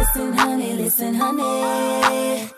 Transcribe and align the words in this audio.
Listen, 0.00 0.32
honey, 0.32 0.72
listen, 0.72 1.14
honey. 1.14 2.50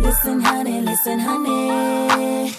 Listen, 0.00 0.40
honey, 0.40 0.80
listen, 0.80 1.18
honey. 1.18 2.52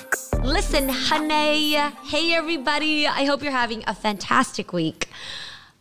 Listen, 0.44 0.90
honey. 0.90 1.76
Hey, 2.04 2.34
everybody. 2.34 3.08
I 3.08 3.24
hope 3.24 3.42
you're 3.42 3.54
having 3.54 3.82
a 3.88 3.96
fantastic 3.96 4.74
week. 4.74 5.08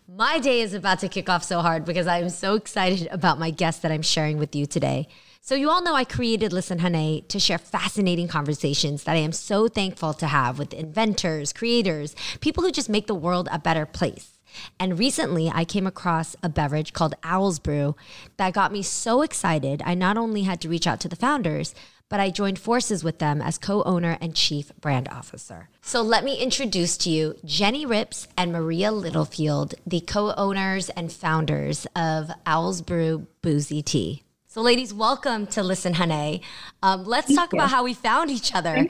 My 0.06 0.38
day 0.38 0.60
is 0.60 0.72
about 0.72 1.00
to 1.00 1.08
kick 1.08 1.28
off 1.28 1.42
so 1.42 1.62
hard 1.62 1.84
because 1.84 2.06
I 2.06 2.18
am 2.18 2.28
so 2.28 2.54
excited 2.54 3.08
about 3.10 3.40
my 3.40 3.50
guest 3.50 3.82
that 3.82 3.90
I'm 3.90 4.02
sharing 4.02 4.38
with 4.38 4.54
you 4.54 4.66
today. 4.66 5.08
So, 5.40 5.56
you 5.56 5.68
all 5.68 5.82
know 5.82 5.96
I 5.96 6.04
created 6.04 6.52
Listen 6.52 6.78
Honey 6.78 7.24
to 7.26 7.40
share 7.40 7.58
fascinating 7.58 8.28
conversations 8.28 9.02
that 9.02 9.16
I 9.16 9.20
am 9.20 9.32
so 9.32 9.66
thankful 9.66 10.14
to 10.14 10.28
have 10.28 10.60
with 10.60 10.72
inventors, 10.72 11.52
creators, 11.52 12.14
people 12.40 12.62
who 12.62 12.70
just 12.70 12.88
make 12.88 13.08
the 13.08 13.16
world 13.16 13.48
a 13.50 13.58
better 13.58 13.84
place. 13.84 14.37
And 14.78 14.98
recently, 14.98 15.50
I 15.52 15.64
came 15.64 15.86
across 15.86 16.36
a 16.42 16.48
beverage 16.48 16.92
called 16.92 17.14
Owl's 17.22 17.58
Brew 17.58 17.96
that 18.36 18.52
got 18.54 18.72
me 18.72 18.82
so 18.82 19.22
excited. 19.22 19.82
I 19.84 19.94
not 19.94 20.16
only 20.16 20.42
had 20.42 20.60
to 20.62 20.68
reach 20.68 20.86
out 20.86 21.00
to 21.00 21.08
the 21.08 21.16
founders, 21.16 21.74
but 22.08 22.20
I 22.20 22.30
joined 22.30 22.58
forces 22.58 23.04
with 23.04 23.18
them 23.18 23.42
as 23.42 23.58
co 23.58 23.82
owner 23.82 24.16
and 24.20 24.34
chief 24.34 24.72
brand 24.80 25.08
officer. 25.08 25.68
So 25.82 26.02
let 26.02 26.24
me 26.24 26.36
introduce 26.40 26.96
to 26.98 27.10
you 27.10 27.36
Jennie 27.44 27.86
Ripps 27.86 28.28
and 28.36 28.52
Maria 28.52 28.92
Littlefield, 28.92 29.74
the 29.86 30.00
co 30.00 30.32
owners 30.34 30.88
and 30.90 31.12
founders 31.12 31.86
of 31.94 32.30
Owl's 32.46 32.82
Brew 32.82 33.26
Boozy 33.42 33.82
Tea. 33.82 34.22
So, 34.58 34.62
ladies, 34.62 34.92
welcome 34.92 35.46
to 35.54 35.62
Listen 35.62 35.94
Honey. 35.94 36.42
Um, 36.82 37.04
let's 37.04 37.28
Thank 37.28 37.38
talk 37.38 37.52
you. 37.52 37.60
about 37.60 37.70
how 37.70 37.84
we 37.84 37.94
found 37.94 38.28
each 38.28 38.52
other. 38.56 38.88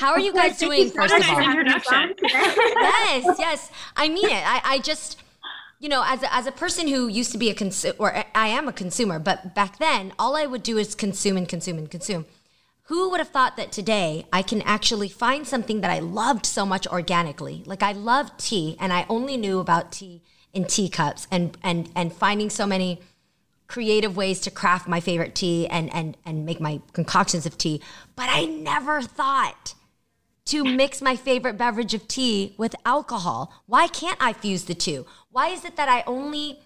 How 0.00 0.10
are 0.10 0.18
you 0.18 0.32
guys 0.34 0.58
doing, 0.58 0.90
first 0.90 1.14
of 1.14 1.30
all? 1.30 1.38
Introduction. 1.38 2.14
yes, 2.20 3.36
yes. 3.38 3.70
I 3.94 4.08
mean 4.08 4.26
it. 4.26 4.42
I, 4.44 4.60
I 4.64 4.78
just, 4.80 5.22
you 5.78 5.88
know, 5.88 6.02
as 6.04 6.24
a, 6.24 6.34
as 6.34 6.48
a 6.48 6.50
person 6.50 6.88
who 6.88 7.06
used 7.06 7.30
to 7.30 7.38
be 7.38 7.48
a 7.48 7.54
consumer, 7.54 7.94
or 8.00 8.24
I 8.34 8.48
am 8.48 8.66
a 8.66 8.72
consumer, 8.72 9.20
but 9.20 9.54
back 9.54 9.78
then, 9.78 10.14
all 10.18 10.34
I 10.34 10.46
would 10.46 10.64
do 10.64 10.78
is 10.78 10.96
consume 10.96 11.36
and 11.36 11.48
consume 11.48 11.78
and 11.78 11.88
consume. 11.88 12.24
Who 12.86 13.08
would 13.10 13.20
have 13.20 13.28
thought 13.28 13.56
that 13.58 13.70
today 13.70 14.26
I 14.32 14.42
can 14.42 14.62
actually 14.62 15.08
find 15.08 15.46
something 15.46 15.80
that 15.82 15.92
I 15.92 16.00
loved 16.00 16.44
so 16.44 16.66
much 16.66 16.88
organically? 16.88 17.62
Like 17.66 17.84
I 17.84 17.92
loved 17.92 18.40
tea, 18.40 18.76
and 18.80 18.92
I 18.92 19.06
only 19.08 19.36
knew 19.36 19.60
about 19.60 19.92
tea 19.92 20.22
in 20.52 20.64
teacups, 20.64 21.28
and 21.30 21.56
and 21.62 21.88
and 21.94 22.12
finding 22.12 22.50
so 22.50 22.66
many 22.66 23.00
creative 23.72 24.14
ways 24.14 24.38
to 24.38 24.50
craft 24.50 24.86
my 24.86 25.00
favorite 25.00 25.34
tea 25.34 25.66
and 25.66 25.92
and 25.94 26.14
and 26.26 26.44
make 26.44 26.60
my 26.60 26.80
concoctions 26.92 27.46
of 27.46 27.56
tea, 27.56 27.80
but 28.14 28.28
I 28.28 28.44
never 28.44 29.00
thought 29.00 29.74
to 30.44 30.62
mix 30.62 31.00
my 31.00 31.16
favorite 31.16 31.56
beverage 31.56 31.94
of 31.94 32.06
tea 32.06 32.54
with 32.58 32.74
alcohol. 32.84 33.52
Why 33.66 33.86
can't 33.88 34.18
I 34.20 34.34
fuse 34.34 34.64
the 34.64 34.74
two? 34.74 35.06
Why 35.30 35.48
is 35.48 35.64
it 35.64 35.76
that 35.76 35.88
I 35.88 36.04
only 36.06 36.60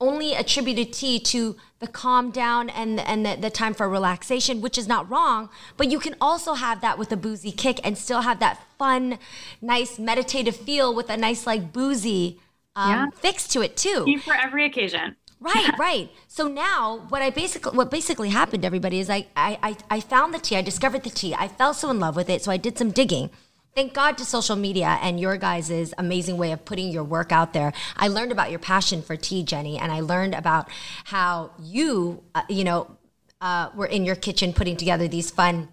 only 0.00 0.34
attributed 0.34 0.92
tea 0.92 1.18
to 1.18 1.56
the 1.78 1.86
calm 1.86 2.30
down 2.30 2.70
and 2.70 3.00
and 3.00 3.26
the, 3.26 3.36
the 3.36 3.50
time 3.50 3.74
for 3.74 3.86
relaxation, 3.86 4.62
which 4.62 4.78
is 4.78 4.88
not 4.88 5.10
wrong, 5.10 5.50
but 5.76 5.90
you 5.90 5.98
can 5.98 6.16
also 6.22 6.54
have 6.54 6.80
that 6.80 6.96
with 6.98 7.12
a 7.12 7.16
boozy 7.16 7.52
kick 7.52 7.80
and 7.84 7.98
still 7.98 8.22
have 8.22 8.40
that 8.40 8.62
fun, 8.78 9.18
nice 9.60 9.98
meditative 9.98 10.56
feel 10.56 10.94
with 10.94 11.10
a 11.10 11.18
nice 11.18 11.46
like 11.46 11.70
boozy 11.74 12.40
um, 12.74 12.90
yeah. 12.90 13.06
fix 13.10 13.46
to 13.48 13.60
it 13.60 13.76
too. 13.76 14.06
Tea 14.06 14.16
for 14.16 14.34
every 14.34 14.64
occasion. 14.64 15.16
Right, 15.46 15.78
right. 15.78 16.10
So 16.26 16.48
now 16.48 17.06
what 17.08 17.22
I 17.22 17.30
basically 17.30 17.76
what 17.76 17.90
basically 17.90 18.30
happened 18.30 18.62
to 18.62 18.66
everybody 18.66 18.98
is 18.98 19.08
I, 19.08 19.26
I 19.36 19.76
I 19.88 20.00
found 20.00 20.34
the 20.34 20.40
tea, 20.40 20.56
I 20.56 20.62
discovered 20.62 21.04
the 21.04 21.10
tea, 21.10 21.34
I 21.34 21.46
fell 21.46 21.72
so 21.72 21.88
in 21.90 22.00
love 22.00 22.16
with 22.16 22.28
it, 22.28 22.42
so 22.42 22.50
I 22.50 22.56
did 22.56 22.76
some 22.76 22.90
digging. 22.90 23.30
Thank 23.76 23.92
God 23.92 24.16
to 24.18 24.24
social 24.24 24.56
media 24.56 24.98
and 25.02 25.20
your 25.20 25.36
guys' 25.36 25.92
amazing 25.98 26.38
way 26.38 26.50
of 26.50 26.64
putting 26.64 26.90
your 26.90 27.04
work 27.04 27.30
out 27.30 27.52
there. 27.52 27.74
I 27.96 28.08
learned 28.08 28.32
about 28.32 28.50
your 28.50 28.58
passion 28.58 29.02
for 29.02 29.16
tea, 29.16 29.42
Jennie, 29.42 29.78
and 29.78 29.92
I 29.92 30.00
learned 30.00 30.34
about 30.34 30.68
how 31.04 31.50
you, 31.60 32.22
uh, 32.34 32.42
you 32.48 32.64
know, 32.64 32.96
uh, 33.42 33.68
were 33.74 33.86
in 33.86 34.06
your 34.06 34.16
kitchen 34.16 34.54
putting 34.54 34.78
together 34.78 35.06
these 35.08 35.30
fun 35.30 35.68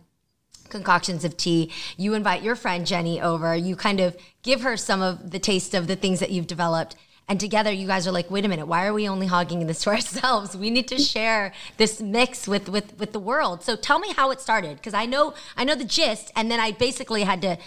concoctions 0.67 1.23
of 1.23 1.37
tea. 1.37 1.71
You 1.95 2.13
invite 2.13 2.43
your 2.43 2.57
friend 2.57 2.85
Jennie 2.85 3.21
over. 3.21 3.55
You 3.55 3.77
kind 3.77 4.01
of 4.01 4.17
give 4.41 4.61
her 4.61 4.75
some 4.75 5.01
of 5.01 5.31
the 5.31 5.39
taste 5.39 5.73
of 5.73 5.87
the 5.87 5.95
things 5.95 6.19
that 6.19 6.29
you've 6.29 6.47
developed 6.47 6.97
and 7.27 7.39
together 7.39 7.71
you 7.71 7.87
guys 7.87 8.07
are 8.07 8.11
like 8.11 8.29
wait 8.29 8.45
a 8.45 8.47
minute 8.47 8.65
why 8.65 8.85
are 8.85 8.93
we 8.93 9.07
only 9.07 9.27
hogging 9.27 9.65
this 9.67 9.83
to 9.83 9.89
ourselves? 9.95 10.55
We 10.55 10.69
need 10.69 10.87
to 10.89 10.97
share 10.97 11.53
this 11.77 12.01
mix 12.01 12.47
with 12.47 12.69
with 12.69 12.97
with 12.99 13.13
the 13.13 13.19
world. 13.19 13.63
So 13.63 13.75
tell 13.75 13.99
me 13.99 14.13
how 14.13 14.31
it 14.31 14.41
started 14.41 14.77
because 14.77 14.93
i 14.93 15.05
know 15.05 15.33
i 15.57 15.63
know 15.63 15.75
the 15.75 15.85
gist 15.85 16.31
and 16.35 16.49
then 16.49 16.59
i 16.59 16.71
basically 16.71 17.23
had 17.23 17.41
to 17.41 17.57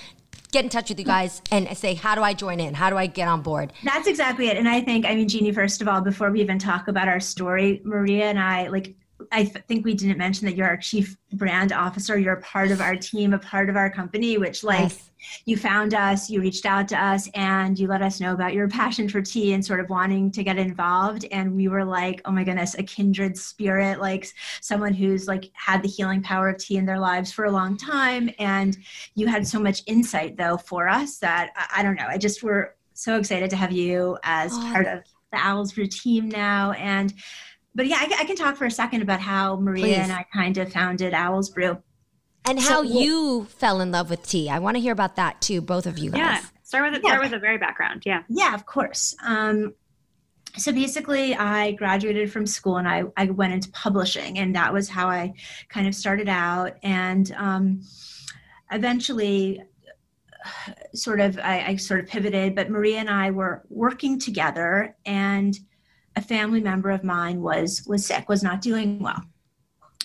get 0.52 0.64
in 0.64 0.70
touch 0.70 0.88
with 0.88 0.98
you 0.98 1.04
guys 1.04 1.42
and 1.50 1.76
say 1.76 1.94
how 1.94 2.14
do 2.14 2.22
i 2.22 2.32
join 2.32 2.60
in? 2.60 2.74
How 2.74 2.90
do 2.90 2.96
i 2.96 3.06
get 3.06 3.28
on 3.28 3.42
board? 3.42 3.72
That's 3.84 4.06
exactly 4.06 4.48
it. 4.48 4.56
And 4.56 4.68
i 4.68 4.80
think 4.80 5.06
i 5.06 5.14
mean 5.14 5.28
jeannie 5.28 5.52
first 5.52 5.82
of 5.82 5.88
all 5.88 6.00
before 6.00 6.30
we 6.30 6.40
even 6.40 6.58
talk 6.58 6.88
about 6.88 7.08
our 7.08 7.20
story 7.20 7.80
maria 7.84 8.26
and 8.26 8.38
i 8.38 8.68
like 8.68 8.94
I 9.32 9.44
th- 9.44 9.64
think 9.66 9.84
we 9.84 9.94
didn't 9.94 10.18
mention 10.18 10.46
that 10.46 10.56
you're 10.56 10.66
our 10.66 10.76
chief 10.76 11.16
brand 11.32 11.72
officer. 11.72 12.18
You're 12.18 12.34
a 12.34 12.42
part 12.42 12.70
of 12.70 12.80
our 12.80 12.96
team, 12.96 13.34
a 13.34 13.38
part 13.38 13.68
of 13.68 13.76
our 13.76 13.90
company, 13.90 14.38
which 14.38 14.64
like 14.64 14.90
yes. 14.90 15.10
you 15.44 15.56
found 15.56 15.94
us, 15.94 16.30
you 16.30 16.40
reached 16.40 16.66
out 16.66 16.88
to 16.88 17.02
us 17.02 17.28
and 17.34 17.78
you 17.78 17.88
let 17.88 18.02
us 18.02 18.20
know 18.20 18.32
about 18.32 18.54
your 18.54 18.68
passion 18.68 19.08
for 19.08 19.20
tea 19.20 19.52
and 19.52 19.64
sort 19.64 19.80
of 19.80 19.90
wanting 19.90 20.30
to 20.32 20.44
get 20.44 20.58
involved. 20.58 21.24
And 21.30 21.54
we 21.54 21.68
were 21.68 21.84
like, 21.84 22.20
oh 22.24 22.30
my 22.30 22.44
goodness, 22.44 22.74
a 22.74 22.82
kindred 22.82 23.36
spirit, 23.36 24.00
like 24.00 24.28
someone 24.60 24.94
who's 24.94 25.26
like 25.26 25.50
had 25.54 25.82
the 25.82 25.88
healing 25.88 26.22
power 26.22 26.48
of 26.48 26.58
tea 26.58 26.76
in 26.76 26.86
their 26.86 27.00
lives 27.00 27.32
for 27.32 27.44
a 27.44 27.50
long 27.50 27.76
time. 27.76 28.30
And 28.38 28.76
you 29.14 29.26
had 29.26 29.46
so 29.46 29.58
much 29.58 29.82
insight 29.86 30.36
though 30.36 30.56
for 30.56 30.88
us 30.88 31.18
that 31.18 31.50
I, 31.56 31.80
I 31.80 31.82
don't 31.82 31.96
know. 31.96 32.06
I 32.08 32.18
just 32.18 32.42
were 32.42 32.76
so 32.94 33.18
excited 33.18 33.50
to 33.50 33.56
have 33.56 33.72
you 33.72 34.18
as 34.22 34.52
oh. 34.54 34.60
part 34.72 34.86
of 34.86 35.02
the 35.32 35.38
Owl's 35.38 35.72
Brew 35.72 35.86
team 35.86 36.28
now. 36.28 36.72
And 36.72 37.12
but 37.76 37.86
yeah, 37.86 37.98
I, 38.00 38.20
I, 38.20 38.24
can 38.24 38.36
talk 38.36 38.56
for 38.56 38.64
a 38.64 38.70
second 38.70 39.02
about 39.02 39.20
how 39.20 39.56
Maria 39.56 39.84
Please. 39.84 39.96
and 39.96 40.10
I 40.10 40.24
kind 40.32 40.56
of 40.56 40.72
founded 40.72 41.12
Owl's 41.12 41.50
Brew. 41.50 41.78
And 42.46 42.58
how 42.58 42.82
so, 42.82 42.82
you 42.82 43.44
fell 43.44 43.80
in 43.80 43.92
love 43.92 44.08
with 44.08 44.26
tea. 44.26 44.48
I 44.48 44.58
want 44.60 44.76
to 44.76 44.80
hear 44.80 44.92
about 44.92 45.16
that 45.16 45.40
too, 45.42 45.60
both 45.60 45.86
of 45.86 45.98
you 45.98 46.10
guys. 46.10 46.18
Yeah, 46.20 46.40
start 46.62 46.90
with 46.90 47.02
yeah. 47.02 47.10
start 47.10 47.22
with 47.22 47.32
a 47.34 47.38
very 47.38 47.58
background. 47.58 48.04
Yeah. 48.06 48.22
Yeah, 48.28 48.54
of 48.54 48.64
course. 48.64 49.14
Um, 49.22 49.74
so 50.56 50.72
basically, 50.72 51.34
I 51.34 51.72
graduated 51.72 52.32
from 52.32 52.46
school 52.46 52.78
and 52.78 52.88
I, 52.88 53.02
I 53.16 53.26
went 53.26 53.52
into 53.52 53.70
publishing, 53.72 54.38
and 54.38 54.54
that 54.54 54.72
was 54.72 54.88
how 54.88 55.08
I 55.08 55.34
kind 55.68 55.86
of 55.86 55.94
started 55.94 56.30
out. 56.30 56.76
And 56.82 57.30
um, 57.36 57.82
eventually, 58.72 59.62
sort 60.94 61.20
of, 61.20 61.38
I, 61.38 61.66
I 61.66 61.76
sort 61.76 62.00
of 62.00 62.06
pivoted, 62.06 62.54
but 62.54 62.70
Maria 62.70 62.98
and 62.98 63.10
I 63.10 63.32
were 63.32 63.64
working 63.68 64.18
together 64.18 64.96
and 65.04 65.58
a 66.16 66.22
family 66.22 66.60
member 66.60 66.90
of 66.90 67.04
mine 67.04 67.42
was 67.42 67.84
was 67.86 68.04
sick, 68.04 68.28
was 68.28 68.42
not 68.42 68.60
doing 68.60 68.98
well. 68.98 69.22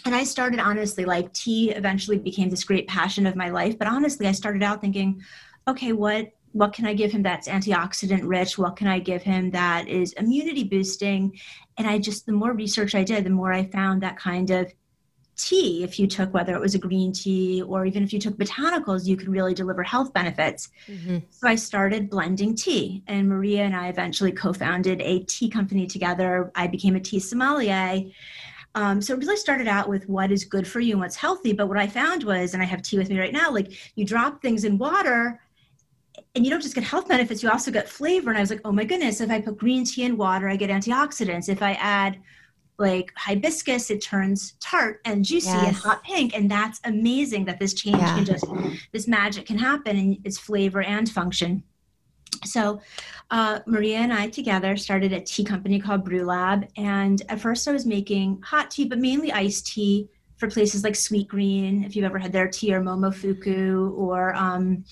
And 0.05 0.15
I 0.15 0.23
started 0.23 0.59
honestly, 0.59 1.05
like 1.05 1.31
tea 1.33 1.71
eventually 1.71 2.17
became 2.17 2.49
this 2.49 2.63
great 2.63 2.87
passion 2.87 3.25
of 3.25 3.35
my 3.35 3.49
life. 3.49 3.77
But 3.77 3.87
honestly, 3.87 4.27
I 4.27 4.31
started 4.31 4.63
out 4.63 4.81
thinking, 4.81 5.21
okay, 5.67 5.93
what 5.93 6.31
what 6.53 6.73
can 6.73 6.85
I 6.85 6.93
give 6.93 7.11
him 7.11 7.23
that's 7.23 7.47
antioxidant 7.47 8.21
rich? 8.23 8.57
What 8.57 8.75
can 8.75 8.87
I 8.87 8.99
give 8.99 9.21
him 9.21 9.51
that 9.51 9.87
is 9.87 10.13
immunity 10.13 10.65
boosting? 10.65 11.39
And 11.77 11.87
I 11.87 11.97
just, 11.97 12.25
the 12.25 12.33
more 12.33 12.51
research 12.51 12.93
I 12.93 13.03
did, 13.03 13.23
the 13.23 13.29
more 13.29 13.53
I 13.53 13.63
found 13.63 14.03
that 14.03 14.17
kind 14.17 14.49
of 14.49 14.73
tea, 15.41 15.83
if 15.83 15.99
you 15.99 16.07
took 16.07 16.33
whether 16.33 16.53
it 16.55 16.61
was 16.61 16.75
a 16.75 16.79
green 16.79 17.11
tea 17.11 17.61
or 17.61 17.85
even 17.85 18.03
if 18.03 18.13
you 18.13 18.19
took 18.19 18.35
botanicals, 18.37 19.05
you 19.05 19.17
could 19.17 19.27
really 19.27 19.53
deliver 19.53 19.83
health 19.83 20.13
benefits. 20.13 20.69
Mm-hmm. 20.87 21.17
So 21.29 21.47
I 21.47 21.55
started 21.55 22.09
blending 22.09 22.55
tea, 22.55 23.03
and 23.07 23.27
Maria 23.27 23.63
and 23.63 23.75
I 23.75 23.87
eventually 23.89 24.31
co 24.31 24.53
founded 24.53 25.01
a 25.01 25.19
tea 25.23 25.49
company 25.49 25.87
together. 25.87 26.51
I 26.55 26.67
became 26.67 26.95
a 26.95 26.99
tea 26.99 27.19
sommelier. 27.19 28.03
Um, 28.73 29.01
so 29.01 29.13
it 29.13 29.19
really 29.19 29.35
started 29.35 29.67
out 29.67 29.89
with 29.89 30.07
what 30.07 30.31
is 30.31 30.45
good 30.45 30.65
for 30.65 30.79
you 30.79 30.93
and 30.93 31.01
what's 31.01 31.17
healthy. 31.17 31.51
But 31.51 31.67
what 31.67 31.77
I 31.77 31.87
found 31.87 32.23
was, 32.23 32.53
and 32.53 32.63
I 32.63 32.65
have 32.65 32.81
tea 32.81 32.97
with 32.97 33.09
me 33.09 33.19
right 33.19 33.33
now, 33.33 33.51
like 33.51 33.71
you 33.95 34.05
drop 34.05 34.41
things 34.41 34.63
in 34.63 34.77
water 34.77 35.41
and 36.35 36.45
you 36.45 36.51
don't 36.51 36.61
just 36.61 36.75
get 36.75 36.83
health 36.83 37.07
benefits, 37.09 37.43
you 37.43 37.49
also 37.49 37.71
get 37.71 37.89
flavor. 37.89 38.29
And 38.29 38.37
I 38.37 38.41
was 38.41 38.49
like, 38.49 38.61
oh 38.63 38.71
my 38.71 38.85
goodness, 38.85 39.19
if 39.19 39.29
I 39.29 39.41
put 39.41 39.57
green 39.57 39.83
tea 39.83 40.03
in 40.03 40.15
water, 40.15 40.47
I 40.47 40.55
get 40.55 40.69
antioxidants. 40.69 41.49
If 41.49 41.61
I 41.61 41.73
add 41.73 42.19
like 42.81 43.13
hibiscus, 43.15 43.89
it 43.89 44.01
turns 44.01 44.55
tart 44.59 44.99
and 45.05 45.23
juicy 45.23 45.47
yes. 45.47 45.67
and 45.67 45.75
hot 45.75 46.03
pink. 46.03 46.35
And 46.35 46.51
that's 46.51 46.81
amazing 46.83 47.45
that 47.45 47.59
this 47.59 47.73
change 47.73 47.97
yeah. 47.97 48.15
can 48.15 48.25
just, 48.25 48.45
this 48.91 49.07
magic 49.07 49.45
can 49.45 49.57
happen 49.57 49.95
in 49.95 50.21
its 50.25 50.37
flavor 50.37 50.81
and 50.81 51.09
function. 51.09 51.63
So, 52.43 52.81
uh, 53.29 53.59
Maria 53.67 53.99
and 53.99 54.11
I 54.11 54.27
together 54.27 54.75
started 54.75 55.13
a 55.13 55.21
tea 55.21 55.43
company 55.43 55.79
called 55.79 56.03
Brew 56.03 56.25
Lab. 56.25 56.67
And 56.75 57.21
at 57.29 57.39
first, 57.39 57.67
I 57.67 57.71
was 57.71 57.85
making 57.85 58.41
hot 58.41 58.71
tea, 58.71 58.85
but 58.85 58.99
mainly 58.99 59.31
iced 59.31 59.67
tea 59.67 60.09
for 60.37 60.49
places 60.49 60.83
like 60.83 60.93
Sweetgreen, 60.93 61.85
if 61.85 61.95
you've 61.95 62.05
ever 62.05 62.17
had 62.17 62.31
their 62.31 62.47
tea, 62.47 62.73
or 62.73 62.81
Momofuku, 62.81 63.95
or 63.95 64.33
um, 64.35 64.83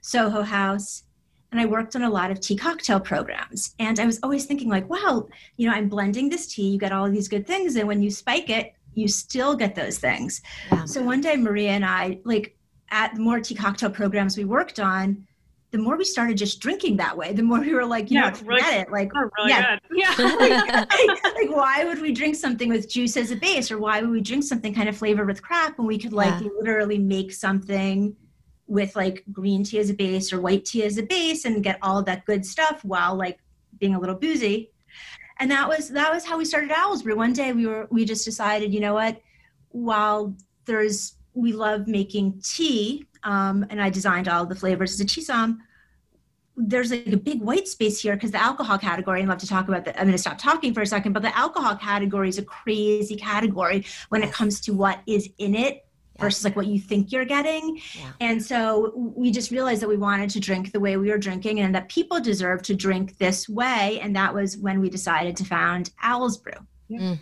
Soho 0.00 0.42
House 0.42 1.02
and 1.52 1.60
I 1.60 1.66
worked 1.66 1.94
on 1.94 2.02
a 2.02 2.10
lot 2.10 2.30
of 2.30 2.40
tea 2.40 2.56
cocktail 2.56 2.98
programs. 2.98 3.74
And 3.78 4.00
I 4.00 4.06
was 4.06 4.18
always 4.22 4.46
thinking, 4.46 4.70
like, 4.70 4.88
wow, 4.88 5.28
you 5.58 5.68
know, 5.68 5.74
I'm 5.74 5.88
blending 5.88 6.30
this 6.30 6.46
tea, 6.52 6.70
you 6.70 6.78
get 6.78 6.92
all 6.92 7.04
of 7.04 7.12
these 7.12 7.28
good 7.28 7.46
things. 7.46 7.76
And 7.76 7.86
when 7.86 8.02
you 8.02 8.10
spike 8.10 8.48
it, 8.48 8.72
you 8.94 9.06
still 9.06 9.54
get 9.54 9.74
those 9.74 9.98
things. 9.98 10.40
Yeah. 10.70 10.86
So 10.86 11.02
one 11.02 11.20
day, 11.20 11.36
Maria 11.36 11.70
and 11.72 11.84
I, 11.84 12.18
like, 12.24 12.56
at 12.90 13.14
the 13.14 13.20
more 13.20 13.38
tea 13.40 13.54
cocktail 13.54 13.90
programs 13.90 14.36
we 14.36 14.44
worked 14.44 14.80
on, 14.80 15.26
the 15.72 15.78
more 15.78 15.96
we 15.96 16.04
started 16.04 16.36
just 16.36 16.60
drinking 16.60 16.98
that 16.98 17.16
way, 17.16 17.32
the 17.32 17.42
more 17.42 17.60
we 17.60 17.72
were 17.74 17.86
like, 17.86 18.10
you 18.10 18.16
Yeah, 18.18 18.28
know, 18.30 18.36
what, 18.36 18.42
we're 18.42 18.52
like, 18.58 18.74
it. 18.74 18.90
Like, 18.92 19.12
really 19.14 19.50
yeah. 19.50 19.78
good. 19.90 19.98
Yeah. 19.98 20.84
like, 20.88 21.50
why 21.50 21.84
would 21.86 22.00
we 22.00 22.12
drink 22.12 22.34
something 22.36 22.68
with 22.70 22.90
juice 22.90 23.16
as 23.16 23.30
a 23.30 23.36
base 23.36 23.70
or 23.70 23.78
why 23.78 24.00
would 24.02 24.10
we 24.10 24.20
drink 24.20 24.44
something 24.44 24.74
kind 24.74 24.88
of 24.88 24.96
flavored 24.96 25.26
with 25.26 25.42
crap 25.42 25.78
when 25.78 25.86
we 25.86 25.98
could 25.98 26.12
like 26.12 26.40
Yeah. 26.42 26.48
literally 26.60 26.98
make 26.98 27.32
something 27.32 28.14
with 28.72 28.96
like 28.96 29.22
green 29.30 29.62
tea 29.62 29.78
as 29.78 29.90
a 29.90 29.94
base 29.94 30.32
or 30.32 30.40
white 30.40 30.64
tea 30.64 30.82
as 30.82 30.96
a 30.96 31.02
base 31.02 31.44
and 31.44 31.62
get 31.62 31.78
all 31.82 32.02
that 32.02 32.24
good 32.24 32.44
stuff 32.44 32.82
while 32.82 33.14
like 33.14 33.38
being 33.78 33.94
a 33.94 34.00
little 34.00 34.14
boozy. 34.14 34.70
And 35.38 35.50
that 35.50 35.68
was 35.68 35.90
that 35.90 36.10
was 36.10 36.24
how 36.24 36.38
we 36.38 36.46
started 36.46 36.70
owls 36.74 37.02
brew 37.02 37.14
one 37.16 37.34
day 37.34 37.52
we 37.52 37.66
were 37.66 37.86
we 37.90 38.06
just 38.06 38.24
decided 38.24 38.72
you 38.72 38.80
know 38.80 38.94
what? 38.94 39.20
While 39.68 40.34
there's 40.64 41.16
we 41.34 41.52
love 41.52 41.86
making 41.86 42.40
tea 42.44 43.06
um, 43.24 43.64
and 43.70 43.80
i 43.80 43.88
designed 43.88 44.28
all 44.28 44.44
the 44.44 44.54
flavors 44.54 44.92
as 44.92 45.00
a 45.00 45.04
tea 45.04 45.22
som 45.22 45.62
there's 46.56 46.90
like 46.90 47.06
a 47.06 47.16
big 47.16 47.40
white 47.40 47.66
space 47.66 48.00
here 48.02 48.14
because 48.14 48.30
the 48.30 48.42
alcohol 48.42 48.76
category, 48.76 49.20
and 49.20 49.30
I'd 49.30 49.32
love 49.32 49.40
to 49.40 49.46
talk 49.46 49.68
about 49.68 49.86
that. 49.86 49.98
I'm 49.98 50.04
going 50.04 50.12
to 50.12 50.18
stop 50.18 50.36
talking 50.36 50.74
for 50.74 50.82
a 50.82 50.86
second, 50.86 51.14
but 51.14 51.22
the 51.22 51.34
alcohol 51.36 51.74
category 51.76 52.28
is 52.28 52.36
a 52.36 52.44
crazy 52.44 53.16
category 53.16 53.86
when 54.10 54.22
it 54.22 54.32
comes 54.32 54.60
to 54.62 54.72
what 54.72 55.00
is 55.06 55.30
in 55.38 55.54
it 55.54 55.86
versus 56.22 56.44
like 56.44 56.56
what 56.56 56.66
you 56.66 56.78
think 56.80 57.12
you're 57.12 57.24
getting. 57.26 57.78
Yeah. 57.94 58.12
And 58.20 58.42
so 58.42 58.92
we 58.96 59.30
just 59.30 59.50
realized 59.50 59.82
that 59.82 59.88
we 59.88 59.96
wanted 59.98 60.30
to 60.30 60.40
drink 60.40 60.72
the 60.72 60.80
way 60.80 60.96
we 60.96 61.10
were 61.10 61.18
drinking 61.18 61.60
and 61.60 61.74
that 61.74 61.88
people 61.88 62.20
deserve 62.20 62.62
to 62.62 62.74
drink 62.74 63.18
this 63.18 63.48
way. 63.48 64.00
And 64.00 64.16
that 64.16 64.32
was 64.32 64.56
when 64.56 64.80
we 64.80 64.88
decided 64.88 65.36
to 65.36 65.44
found 65.44 65.90
Owl's 66.02 66.38
Brew. 66.38 66.52
Mm. 66.90 67.20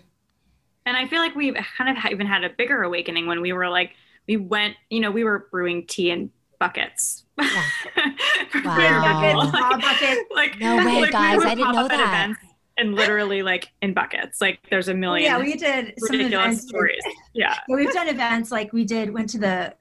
And 0.86 0.96
I 0.96 1.08
feel 1.08 1.18
like 1.18 1.34
we've 1.34 1.56
kind 1.76 1.96
of 1.96 2.12
even 2.12 2.26
had 2.26 2.44
a 2.44 2.50
bigger 2.50 2.82
awakening 2.82 3.26
when 3.26 3.40
we 3.40 3.52
were 3.52 3.68
like, 3.68 3.92
we 4.28 4.36
went, 4.36 4.76
you 4.90 5.00
know, 5.00 5.10
we 5.10 5.24
were 5.24 5.48
brewing 5.50 5.86
tea 5.86 6.10
in 6.10 6.30
buckets. 6.58 7.24
Yeah. 7.40 7.62
Wow. 8.52 9.00
Buckets, 9.00 9.44
people. 9.44 9.60
raw 9.60 9.78
buckets. 9.78 10.20
like, 10.34 10.58
No 10.58 10.76
way, 10.84 11.00
like, 11.02 11.12
guys, 11.12 11.38
would 11.38 11.46
I 11.46 11.54
didn't 11.54 11.72
know 11.72 11.86
that. 11.86 12.00
events 12.28 12.40
And 12.80 12.94
literally 12.94 13.42
like 13.42 13.68
in 13.82 13.92
buckets. 13.94 14.40
Like 14.40 14.58
there's 14.70 14.88
a 14.88 14.94
million 14.94 15.30
Yeah, 15.30 15.38
we 15.38 15.56
did 15.56 15.94
some 15.98 16.10
ridiculous 16.10 16.44
events. 16.44 16.68
stories. 16.68 17.02
Yeah. 17.32 17.56
Yeah, 17.68 17.76
we've 17.76 17.92
done 17.92 18.08
events 18.08 18.50
like 18.50 18.72
we 18.72 18.84
did 18.84 19.12
went 19.12 19.28
to 19.30 19.38
the 19.38 19.74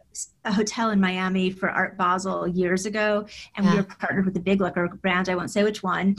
a 0.45 0.51
hotel 0.51 0.89
in 0.91 0.99
Miami 0.99 1.49
for 1.49 1.69
Art 1.69 1.97
Basel 1.97 2.47
years 2.47 2.85
ago, 2.85 3.25
and 3.55 3.65
we 3.65 3.75
were 3.75 3.83
partnered 3.83 4.25
with 4.25 4.35
a 4.37 4.39
big 4.39 4.59
liquor 4.61 4.87
brand. 5.01 5.29
I 5.29 5.35
won't 5.35 5.49
say 5.51 5.63
which 5.63 5.81
one, 5.81 6.15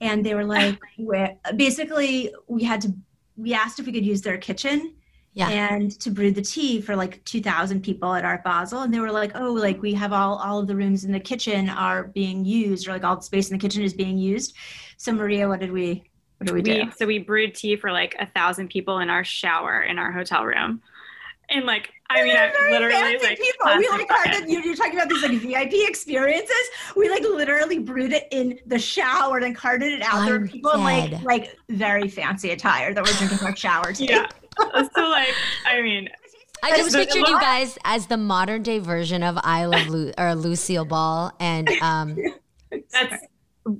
and 0.00 0.24
they 0.24 0.34
were 0.34 0.44
like, 0.44 0.78
where 0.96 1.36
basically 1.56 2.32
we 2.48 2.62
had 2.64 2.80
to 2.82 2.94
we 3.36 3.54
asked 3.54 3.78
if 3.80 3.86
we 3.86 3.92
could 3.92 4.04
use 4.04 4.22
their 4.22 4.38
kitchen. 4.38 4.94
Yeah. 5.32 5.48
And 5.48 5.92
to 6.00 6.10
brew 6.10 6.32
the 6.32 6.42
tea 6.42 6.80
for 6.80 6.96
like 6.96 7.24
2,000 7.24 7.82
people 7.82 8.12
at 8.14 8.24
Art 8.24 8.42
Basel. 8.42 8.82
And 8.82 8.92
they 8.92 8.98
were 8.98 9.12
like, 9.12 9.30
oh, 9.36 9.52
like 9.52 9.80
we 9.80 9.94
have 9.94 10.12
all, 10.12 10.36
all 10.38 10.58
of 10.58 10.66
the 10.66 10.74
rooms 10.74 11.04
in 11.04 11.12
the 11.12 11.20
kitchen 11.20 11.68
are 11.70 12.08
being 12.08 12.44
used, 12.44 12.88
or 12.88 12.90
like 12.90 13.04
all 13.04 13.14
the 13.14 13.22
space 13.22 13.48
in 13.48 13.56
the 13.56 13.60
kitchen 13.60 13.84
is 13.84 13.94
being 13.94 14.18
used. 14.18 14.56
So, 14.96 15.12
Maria, 15.12 15.48
what 15.48 15.60
did 15.60 15.70
we, 15.70 16.02
what 16.40 16.46
did 16.46 16.54
we 16.54 16.62
do? 16.62 16.90
So 16.96 17.04
we 17.04 17.18
brewed 17.18 17.54
tea 17.54 17.76
for 17.76 17.92
like 17.92 18.16
a 18.18 18.24
thousand 18.24 18.70
people 18.70 19.00
in 19.00 19.10
our 19.10 19.22
shower 19.22 19.82
in 19.82 19.98
our 19.98 20.10
hotel 20.10 20.46
room. 20.46 20.80
And 21.50 21.66
like, 21.66 21.92
I 22.08 22.22
mean, 22.22 22.34
I 22.34 22.50
literally 22.70 22.94
fancy 22.94 23.26
like, 23.26 23.38
people. 23.38 23.76
We 23.76 23.86
plastic 23.86 23.90
like 23.90 24.08
bucket. 24.08 24.32
carved, 24.32 24.50
you're, 24.50 24.64
you're 24.64 24.74
talking 24.74 24.94
about 24.94 25.10
these 25.10 25.22
like 25.22 25.32
VIP 25.32 25.86
experiences. 25.86 26.56
We 26.96 27.10
like 27.10 27.24
literally 27.24 27.78
brewed 27.78 28.14
it 28.14 28.26
in 28.30 28.58
the 28.64 28.78
shower 28.78 29.36
and 29.36 29.54
carted 29.54 29.92
it 29.92 30.00
out. 30.00 30.24
there 30.24 30.36
I'm 30.36 30.40
were 30.40 30.48
people 30.48 30.70
in 30.70 30.80
like 30.82 31.22
like 31.24 31.58
very 31.68 32.08
fancy 32.08 32.52
attire 32.52 32.94
that 32.94 33.04
were 33.04 33.12
drinking 33.12 33.46
our 33.46 33.54
shower 33.54 33.92
tea. 33.92 34.08
yeah. 34.08 34.26
so 34.72 35.10
like, 35.10 35.34
I 35.66 35.82
mean, 35.82 36.08
I 36.62 36.74
just 36.74 36.96
pictured 36.96 37.28
you 37.28 37.38
guys 37.38 37.76
as 37.84 38.06
the 38.06 38.16
modern 38.16 38.62
day 38.62 38.78
version 38.78 39.22
of 39.22 39.38
I 39.42 39.66
Love 39.66 39.88
Lu- 39.88 40.12
or 40.16 40.34
Lucille 40.34 40.86
Ball, 40.86 41.32
and 41.38 41.68
um, 41.82 42.16
that's 42.70 43.26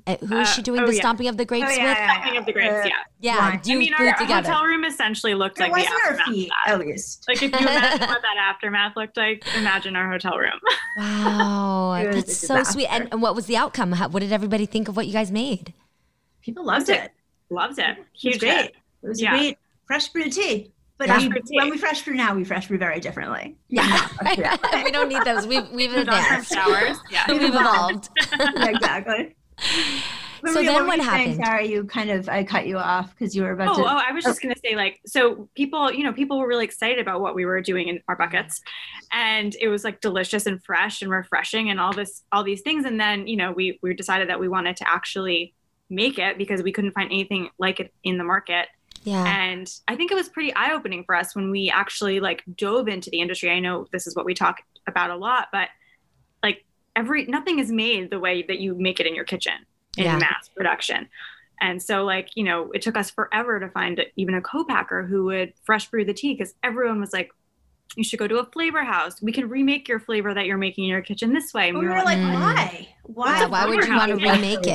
uh, 0.07 0.17
who 0.27 0.39
is 0.39 0.49
she 0.49 0.61
Uh, 0.61 0.65
doing 0.65 0.81
oh, 0.83 0.87
the 0.87 0.95
yeah. 0.95 1.01
stomping 1.01 1.29
of 1.29 1.37
the 1.37 1.45
grapes 1.45 1.67
Oh, 1.69 1.71
yeah, 1.75 1.85
with? 1.89 1.99
yeah, 1.99 2.15
Talking 2.15 2.37
of 2.39 2.47
the 2.47 2.53
grapes, 2.53 2.87
yeah. 2.87 2.91
Yeah, 3.21 3.39
Wine. 3.39 3.61
you 3.65 3.75
I 3.75 3.79
mean, 3.79 3.95
brewed 3.97 4.09
our 4.09 4.19
together. 4.19 4.49
hotel 4.49 4.65
room 4.65 4.85
essentially 4.85 5.35
looked 5.35 5.59
It 5.59 5.63
like 5.65 5.73
the 5.73 5.79
wasn't 5.81 5.95
our 5.95 6.11
aftermath. 6.13 6.27
feet, 6.35 6.51
at 6.67 6.79
least. 6.81 7.25
Like 7.29 7.43
if 7.43 7.53
you 7.53 7.59
imagine 7.67 8.01
what 8.09 8.23
that 8.23 8.37
aftermath 8.39 8.97
looked 8.97 9.17
like, 9.17 9.45
imagine 9.57 9.97
our 9.97 10.11
hotel 10.11 10.37
room. 10.39 10.59
Wow, 10.99 12.03
that's 12.13 12.37
so 12.37 12.63
sweet. 12.63 12.87
And, 12.87 13.09
and 13.13 13.23
what 13.23 13.35
was 13.35 13.47
the 13.47 13.57
outcome? 13.57 13.93
How, 13.93 14.09
what 14.09 14.21
did 14.21 14.33
everybody 14.33 14.67
think 14.67 14.89
of 14.89 14.97
what 14.97 15.07
you 15.07 15.13
guys 15.13 15.31
made? 15.31 15.73
People 16.43 16.65
loved 16.65 16.89
Loved 16.89 17.01
it. 17.05 17.11
Loved 17.51 17.79
it. 17.79 17.85
It 17.91 17.99
was 17.99 18.07
Huge 18.23 18.39
great. 18.41 18.71
It 19.03 19.09
was 19.09 19.21
Yeah. 19.21 19.31
great 19.31 19.59
fresh 19.87 20.09
brew 20.09 20.31
tea. 20.31 20.73
But 20.99 21.07
Fresh 21.09 21.29
we, 21.29 21.57
when 21.59 21.71
we 21.71 21.79
fresh 21.79 22.03
brew 22.05 22.15
now, 22.15 22.35
we 22.35 22.45
fresh 22.45 22.69
brew 22.69 22.77
very 22.77 23.01
differently. 23.01 23.57
Yeah, 23.69 24.07
Yeah. 24.37 24.57
we 24.85 24.91
don't 24.91 25.09
need 25.09 25.25
those. 25.25 25.47
We've 25.47 25.67
we've 25.71 25.91
Those 25.91 26.01
are 26.09 26.21
advanced. 26.21 26.53
showers. 26.53 26.99
Yeah. 27.11 27.25
We've 27.29 27.43
evolved. 27.43 28.11
yeah, 28.39 28.69
exactly. 28.69 29.35
So 30.43 30.55
then 30.63 30.75
were 30.75 30.87
what 30.87 30.97
you 30.97 31.05
saying? 31.05 31.33
happened? 31.35 31.45
Sorry, 31.45 31.71
you 31.71 31.85
kind 31.85 32.09
of 32.11 32.27
I 32.27 32.45
cut 32.45 32.67
you 32.67 32.79
off 32.79 33.11
because 33.11 33.37
you 33.37 33.43
were 33.43 33.51
about 33.53 33.75
Oh, 33.77 33.83
to. 33.83 33.83
oh, 33.83 33.87
I 34.09 34.11
was 34.13 34.25
just 34.25 34.41
gonna 34.41 34.55
say, 34.65 34.75
like, 34.75 34.99
so 35.05 35.51
people, 35.55 35.93
you 35.93 36.03
know, 36.03 36.15
people 36.15 36.39
were 36.39 36.47
really 36.49 36.65
excited 36.65 36.99
about 36.99 37.21
what 37.21 37.35
we 37.35 37.45
were 37.45 37.61
doing 37.61 37.89
in 37.89 38.01
our 38.09 38.17
buckets, 38.17 38.63
and 39.13 39.55
it 39.61 39.69
was 39.69 39.85
like 39.85 40.01
delicious 40.01 40.47
and 40.47 40.65
fresh 40.65 41.03
and 41.03 41.11
refreshing 41.11 41.69
and 41.69 41.79
all 41.79 41.93
this, 41.93 42.23
all 42.33 42.43
these 42.43 42.63
things. 42.63 42.87
And 42.87 42.99
then, 42.99 43.27
you 43.27 43.37
know, 43.37 43.53
we 43.53 43.79
we 43.83 43.93
decided 43.93 44.31
that 44.31 44.41
we 44.41 44.49
wanted 44.49 44.79
to 44.79 44.89
actually 44.89 45.53
make 45.91 46.19
it 46.19 46.39
because 46.39 46.63
we 46.63 46.73
couldn't 46.73 46.93
find 46.93 47.11
anything 47.13 47.51
like 47.59 47.79
it 47.79 47.93
in 48.03 48.17
the 48.17 48.25
market. 48.25 48.67
Yeah, 49.03 49.23
And 49.27 49.71
I 49.89 49.97
think 49.97 50.11
it 50.11 50.15
was 50.15 50.31
pretty 50.31 50.55
eye 50.55 50.73
opening 50.73 51.05
for 51.05 51.15
us 51.15 51.35
when 51.37 51.51
we 51.51 51.69
actually 51.71 52.19
like 52.21 52.43
dove 52.57 52.89
into 52.89 53.11
the 53.11 53.21
industry. 53.21 53.51
I 53.51 53.59
know 53.61 53.87
this 53.93 54.07
is 54.07 54.17
what 54.17 54.25
we 54.25 54.33
talk 54.33 54.57
about 54.87 55.11
a 55.11 55.17
lot, 55.17 55.49
but 55.53 55.69
like 56.43 56.65
every 56.97 57.27
nothing 57.27 57.59
is 57.59 57.71
made 57.71 58.11
the 58.11 58.19
way 58.19 58.43
that 58.43 58.59
you 58.59 58.75
make 58.75 59.01
it 59.01 59.07
in 59.07 59.15
your 59.15 59.25
kitchen 59.25 59.55
in 59.97 60.05
Yeah. 60.05 60.19
mass 60.19 60.49
production. 60.57 61.09
And 61.61 61.83
so 61.83 62.05
like, 62.05 62.31
you 62.37 62.45
know, 62.45 62.71
it 62.73 62.81
took 62.83 62.97
us 62.97 63.11
forever 63.11 63.61
to 63.61 63.69
find 63.69 64.01
even 64.17 64.35
a 64.35 64.41
co-packer 64.41 65.05
who 65.07 65.25
would 65.27 65.53
fresh 65.65 65.89
brew 65.91 66.05
the 66.05 66.15
tea 66.15 66.35
because 66.35 66.55
everyone 66.63 67.01
was 67.01 67.13
like, 67.13 67.31
you 67.97 68.05
should 68.05 68.19
go 68.19 68.27
to 68.29 68.39
a 68.39 68.45
flavor 68.47 68.85
house. 68.85 69.21
We 69.21 69.33
can 69.33 69.49
remake 69.49 69.89
your 69.89 69.99
flavor 70.01 70.33
that 70.33 70.47
you're 70.47 70.57
making 70.59 70.85
in 70.85 70.91
your 70.91 71.03
kitchen 71.03 71.33
this 71.33 71.53
way. 71.53 71.69
And 71.69 71.79
we 71.79 71.87
were 71.87 72.03
like, 72.05 72.19
Mm. 72.19 72.35
why? 72.35 72.89
Why? 73.03 73.41
Yeah, 73.41 73.47
why 73.47 73.67
would 73.67 73.85
you 73.85 73.95
want 73.95 74.11
to 74.11 74.17
remake 74.17 74.61
it? 74.61 74.67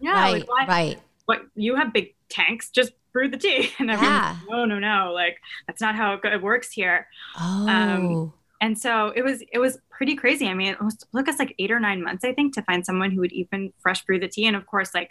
yeah, 0.00 0.12
right, 0.12 0.32
like, 0.32 0.48
why, 0.48 0.66
right. 0.66 1.00
what 1.26 1.42
you 1.54 1.76
have 1.76 1.92
big 1.92 2.14
tanks, 2.30 2.70
just 2.70 2.92
brew 3.12 3.28
the 3.28 3.36
tea. 3.36 3.70
And 3.78 3.90
everyone's 3.90 4.16
Yeah. 4.16 4.36
like, 4.40 4.50
no, 4.50 4.64
no, 4.64 4.78
no, 4.78 5.12
like 5.12 5.36
that's 5.66 5.80
not 5.82 5.94
how 5.94 6.14
it, 6.14 6.20
it 6.24 6.42
works 6.42 6.72
here. 6.72 7.06
Oh, 7.38 8.32
And 8.64 8.78
so 8.78 9.12
it 9.14 9.22
was 9.22 9.42
it 9.52 9.58
was 9.58 9.76
pretty 9.90 10.16
crazy. 10.16 10.48
I 10.48 10.54
mean, 10.54 10.68
it 10.68 10.80
was, 10.80 10.96
took 11.14 11.28
us 11.28 11.38
like 11.38 11.54
eight 11.58 11.70
or 11.70 11.78
nine 11.78 12.02
months, 12.02 12.24
I 12.24 12.32
think, 12.32 12.54
to 12.54 12.62
find 12.62 12.84
someone 12.84 13.10
who 13.10 13.20
would 13.20 13.32
even 13.32 13.72
fresh 13.82 14.02
brew 14.06 14.18
the 14.18 14.26
tea. 14.28 14.46
And 14.46 14.56
of 14.56 14.64
course, 14.66 14.94
like, 14.94 15.10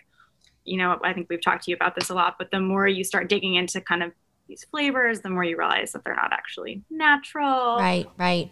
you 0.65 0.77
know, 0.77 0.99
I 1.03 1.13
think 1.13 1.27
we've 1.29 1.41
talked 1.41 1.65
to 1.65 1.71
you 1.71 1.75
about 1.75 1.93
this 1.93 2.09
a 2.09 2.15
lot, 2.15 2.35
but 2.39 2.49
the 2.49 2.59
more 2.59 2.87
you 2.87 3.03
start 3.03 3.29
digging 3.29 3.53
into 3.53 3.79
kind 3.79 4.01
of 4.01 4.11
these 4.47 4.63
flavors, 4.71 5.21
the 5.21 5.29
more 5.29 5.43
you 5.43 5.55
realize 5.57 5.91
that 5.91 6.03
they're 6.03 6.15
not 6.15 6.33
actually 6.33 6.81
natural. 6.89 7.77
right, 7.77 8.07
right. 8.17 8.51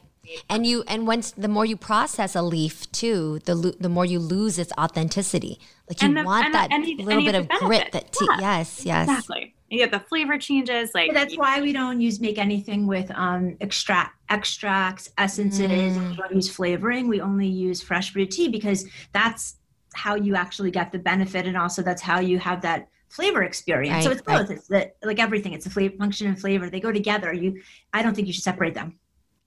And 0.51 0.67
you 0.67 0.83
and 0.87 1.07
once 1.07 1.31
the 1.31 1.47
more 1.47 1.65
you 1.65 1.75
process 1.77 2.35
a 2.35 2.43
leaf 2.43 2.91
too, 2.91 3.39
the 3.45 3.55
lo- 3.55 3.77
the 3.79 3.89
more 3.89 4.05
you 4.05 4.19
lose 4.19 4.59
its 4.59 4.71
authenticity. 4.77 5.59
Like 5.89 5.99
you 6.03 6.13
the- 6.13 6.23
want 6.23 6.53
that 6.53 6.71
and 6.71 6.85
you- 6.85 6.97
little 6.97 7.13
and 7.13 7.21
you 7.23 7.31
bit 7.31 7.35
of 7.41 7.47
the 7.49 7.65
grit 7.65 7.91
that 7.93 8.11
tea. 8.11 8.27
Yeah. 8.29 8.39
Yes, 8.39 8.85
yes. 8.85 9.09
Exactly. 9.09 9.55
Yeah, 9.71 9.87
the 9.87 10.01
flavor 10.01 10.37
changes. 10.37 10.91
Like 10.93 11.07
But 11.07 11.13
that's 11.13 11.37
why 11.37 11.61
we 11.61 11.71
don't 11.71 12.01
use 12.01 12.19
make 12.19 12.37
anything 12.37 12.87
with 12.87 13.09
um 13.15 13.55
extract 13.61 14.17
extracts, 14.29 15.09
essences. 15.17 15.97
Mm. 15.97 16.09
We 16.11 16.15
don't 16.17 16.35
use 16.35 16.49
flavoring. 16.49 17.07
We 17.07 17.21
only 17.21 17.47
use 17.47 17.81
fresh 17.81 18.11
brewed 18.11 18.31
tea 18.31 18.49
because 18.49 18.85
that's 19.13 19.55
how 19.93 20.15
you 20.15 20.35
actually 20.35 20.71
get 20.71 20.91
the 20.91 20.99
benefit, 20.99 21.47
and 21.47 21.57
also 21.57 21.81
that's 21.81 22.01
how 22.01 22.19
you 22.19 22.37
have 22.37 22.61
that 22.61 22.89
flavor 23.09 23.43
experience. 23.43 24.03
so 24.03 24.11
it's 24.11 24.21
both. 24.21 24.51
It's 24.51 24.67
the, 24.67 24.91
like 25.03 25.19
everything. 25.19 25.53
It's 25.53 25.63
the 25.63 25.71
flavor 25.71 25.95
function 25.97 26.27
and 26.27 26.39
flavor. 26.39 26.69
They 26.69 26.81
go 26.81 26.91
together. 26.91 27.33
You, 27.33 27.61
I 27.93 28.03
don't 28.03 28.13
think 28.13 28.27
you 28.27 28.33
should 28.33 28.43
separate 28.43 28.73
them. 28.73 28.99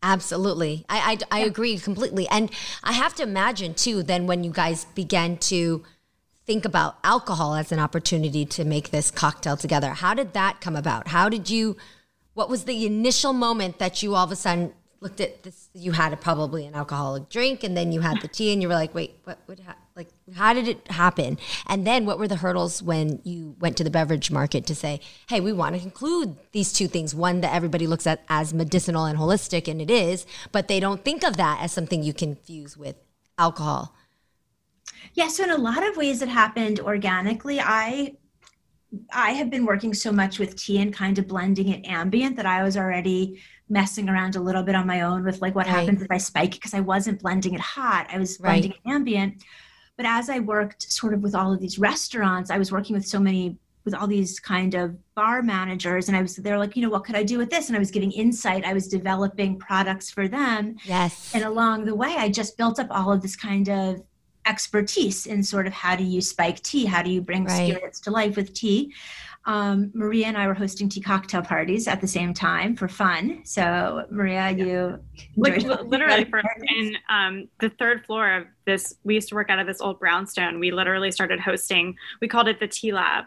Absolutely. 0.02 0.84
I, 0.88 1.18
I, 1.30 1.38
I 1.38 1.44
agree 1.44 1.78
completely. 1.78 2.28
And 2.28 2.50
I 2.82 2.92
have 2.92 3.14
to 3.14 3.22
imagine 3.22 3.72
too, 3.72 4.02
then 4.02 4.26
when 4.26 4.44
you 4.44 4.50
guys 4.50 4.84
began 4.94 5.38
to 5.38 5.82
think 6.46 6.64
about 6.64 6.98
alcohol 7.02 7.54
as 7.54 7.72
an 7.72 7.78
opportunity 7.78 8.44
to 8.44 8.64
make 8.64 8.90
this 8.90 9.10
cocktail 9.10 9.56
together, 9.56 9.90
how 9.90 10.14
did 10.14 10.32
that 10.34 10.60
come 10.60 10.76
about? 10.76 11.08
How 11.08 11.28
did 11.28 11.48
you, 11.48 11.76
what 12.34 12.50
was 12.50 12.64
the 12.64 12.86
initial 12.86 13.32
moment 13.32 13.78
that 13.78 14.02
you 14.02 14.14
all 14.14 14.24
of 14.24 14.32
a 14.32 14.36
sudden 14.36 14.74
looked 15.00 15.20
at 15.20 15.42
this? 15.42 15.70
You 15.72 15.92
had 15.92 16.12
a, 16.12 16.16
probably 16.16 16.66
an 16.66 16.74
alcoholic 16.74 17.28
drink 17.30 17.64
and 17.64 17.76
then 17.76 17.92
you 17.92 18.00
had 18.00 18.20
the 18.20 18.28
tea 18.28 18.52
and 18.52 18.60
you 18.60 18.68
were 18.68 18.74
like, 18.74 18.94
wait, 18.94 19.14
what 19.24 19.38
would, 19.46 19.60
like, 19.96 20.08
how 20.34 20.52
did 20.52 20.68
it 20.68 20.90
happen? 20.90 21.38
And 21.66 21.86
then 21.86 22.04
what 22.04 22.18
were 22.18 22.28
the 22.28 22.36
hurdles 22.36 22.82
when 22.82 23.20
you 23.24 23.56
went 23.60 23.76
to 23.78 23.84
the 23.84 23.90
beverage 23.90 24.30
market 24.30 24.66
to 24.66 24.74
say, 24.74 25.00
hey, 25.28 25.40
we 25.40 25.52
want 25.52 25.76
to 25.76 25.82
include 25.82 26.36
these 26.52 26.72
two 26.72 26.88
things? 26.88 27.14
One 27.14 27.40
that 27.40 27.54
everybody 27.54 27.86
looks 27.86 28.06
at 28.06 28.22
as 28.28 28.52
medicinal 28.52 29.04
and 29.04 29.18
holistic, 29.18 29.68
and 29.68 29.80
it 29.80 29.90
is, 29.90 30.26
but 30.52 30.68
they 30.68 30.80
don't 30.80 31.04
think 31.04 31.22
of 31.22 31.36
that 31.36 31.60
as 31.62 31.72
something 31.72 32.02
you 32.02 32.12
can 32.12 32.34
fuse 32.34 32.76
with 32.76 32.96
alcohol. 33.38 33.94
Yeah, 35.12 35.28
so 35.28 35.44
in 35.44 35.50
a 35.50 35.56
lot 35.58 35.86
of 35.86 35.96
ways 35.96 36.22
it 36.22 36.28
happened 36.28 36.80
organically. 36.80 37.60
I 37.60 38.16
I 39.12 39.32
have 39.32 39.50
been 39.50 39.66
working 39.66 39.92
so 39.92 40.12
much 40.12 40.38
with 40.38 40.54
tea 40.56 40.78
and 40.80 40.94
kind 40.94 41.18
of 41.18 41.26
blending 41.26 41.68
it 41.68 41.84
ambient 41.84 42.36
that 42.36 42.46
I 42.46 42.62
was 42.62 42.76
already 42.76 43.40
messing 43.68 44.08
around 44.08 44.36
a 44.36 44.40
little 44.40 44.62
bit 44.62 44.74
on 44.76 44.86
my 44.86 45.00
own 45.00 45.24
with 45.24 45.42
like 45.42 45.54
what 45.54 45.66
Right. 45.66 45.74
happens 45.80 46.00
if 46.00 46.10
I 46.10 46.18
spike 46.18 46.54
it 46.54 46.60
because 46.60 46.74
I 46.74 46.80
wasn't 46.80 47.20
blending 47.20 47.54
it 47.54 47.60
hot. 47.60 48.06
I 48.12 48.18
was 48.18 48.38
blending 48.38 48.70
it 48.72 48.78
ambient. 48.88 49.42
But 49.96 50.06
as 50.06 50.28
I 50.30 50.38
worked 50.40 50.82
sort 50.92 51.12
of 51.14 51.22
with 51.22 51.34
all 51.34 51.52
of 51.52 51.60
these 51.60 51.78
restaurants, 51.78 52.50
I 52.50 52.58
was 52.58 52.70
working 52.70 52.94
with 52.94 53.06
so 53.06 53.18
many 53.18 53.56
with 53.84 53.94
all 53.94 54.06
these 54.06 54.40
kind 54.40 54.74
of 54.74 54.96
bar 55.14 55.42
managers 55.42 56.08
and 56.08 56.16
I 56.16 56.22
was 56.22 56.36
they're 56.36 56.58
like, 56.58 56.74
you 56.76 56.82
know, 56.82 56.88
what 56.88 57.04
could 57.04 57.16
I 57.16 57.22
do 57.22 57.36
with 57.36 57.50
this? 57.50 57.68
And 57.68 57.76
I 57.76 57.78
was 57.78 57.90
getting 57.90 58.12
insight. 58.12 58.64
I 58.64 58.72
was 58.72 58.88
developing 58.88 59.58
products 59.58 60.08
for 60.10 60.26
them. 60.28 60.76
Yes. 60.84 61.32
And 61.34 61.44
along 61.44 61.84
the 61.84 61.94
way, 61.94 62.14
I 62.16 62.28
just 62.30 62.56
built 62.56 62.78
up 62.78 62.86
all 62.90 63.12
of 63.12 63.20
this 63.22 63.36
kind 63.36 63.68
of 63.68 64.02
expertise 64.46 65.26
in 65.26 65.42
sort 65.42 65.66
of 65.66 65.72
how 65.72 65.96
do 65.96 66.04
you 66.04 66.20
spike 66.20 66.62
tea? 66.62 66.84
How 66.84 67.02
do 67.02 67.10
you 67.10 67.20
bring 67.20 67.44
Right. 67.44 67.74
spirits 67.74 68.00
to 68.00 68.10
life 68.10 68.36
with 68.36 68.54
tea? 68.54 68.92
Um, 69.46 69.90
Maria 69.94 70.26
and 70.26 70.38
I 70.38 70.46
were 70.46 70.54
hosting 70.54 70.88
tea 70.88 71.02
cocktail 71.02 71.42
parties 71.42 71.86
at 71.86 72.00
the 72.00 72.06
same 72.06 72.32
time 72.32 72.76
for 72.76 72.88
fun. 72.88 73.42
So, 73.44 74.06
Maria, 74.10 74.50
you 74.50 74.98
like 75.36 75.62
literally 75.62 76.24
for 76.24 76.42
in 76.76 76.96
um, 77.10 77.48
the 77.60 77.68
third 77.78 78.06
floor 78.06 78.32
of 78.32 78.46
this 78.66 78.94
we 79.04 79.14
used 79.14 79.28
to 79.28 79.34
work 79.34 79.50
out 79.50 79.58
of 79.58 79.66
this 79.66 79.80
old 79.80 79.98
brownstone 79.98 80.58
we 80.58 80.70
literally 80.70 81.10
started 81.10 81.40
hosting 81.40 81.94
we 82.20 82.28
called 82.28 82.48
it 82.48 82.58
the 82.60 82.68
tea 82.68 82.92
lab 82.92 83.26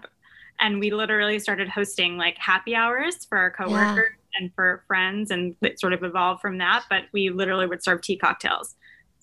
and 0.59 0.79
we 0.79 0.89
literally 0.89 1.39
started 1.39 1.69
hosting 1.69 2.17
like 2.17 2.37
happy 2.37 2.75
hours 2.75 3.25
for 3.25 3.37
our 3.37 3.51
coworkers 3.51 4.11
and 4.39 4.51
for 4.55 4.83
friends 4.87 5.31
and 5.31 5.55
it 5.61 5.79
sort 5.79 5.93
of 5.93 6.03
evolved 6.03 6.41
from 6.41 6.57
that 6.57 6.83
but 6.89 7.03
we 7.13 7.29
literally 7.29 7.67
would 7.67 7.83
serve 7.83 8.01
tea 8.01 8.17
cocktails 8.17 8.75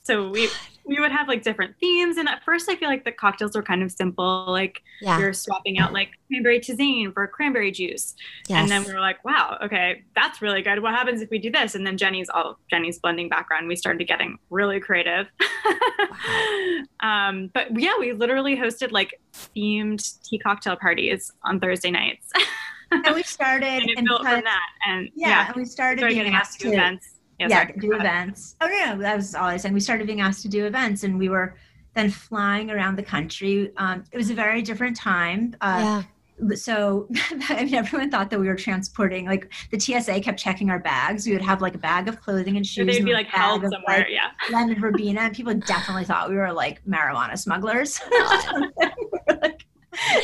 so 0.02 0.28
we 0.30 0.48
we 0.85 1.00
would 1.00 1.12
have 1.12 1.29
like 1.29 1.43
different 1.43 1.75
themes 1.81 2.17
and 2.17 2.29
at 2.29 2.45
first 2.45 2.69
i 2.69 2.76
feel 2.76 2.88
like 2.88 3.05
the 3.05 3.12
cocktails 3.12 3.57
were 3.57 3.62
kind 3.62 3.83
of 3.83 3.91
simple 3.91 4.47
like 4.49 4.83
yeah. 5.00 5.19
you're 5.19 5.33
swapping 5.33 5.79
out 5.79 5.93
like 5.93 6.11
cranberry 6.29 6.61
tisane 6.61 7.12
for 7.12 7.26
cranberry 7.26 7.71
juice 7.71 8.14
yes. 8.49 8.61
and 8.61 8.71
then 8.71 8.85
we 8.85 8.93
were 8.93 9.00
like, 9.00 9.25
wow, 9.25 9.59
okay, 9.62 10.03
that's 10.14 10.43
really 10.43 10.62
good. 10.62 10.83
What 10.83 10.95
happens 10.95 11.23
if 11.23 11.31
we 11.31 11.38
do 11.38 11.50
this? 11.50 11.75
And 11.75 11.87
then 11.87 11.97
Jennie's 11.97 12.29
all 12.29 12.59
Jennie's 12.71 12.99
blending 12.99 13.29
background. 13.29 13.69
We 13.69 13.76
started 13.76 14.07
getting 14.07 14.38
really 14.50 14.81
creative. 14.81 15.26
um, 17.00 17.50
but 17.55 17.79
yeah, 17.79 17.95
we 17.99 18.12
literally 18.12 18.57
hosted 18.57 18.93
like 18.93 19.21
themed 19.55 20.23
tea 20.23 20.38
cocktail 20.38 20.76
parties 20.76 21.33
on 21.45 21.61
Thursday 21.61 21.91
nights. 21.91 22.31
and 22.91 23.14
we 23.14 23.23
started 23.23 23.67
and 23.83 23.91
it 23.91 23.99
and 23.99 24.07
built 24.07 24.23
because- 24.23 24.35
from 24.35 24.45
that. 24.45 24.69
And 24.87 25.09
yeah, 25.14 25.29
yeah, 25.29 25.47
and 25.49 25.57
we 25.57 25.64
started, 25.64 26.00
started 26.00 26.14
being 26.14 26.19
getting 26.19 26.35
asked 26.35 26.61
to- 26.61 26.73
events. 26.73 27.13
Yeah, 27.38 27.49
sorry, 27.49 27.75
do 27.79 27.88
go 27.88 27.97
ahead. 27.97 28.07
events. 28.07 28.57
Oh 28.61 28.67
no, 28.67 28.95
no, 28.95 29.03
that 29.03 29.17
was 29.17 29.35
all 29.35 29.45
I 29.45 29.55
was 29.55 29.62
saying. 29.62 29.75
We 29.75 29.81
started 29.81 30.07
being 30.07 30.21
asked 30.21 30.43
to 30.43 30.49
do 30.49 30.67
events, 30.67 31.03
and 31.05 31.19
we 31.19 31.29
were 31.29 31.57
then 31.95 32.11
flying 32.11 32.71
around 32.71 32.97
the 32.97 33.03
country. 33.03 33.73
Um, 33.76 34.05
it 34.12 34.17
was 34.17 34.31
a 34.31 34.35
very 34.35 34.62
different 34.62 34.97
time. 34.97 35.55
Uh, 35.61 36.03
yeah. 36.41 36.55
so 36.57 37.09
I 37.49 37.64
mean, 37.64 37.75
everyone 37.75 38.11
thought 38.11 38.31
that 38.31 38.41
we 38.41 38.49
were 38.49 38.57
transporting. 38.57 39.26
Like 39.26 39.53
the 39.71 39.79
TSA 39.79 40.21
kept 40.21 40.38
checking 40.41 40.71
our 40.71 40.81
bags. 40.81 41.25
We 41.26 41.33
would 41.35 41.43
have 41.43 41.62
like 41.62 41.75
a 41.76 41.79
bag 41.79 42.09
of 42.09 42.21
clothing 42.21 42.57
and 42.57 42.67
So 42.67 42.83
shoes. 42.85 42.87
they'd 42.97 43.05
be 43.05 43.12
like 43.12 43.31
bag 43.31 43.41
held 43.41 43.64
of, 43.64 43.71
somewhere. 43.73 43.99
like, 43.99 44.09
yeah. 44.11 44.31
lemon 44.50 44.81
verbena, 44.81 45.21
and 45.23 45.35
people 45.35 45.55
definitely 45.55 46.05
thought 46.05 46.29
we 46.29 46.35
were 46.37 46.53
like 46.53 46.85
marijuana 46.85 47.38
smugglers. 47.38 48.00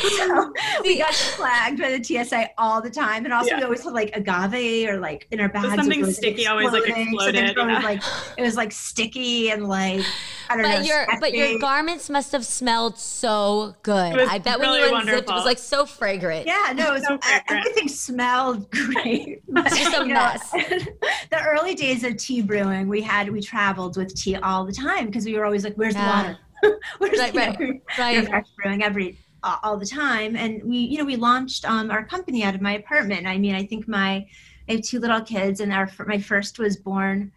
We 0.02 0.10
so 0.10 0.52
we 0.82 0.99
got 0.99 1.14
flagged 1.14 1.80
by 1.80 1.96
the 1.96 2.02
TSA 2.04 2.50
all 2.58 2.80
the 2.82 2.90
time, 2.90 3.25
and 3.25 3.32
also 3.34 3.56
we 3.56 3.62
always 3.62 3.82
had 3.84 3.92
like 3.92 4.10
agave 4.14 4.88
or 4.88 4.99
like 4.99 5.26
in 5.30 5.40
our 5.40 5.49
bags. 5.49 5.66
with 5.68 5.75
something 5.76 6.02
those 6.02 6.16
sticky 6.16 6.46
always, 6.46 6.72
like, 6.72 6.82
exploding. 6.88 7.18
So 7.18 7.32
things 7.32 7.50
exploded, 7.50 7.56
were 7.56 7.62
always, 7.62 7.78
yeah. 7.82 7.88
like 7.88 8.02
it 8.38 8.42
was 8.42 8.56
like 8.56 8.72
sticky 8.72 9.50
and 9.50 9.68
like 9.68 10.04
I 10.49 10.56
don't 10.56 10.62
know. 10.62 10.76
But 10.76 10.87
your 10.87 11.06
but 11.20 11.32
your 11.34 11.58
garments 11.58 12.10
must 12.10 12.32
have 12.32 12.44
smelled 12.44 12.99
so 12.99 13.75
good. 13.82 14.18
I 14.18 14.38
bet 14.38 14.58
when 14.58 14.72
you 14.72 14.94
unzipped, 14.96 15.28
it 15.28 15.32
was 15.32 15.44
like 15.44 15.58
so 15.58 15.87
fragrant. 15.87 16.46
Yeah, 16.46 16.72
no, 16.75 16.88
it 16.90 16.92
was, 16.94 17.06
So 17.06 17.18
fragrant. 17.18 17.44
everything 17.50 17.88
smelled 17.88 18.70
great. 18.70 19.42
It's 19.56 19.78
just 19.78 19.94
a 19.96 20.00
You 20.06 20.14
know, 20.14 20.20
mess. 20.20 20.50
the 21.30 21.42
early 21.46 21.75
days 21.75 22.02
of 22.04 22.16
tea 22.16 22.42
brewing, 22.42 22.88
we 22.88 23.00
had 23.02 23.28
we 23.30 23.40
traveled 23.40 23.96
with 23.96 24.14
tea 24.14 24.37
all 24.37 24.64
the 24.64 24.72
time 24.72 25.06
because 25.06 25.25
we 25.25 25.34
were 25.37 25.44
always 25.44 25.64
like, 25.64 25.75
"Where's 25.75 25.94
Yeah. 25.94 26.22
the 26.62 26.68
water? 26.68 26.78
Where's 26.99 27.18
Right, 27.18 27.34
you 27.34 27.40
know, 27.40 27.46
right, 27.46 27.58
we- 27.58 27.66
we 27.66 27.80
Right. 27.99 28.28
fresh 28.28 28.46
brewing 28.62 28.82
every 28.82 29.18
uh, 29.42 29.56
all 29.62 29.76
the 29.76 29.87
time." 29.87 30.37
And 30.37 30.62
we, 30.64 30.78
you 30.78 30.99
know, 30.99 31.04
we 31.04 31.16
launched 31.16 31.64
um, 31.64 31.90
our 31.90 32.04
company 32.04 32.42
out 32.44 32.54
of 32.54 32.61
my 32.61 32.73
apartment. 32.76 33.26
I 33.26 33.38
mean, 33.38 33.54
I 33.54 33.64
think 33.64 33.87
my 33.88 34.26
I 34.68 34.73
have 34.75 34.82
two 34.82 34.99
little 35.00 35.20
kids, 35.20 35.61
and 35.61 35.73
our 35.73 35.90
my 36.06 36.18
first 36.18 36.59
was 36.59 36.76
born 36.76 37.32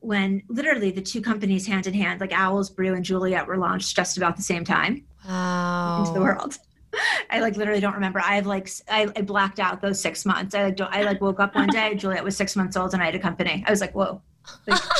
when 0.00 0.42
literally 0.48 0.90
the 0.90 1.02
two 1.02 1.20
companies 1.20 1.66
hand 1.66 1.86
in 1.86 1.92
hand, 1.94 2.20
like 2.20 2.32
Owl's 2.32 2.70
Brew 2.70 2.94
and 2.94 3.04
Juliet, 3.04 3.46
were 3.46 3.58
launched 3.58 3.94
just 3.94 4.16
about 4.16 4.34
the 4.36 4.42
same 4.42 4.64
time 4.64 5.04
Wow. 5.28 5.98
into 5.98 6.12
the 6.12 6.20
world. 6.20 6.56
I 7.30 7.40
like 7.40 7.56
literally 7.56 7.80
don't 7.80 7.92
remember. 7.94 8.18
I 8.20 8.34
have 8.36 8.46
like 8.46 8.68
I 8.90 9.06
blacked 9.06 9.60
out 9.60 9.80
those 9.82 10.00
six 10.00 10.24
months. 10.24 10.54
I 10.54 10.64
like 10.64 10.76
don't, 10.76 10.92
I 10.92 11.02
like 11.02 11.20
woke 11.20 11.38
up 11.38 11.54
one 11.54 11.68
day. 11.68 11.94
Juliet 11.98 12.24
was 12.24 12.36
six 12.36 12.56
months 12.56 12.76
old 12.76 12.94
and 12.94 13.02
I 13.02 13.06
had 13.06 13.14
a 13.14 13.18
company. 13.18 13.62
I 13.66 13.70
was 13.70 13.80
like, 13.80 13.94
whoa. 13.94 14.20
Like, 14.66 14.80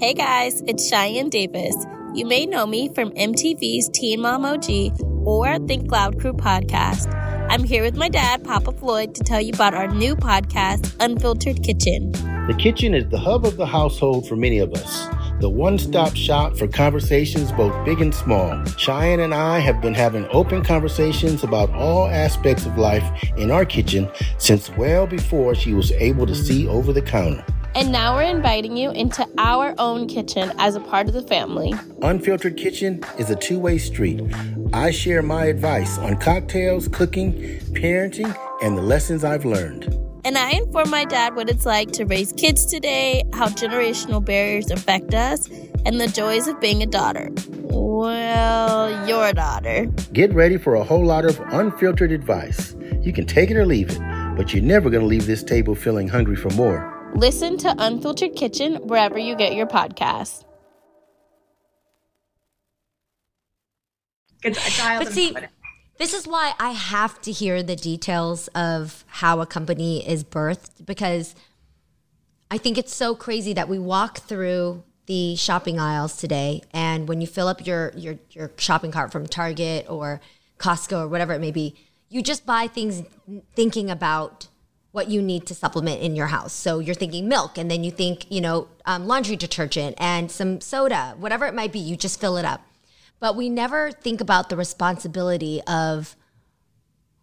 Hey 0.00 0.14
guys, 0.14 0.62
it's 0.68 0.88
Cheyenne 0.88 1.28
Davis. 1.28 1.74
You 2.14 2.24
may 2.24 2.46
know 2.46 2.66
me 2.66 2.88
from 2.94 3.10
MTV's 3.10 3.90
Teen 3.90 4.22
Mom 4.22 4.44
OG 4.44 4.98
or 5.26 5.58
Think 5.66 5.92
Loud 5.92 6.18
Crew 6.18 6.32
podcast. 6.32 7.14
I'm 7.50 7.64
here 7.64 7.82
with 7.82 7.96
my 7.96 8.08
dad, 8.08 8.42
Papa 8.44 8.72
Floyd, 8.72 9.14
to 9.14 9.22
tell 9.22 9.40
you 9.40 9.52
about 9.52 9.74
our 9.74 9.88
new 9.88 10.16
podcast, 10.16 10.96
Unfiltered 11.00 11.62
Kitchen. 11.62 12.12
The 12.48 12.56
kitchen 12.58 12.94
is 12.94 13.08
the 13.10 13.18
hub 13.18 13.44
of 13.44 13.58
the 13.58 13.66
household 13.66 14.26
for 14.26 14.36
many 14.36 14.58
of 14.58 14.72
us. 14.72 15.08
The 15.40 15.50
one 15.50 15.78
stop 15.78 16.16
shop 16.16 16.56
for 16.56 16.66
conversations 16.66 17.52
both 17.52 17.84
big 17.84 18.00
and 18.00 18.14
small. 18.14 18.64
Cheyenne 18.78 19.20
and 19.20 19.34
I 19.34 19.58
have 19.58 19.82
been 19.82 19.94
having 19.94 20.26
open 20.32 20.64
conversations 20.64 21.44
about 21.44 21.70
all 21.74 22.08
aspects 22.08 22.64
of 22.64 22.78
life 22.78 23.04
in 23.36 23.50
our 23.50 23.66
kitchen 23.66 24.10
since 24.38 24.70
well 24.70 25.06
before 25.06 25.54
she 25.54 25.74
was 25.74 25.92
able 25.92 26.26
to 26.26 26.34
see 26.34 26.66
over 26.66 26.92
the 26.92 27.02
counter. 27.02 27.44
And 27.78 27.92
now 27.92 28.16
we're 28.16 28.22
inviting 28.22 28.76
you 28.76 28.90
into 28.90 29.24
our 29.38 29.72
own 29.78 30.08
kitchen 30.08 30.52
as 30.58 30.74
a 30.74 30.80
part 30.80 31.06
of 31.06 31.14
the 31.14 31.22
family. 31.22 31.72
Unfiltered 32.02 32.56
Kitchen 32.56 33.04
is 33.20 33.30
a 33.30 33.36
two 33.36 33.60
way 33.60 33.78
street. 33.78 34.20
I 34.72 34.90
share 34.90 35.22
my 35.22 35.44
advice 35.44 35.96
on 35.96 36.16
cocktails, 36.16 36.88
cooking, 36.88 37.34
parenting, 37.74 38.36
and 38.62 38.76
the 38.76 38.82
lessons 38.82 39.22
I've 39.22 39.44
learned. 39.44 39.84
And 40.24 40.36
I 40.36 40.50
inform 40.50 40.90
my 40.90 41.04
dad 41.04 41.36
what 41.36 41.48
it's 41.48 41.64
like 41.64 41.92
to 41.92 42.04
raise 42.04 42.32
kids 42.32 42.66
today, 42.66 43.22
how 43.32 43.46
generational 43.46 44.24
barriers 44.24 44.72
affect 44.72 45.14
us, 45.14 45.48
and 45.86 46.00
the 46.00 46.08
joys 46.08 46.48
of 46.48 46.60
being 46.60 46.82
a 46.82 46.86
daughter. 46.86 47.30
Well, 47.70 49.06
your 49.06 49.32
daughter. 49.32 49.86
Get 50.12 50.34
ready 50.34 50.58
for 50.58 50.74
a 50.74 50.82
whole 50.82 51.06
lot 51.06 51.24
of 51.24 51.38
unfiltered 51.52 52.10
advice. 52.10 52.74
You 53.02 53.12
can 53.12 53.24
take 53.24 53.52
it 53.52 53.56
or 53.56 53.64
leave 53.64 53.90
it, 53.90 54.00
but 54.36 54.52
you're 54.52 54.64
never 54.64 54.90
going 54.90 55.02
to 55.02 55.06
leave 55.06 55.26
this 55.26 55.44
table 55.44 55.76
feeling 55.76 56.08
hungry 56.08 56.34
for 56.34 56.50
more. 56.50 56.97
Listen 57.14 57.56
to 57.58 57.74
Unfiltered 57.78 58.36
Kitchen 58.36 58.76
wherever 58.86 59.18
you 59.18 59.34
get 59.34 59.54
your 59.54 59.66
podcasts. 59.66 60.44
good. 64.42 64.56
But 64.78 65.08
see, 65.08 65.34
this 65.98 66.14
is 66.14 66.26
why 66.26 66.54
I 66.58 66.70
have 66.70 67.20
to 67.22 67.32
hear 67.32 67.62
the 67.62 67.76
details 67.76 68.48
of 68.48 69.04
how 69.08 69.40
a 69.40 69.46
company 69.46 70.06
is 70.08 70.24
birthed 70.24 70.86
because 70.86 71.34
I 72.50 72.58
think 72.58 72.78
it's 72.78 72.94
so 72.94 73.14
crazy 73.14 73.52
that 73.54 73.68
we 73.68 73.78
walk 73.78 74.18
through 74.18 74.84
the 75.06 75.36
shopping 75.36 75.78
aisles 75.80 76.16
today 76.16 76.62
and 76.72 77.08
when 77.08 77.20
you 77.20 77.26
fill 77.26 77.48
up 77.48 77.66
your 77.66 77.92
your 77.96 78.18
your 78.30 78.52
shopping 78.58 78.92
cart 78.92 79.10
from 79.10 79.26
Target 79.26 79.86
or 79.88 80.20
Costco 80.58 81.04
or 81.04 81.08
whatever 81.08 81.32
it 81.32 81.40
may 81.40 81.50
be, 81.50 81.74
you 82.08 82.22
just 82.22 82.46
buy 82.46 82.66
things 82.66 83.02
thinking 83.54 83.90
about 83.90 84.48
what 84.98 85.08
you 85.08 85.22
need 85.22 85.46
to 85.46 85.54
supplement 85.54 86.02
in 86.02 86.16
your 86.16 86.26
house. 86.26 86.52
So 86.52 86.80
you're 86.80 86.92
thinking 86.92 87.28
milk, 87.28 87.56
and 87.56 87.70
then 87.70 87.84
you 87.84 87.92
think, 87.92 88.26
you 88.32 88.40
know, 88.40 88.66
um, 88.84 89.06
laundry 89.06 89.36
detergent 89.36 89.94
and 89.96 90.28
some 90.28 90.60
soda, 90.60 91.14
whatever 91.16 91.46
it 91.46 91.54
might 91.54 91.70
be, 91.70 91.78
you 91.78 91.96
just 91.96 92.20
fill 92.20 92.36
it 92.36 92.44
up. 92.44 92.62
But 93.20 93.36
we 93.36 93.48
never 93.48 93.92
think 93.92 94.20
about 94.20 94.48
the 94.48 94.56
responsibility 94.56 95.62
of 95.68 96.16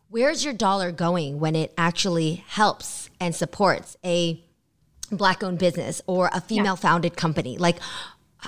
where's 0.07 0.45
your 0.45 0.53
dollar 0.53 0.93
going 0.93 1.41
when 1.41 1.53
it 1.53 1.73
actually 1.77 2.45
helps 2.47 3.09
and 3.19 3.35
supports 3.35 3.97
a 4.05 4.41
black 5.11 5.43
owned 5.43 5.59
business 5.59 6.01
or 6.07 6.29
a 6.31 6.39
female 6.39 6.77
founded 6.77 7.17
company. 7.17 7.57
Like, 7.57 7.79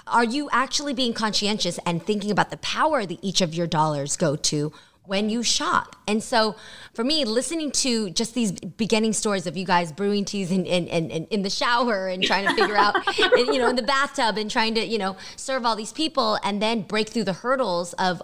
are 0.08 0.24
you 0.24 0.48
actually 0.54 0.94
being 0.94 1.14
conscientious 1.14 1.80
and 1.86 2.02
thinking 2.02 2.32
about 2.32 2.50
the 2.50 2.58
power 2.58 3.06
that 3.06 3.20
each 3.22 3.42
of 3.42 3.54
your 3.54 3.68
dollars 3.68 4.16
go 4.16 4.38
to 4.38 4.72
when 5.08 5.30
you 5.30 5.42
shop? 5.42 5.96
And 6.08 6.22
so 6.22 6.56
for 6.94 7.04
me, 7.04 7.26
listening 7.26 7.72
to 7.72 8.10
just 8.12 8.34
these 8.34 8.52
beginning 8.52 9.14
stories 9.14 9.48
of 9.48 9.58
you 9.58 9.66
guys 9.66 9.92
brewing 9.92 10.26
teas 10.26 10.52
in, 10.52 10.66
in, 10.66 10.88
in, 10.88 11.10
in- 11.10 11.26
in 11.28 11.42
the 11.42 11.50
shower 11.50 12.08
and 12.08 12.22
trying 12.24 12.48
to 12.48 12.54
figure 12.54 12.76
out, 12.76 12.96
and, 13.20 13.48
you 13.48 13.58
know, 13.58 13.68
in 13.70 13.76
the 13.76 13.84
bathtub 13.84 14.38
and 14.38 14.52
trying 14.52 14.76
to, 14.76 14.86
you 14.86 14.98
know, 14.98 15.16
serve 15.36 15.66
all 15.66 15.76
these 15.76 15.94
people 15.94 16.38
and 16.44 16.62
then 16.62 16.82
break 16.82 17.10
through 17.10 17.24
the 17.24 17.34
hurdles 17.34 17.94
of 17.94 18.22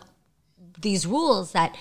these 0.79 1.07
rules 1.07 1.53
that 1.53 1.75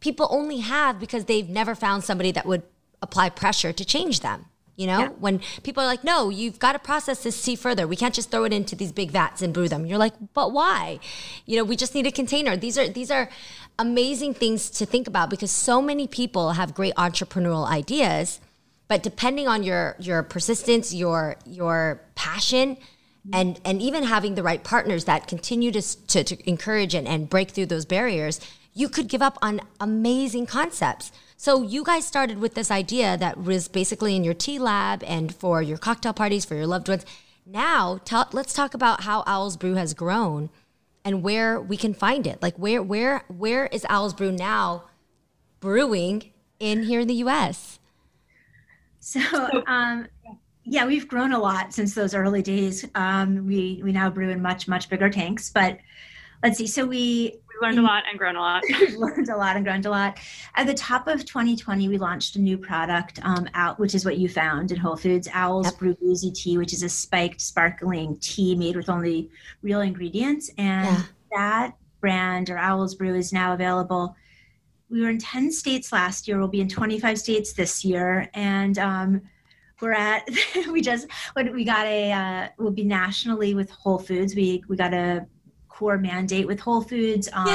people 0.00 0.26
only 0.30 0.58
have 0.58 0.98
because 0.98 1.24
they've 1.26 1.48
never 1.48 1.74
found 1.74 2.04
somebody 2.04 2.32
that 2.32 2.46
would 2.46 2.62
apply 3.00 3.30
pressure 3.30 3.72
to 3.72 3.84
change 3.84 4.20
them. 4.20 4.46
You 4.78 4.86
know, 4.86 5.00
Yeah. 5.00 5.08
when 5.18 5.40
people 5.64 5.82
are 5.82 5.86
like, 5.86 6.04
no, 6.04 6.30
you've 6.30 6.60
got 6.60 6.72
to 6.74 6.78
process 6.78 7.24
this 7.24 7.42
tea 7.44 7.56
further. 7.56 7.88
We 7.88 7.96
can't 7.96 8.14
just 8.14 8.30
throw 8.30 8.44
it 8.44 8.52
into 8.52 8.76
these 8.76 8.92
big 8.92 9.10
vats 9.10 9.42
and 9.42 9.52
brew 9.52 9.68
them. 9.68 9.84
You're 9.84 9.98
like, 9.98 10.14
but 10.34 10.52
why? 10.52 11.00
You 11.46 11.56
know, 11.56 11.64
we 11.64 11.74
just 11.74 11.96
need 11.96 12.06
a 12.06 12.12
container. 12.12 12.56
These 12.56 12.78
are 12.78 12.88
these 12.88 13.10
are 13.10 13.28
amazing 13.80 14.34
things 14.34 14.70
to 14.70 14.86
think 14.86 15.08
about 15.08 15.30
because 15.30 15.50
so 15.50 15.82
many 15.82 16.06
people 16.06 16.52
have 16.52 16.74
great 16.74 16.94
entrepreneurial 16.94 17.66
ideas, 17.66 18.38
but 18.86 19.02
depending 19.02 19.48
on 19.48 19.64
your 19.64 19.96
your 19.98 20.22
persistence, 20.22 20.94
your 20.94 21.34
your 21.44 22.00
passion, 22.14 22.76
mm-hmm. 22.76 23.34
and 23.34 23.60
and 23.64 23.82
even 23.82 24.04
having 24.04 24.36
the 24.36 24.44
right 24.44 24.62
partners 24.62 25.06
that 25.06 25.26
continue 25.26 25.72
to 25.72 25.82
to, 26.06 26.22
to 26.22 26.48
encourage 26.48 26.94
and, 26.94 27.08
and 27.08 27.28
break 27.28 27.50
through 27.50 27.66
those 27.66 27.84
barriers, 27.84 28.38
you 28.78 28.88
could 28.88 29.08
give 29.08 29.20
up 29.20 29.36
on 29.42 29.60
amazing 29.80 30.46
concepts. 30.46 31.10
So 31.36 31.62
you 31.62 31.82
guys 31.82 32.06
started 32.06 32.38
with 32.38 32.54
this 32.54 32.70
idea 32.70 33.16
that 33.16 33.42
was 33.42 33.66
basically 33.66 34.14
in 34.14 34.22
your 34.22 34.34
tea 34.34 34.60
lab 34.60 35.02
and 35.02 35.34
for 35.34 35.60
your 35.60 35.78
cocktail 35.78 36.12
parties 36.12 36.44
for 36.44 36.54
your 36.54 36.68
loved 36.68 36.88
ones. 36.88 37.04
Now, 37.44 37.98
tell, 38.04 38.28
let's 38.30 38.52
talk 38.52 38.74
about 38.74 39.02
how 39.02 39.24
Owl's 39.26 39.56
Brew 39.56 39.74
has 39.74 39.94
grown 39.94 40.48
and 41.04 41.24
where 41.24 41.60
we 41.60 41.76
can 41.76 41.92
find 41.92 42.24
it. 42.24 42.40
Like 42.40 42.56
where 42.56 42.80
where 42.80 43.24
where 43.26 43.66
is 43.66 43.84
Owl's 43.88 44.14
Brew 44.14 44.30
now 44.30 44.84
brewing 45.58 46.30
in 46.60 46.84
here 46.84 47.00
in 47.00 47.08
the 47.08 47.14
US? 47.14 47.80
So, 49.00 49.20
um, 49.66 50.06
yeah, 50.64 50.86
we've 50.86 51.08
grown 51.08 51.32
a 51.32 51.38
lot 51.38 51.74
since 51.74 51.94
those 51.94 52.14
early 52.14 52.42
days. 52.42 52.84
Um, 52.94 53.44
we 53.44 53.80
we 53.82 53.90
now 53.90 54.08
brew 54.08 54.28
in 54.28 54.40
much 54.40 54.68
much 54.68 54.88
bigger 54.88 55.10
tanks, 55.10 55.50
but 55.50 55.78
let's 56.42 56.58
see. 56.58 56.66
So 56.66 56.86
we 56.86 57.40
learned 57.60 57.78
a 57.78 57.82
lot 57.82 58.04
and 58.08 58.18
grown 58.18 58.36
a 58.36 58.40
lot. 58.40 58.62
we've 58.80 58.96
learned 58.96 59.28
a 59.28 59.36
lot 59.36 59.56
and 59.56 59.64
grown 59.64 59.84
a 59.84 59.90
lot. 59.90 60.18
At 60.56 60.66
the 60.66 60.74
top 60.74 61.06
of 61.08 61.24
2020, 61.24 61.88
we 61.88 61.98
launched 61.98 62.36
a 62.36 62.40
new 62.40 62.58
product 62.58 63.20
um, 63.22 63.48
out, 63.54 63.78
which 63.78 63.94
is 63.94 64.04
what 64.04 64.18
you 64.18 64.28
found 64.28 64.72
in 64.72 64.78
Whole 64.78 64.96
Foods, 64.96 65.28
Owl's 65.34 65.66
Yep. 65.66 65.78
Brew 65.78 65.94
Boozy 65.94 66.30
Tea, 66.30 66.58
which 66.58 66.72
is 66.72 66.82
a 66.82 66.88
spiked 66.88 67.40
sparkling 67.40 68.16
tea 68.20 68.54
made 68.54 68.76
with 68.76 68.88
only 68.88 69.30
real 69.62 69.80
ingredients. 69.80 70.50
And 70.58 70.86
Yeah. 70.86 71.02
that 71.32 71.76
brand 72.00 72.50
or 72.50 72.58
Owl's 72.58 72.94
Brew 72.94 73.14
is 73.14 73.32
now 73.32 73.52
available. 73.54 74.14
We 74.90 75.02
were 75.02 75.10
in 75.10 75.18
10 75.18 75.52
states 75.52 75.92
last 75.92 76.26
year. 76.28 76.38
We'll 76.38 76.48
be 76.48 76.60
in 76.60 76.68
25 76.68 77.18
states 77.18 77.52
this 77.52 77.84
year. 77.84 78.30
And 78.34 78.78
um, 78.78 79.22
we're 79.80 79.92
at, 79.92 80.28
we 80.72 80.80
just, 80.80 81.06
we 81.36 81.64
got 81.64 81.86
a, 81.86 82.12
uh, 82.12 82.48
we'll 82.58 82.70
be 82.72 82.84
nationally 82.84 83.54
with 83.54 83.70
Whole 83.70 83.98
Foods. 83.98 84.34
We, 84.34 84.64
we 84.68 84.76
got 84.76 84.94
a 84.94 85.26
core 85.78 85.96
mandate 85.96 86.44
with 86.44 86.58
Whole 86.58 86.80
Foods. 86.80 87.28
Um, 87.32 87.46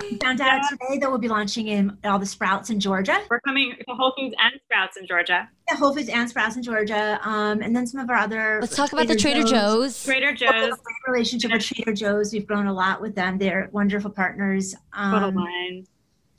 we 0.00 0.16
found 0.16 0.40
out 0.40 0.62
today 0.70 0.98
that 0.98 1.10
we'll 1.10 1.18
be 1.18 1.28
launching 1.28 1.68
in 1.68 1.98
all 2.02 2.18
the 2.18 2.24
Sprouts 2.24 2.70
in 2.70 2.80
Georgia. 2.80 3.20
We're 3.28 3.40
coming 3.40 3.74
to 3.76 3.94
Whole 3.94 4.14
Foods 4.18 4.34
and 4.42 4.58
Sprouts 4.64 4.96
in 4.96 5.06
Georgia. 5.06 5.46
Yeah, 5.70 5.76
Whole 5.76 5.94
Foods 5.94 6.08
and 6.08 6.30
Sprouts 6.30 6.56
in 6.56 6.62
Georgia. 6.62 7.20
Um, 7.22 7.60
and 7.60 7.76
then 7.76 7.86
some 7.86 8.00
of 8.00 8.08
our 8.08 8.16
other. 8.16 8.58
Let's 8.62 8.74
talk 8.74 8.94
about 8.94 9.06
the 9.06 9.16
Trader 9.16 9.44
Joe's. 9.44 10.02
Trader 10.02 10.34
We 10.40 10.46
have 10.46 10.54
a 10.54 10.68
Joe's, 10.68 10.78
great 10.78 11.12
relationship 11.12 11.52
with 11.52 11.62
Trader 11.62 11.92
Joe's. 11.92 12.32
We've 12.32 12.46
grown 12.46 12.68
a 12.68 12.72
lot 12.72 13.02
with 13.02 13.14
them. 13.14 13.36
They're 13.36 13.68
wonderful 13.70 14.10
partners. 14.10 14.74
Um, 14.94 15.12
Total 15.12 15.32
Wine. 15.32 15.86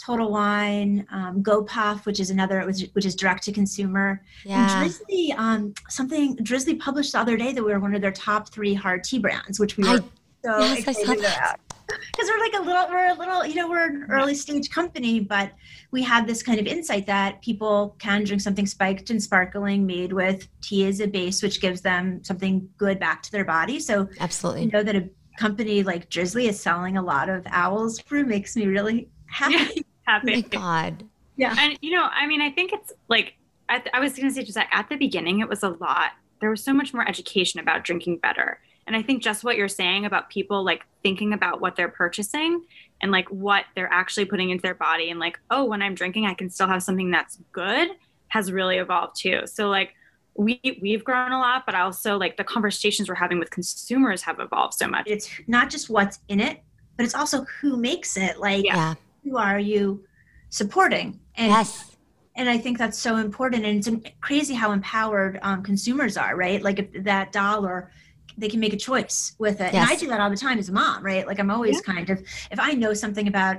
Total 0.03 0.31
Wine, 0.31 1.05
um, 1.11 1.43
GoPuff, 1.43 2.05
which 2.05 2.19
is 2.19 2.31
another, 2.31 2.65
which, 2.65 2.87
which 2.93 3.05
is 3.05 3.15
direct 3.15 3.43
to 3.43 3.51
consumer. 3.51 4.23
Yeah. 4.45 4.81
And 4.81 4.89
Drizzly, 4.89 5.33
um, 5.37 5.73
something 5.89 6.37
Drizzly 6.37 6.75
published 6.75 7.11
the 7.11 7.19
other 7.19 7.37
day 7.37 7.51
that 7.51 7.63
we 7.63 7.71
were 7.71 7.79
one 7.79 7.93
of 7.93 8.01
their 8.01 8.13
top 8.13 8.51
three 8.51 8.73
hard 8.73 9.03
tea 9.03 9.19
brands, 9.19 9.59
which 9.59 9.77
we 9.77 9.83
were 9.83 9.97
I- 9.97 10.03
so 10.43 10.59
yes, 10.59 10.87
I 10.87 10.91
saw 10.91 11.01
excited 11.01 11.23
that. 11.23 11.37
about. 11.37 11.59
Because 11.87 12.29
we're 12.29 12.39
like 12.39 12.53
a 12.53 12.61
little, 12.61 12.87
we're 12.89 13.09
a 13.09 13.13
little, 13.15 13.45
you 13.45 13.55
know, 13.55 13.67
we're 13.67 13.87
an 13.87 14.01
mm-hmm. 14.01 14.11
early 14.11 14.35
stage 14.35 14.69
company, 14.69 15.19
but 15.19 15.51
we 15.91 16.03
have 16.03 16.27
this 16.27 16.43
kind 16.43 16.59
of 16.59 16.67
insight 16.67 17.07
that 17.07 17.41
people 17.41 17.95
can 17.97 18.23
drink 18.23 18.41
something 18.41 18.67
spiked 18.67 19.09
and 19.09 19.21
sparkling 19.21 19.87
made 19.87 20.13
with 20.13 20.47
tea 20.61 20.85
as 20.85 20.99
a 20.99 21.07
base, 21.07 21.41
which 21.41 21.59
gives 21.61 21.81
them 21.81 22.23
something 22.23 22.69
good 22.77 22.99
back 22.99 23.23
to 23.23 23.31
their 23.31 23.45
body. 23.45 23.79
So 23.79 24.07
Absolutely. 24.19 24.65
you 24.65 24.71
know 24.71 24.83
that 24.83 24.95
a 24.95 25.09
company 25.37 25.81
like 25.81 26.09
Drizzly 26.09 26.47
is 26.47 26.59
selling 26.59 26.97
a 26.97 27.01
lot 27.01 27.27
of 27.27 27.45
Owl's 27.47 27.99
brew 28.01 28.25
makes 28.25 28.55
me 28.55 28.67
really 28.67 29.09
happy. 29.25 29.83
Oh 30.07 30.19
my 30.23 30.41
God. 30.49 31.03
Yeah 31.37 31.55
and 31.57 31.77
you 31.81 31.91
know, 31.91 32.03
I 32.03 32.27
mean, 32.27 32.41
I 32.41 32.51
think 32.51 32.71
it's 32.71 32.93
like 33.07 33.33
at 33.69 33.85
the, 33.85 33.95
I 33.95 33.99
was 33.99 34.13
going 34.13 34.27
to 34.27 34.33
say 34.33 34.43
just 34.43 34.57
like 34.57 34.67
at 34.71 34.89
the 34.89 34.97
beginning, 34.97 35.39
it 35.39 35.49
was 35.49 35.63
a 35.63 35.69
lot. 35.69 36.11
There 36.39 36.49
was 36.49 36.63
so 36.63 36.73
much 36.73 36.93
more 36.93 37.07
education 37.07 37.59
about 37.59 37.83
drinking 37.83 38.17
better, 38.17 38.59
and 38.89 38.97
I 38.97 39.01
think 39.01 39.23
just 39.23 39.45
what 39.45 39.55
you're 39.55 39.69
saying 39.69 40.03
about 40.05 40.29
people 40.29 40.65
like 40.65 40.85
thinking 41.03 41.31
about 41.31 41.61
what 41.61 41.77
they're 41.77 41.87
purchasing 41.87 42.65
and 43.01 43.11
like 43.11 43.29
what 43.29 43.63
they're 43.75 43.93
actually 43.93 44.25
putting 44.25 44.49
into 44.49 44.63
their 44.63 44.75
body, 44.75 45.09
and 45.11 45.19
like, 45.21 45.39
oh, 45.49 45.63
when 45.63 45.81
I'm 45.81 45.95
drinking, 45.95 46.25
I 46.25 46.33
can 46.33 46.49
still 46.49 46.67
have 46.67 46.83
something 46.83 47.11
that's 47.11 47.37
good, 47.53 47.87
has 48.27 48.51
really 48.51 48.77
evolved 48.77 49.15
too. 49.21 49.43
So 49.45 49.69
like. 49.69 49.93
We, 50.35 50.61
we've 50.81 51.03
grown 51.03 51.33
a 51.33 51.39
lot, 51.39 51.65
but 51.65 51.75
also 51.75 52.17
like 52.17 52.37
the 52.37 52.45
conversations 52.45 53.09
we're 53.09 53.15
having 53.15 53.39
with 53.39 53.49
consumers 53.49 54.21
have 54.21 54.39
evolved 54.39 54.75
so 54.75 54.87
much. 54.87 55.03
It's 55.05 55.29
not 55.47 55.69
just 55.69 55.89
what's 55.89 56.19
in 56.29 56.39
it, 56.39 56.61
but 56.95 57.03
it's 57.05 57.13
also 57.15 57.45
who 57.59 57.75
makes 57.75 58.15
it. 58.15 58.39
Like 58.39 58.63
Yeah. 58.63 58.75
Yeah. 58.75 58.95
who 59.25 59.37
are 59.37 59.59
you 59.59 60.05
supporting? 60.49 61.19
And 61.35 61.49
Yes. 61.51 61.97
and 62.35 62.49
I 62.49 62.57
think 62.57 62.77
that's 62.77 62.97
so 62.97 63.17
important. 63.17 63.65
And 63.65 63.85
it's 63.85 63.89
crazy 64.21 64.53
how 64.53 64.71
empowered 64.71 65.39
um, 65.41 65.61
consumers 65.61 66.15
are, 66.15 66.37
right? 66.37 66.61
Like 66.61 66.79
if 66.79 67.03
that 67.03 67.33
dollar, 67.33 67.91
they 68.39 68.47
can 68.49 68.59
make 68.59 68.73
a 68.73 68.77
choice 68.77 69.35
with 69.37 69.59
it. 69.61 69.73
And 69.73 69.87
I 69.89 69.95
do 69.95 70.07
that 70.07 70.19
all 70.19 70.29
the 70.29 70.37
time 70.37 70.57
as 70.59 70.69
a 70.69 70.71
mom, 70.71 71.03
right? 71.03 71.27
Like 71.27 71.39
I'm 71.39 71.51
always 71.51 71.81
kind 71.81 72.09
of, 72.09 72.19
if 72.51 72.59
I 72.59 72.71
know 72.71 72.93
something 72.93 73.27
about 73.27 73.57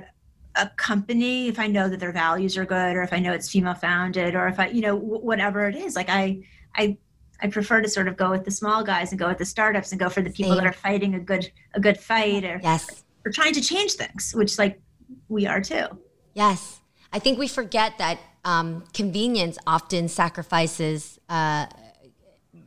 a 0.55 0.67
company, 0.75 1.47
if 1.47 1.59
I 1.59 1.67
know 1.67 1.87
that 1.87 1.99
their 1.99 2.11
values 2.11 2.57
are 2.57 2.65
good, 2.65 2.95
or 2.95 3.03
if 3.03 3.13
I 3.13 3.19
know 3.19 3.31
it's 3.31 3.49
female 3.49 3.75
founded, 3.75 4.35
or 4.35 4.47
if 4.47 4.59
I, 4.59 4.67
you 4.67 4.81
know, 4.81 4.97
w- 4.97 5.21
whatever 5.23 5.67
it 5.67 5.75
is, 5.75 5.95
like 5.95 6.09
I, 6.09 6.41
I, 6.75 6.97
I 7.41 7.47
prefer 7.47 7.81
to 7.81 7.87
sort 7.87 8.07
of 8.07 8.17
go 8.17 8.31
with 8.31 8.43
the 8.43 8.51
small 8.51 8.83
guys 8.83 9.11
and 9.11 9.19
go 9.19 9.27
with 9.27 9.37
the 9.37 9.45
startups 9.45 9.91
and 9.91 9.99
go 9.99 10.09
for 10.09 10.21
the 10.21 10.29
people 10.31 10.55
that 10.55 10.65
are 10.65 10.73
fighting 10.73 11.15
a 11.15 11.19
good, 11.19 11.49
a 11.75 11.79
good 11.79 11.97
fight 11.99 12.43
or, 12.43 12.59
Yes. 12.63 13.03
or 13.25 13.31
trying 13.31 13.53
to 13.53 13.61
change 13.61 13.93
things, 13.93 14.33
which 14.35 14.57
like 14.57 14.81
we 15.29 15.45
are 15.45 15.61
too. 15.61 15.85
Yes. 16.33 16.79
I 17.13 17.19
think 17.19 17.37
we 17.39 17.47
forget 17.47 17.97
that 17.99 18.19
um, 18.43 18.83
convenience 18.93 19.57
often 19.67 20.07
sacrifices 20.07 21.19
uh, 21.29 21.67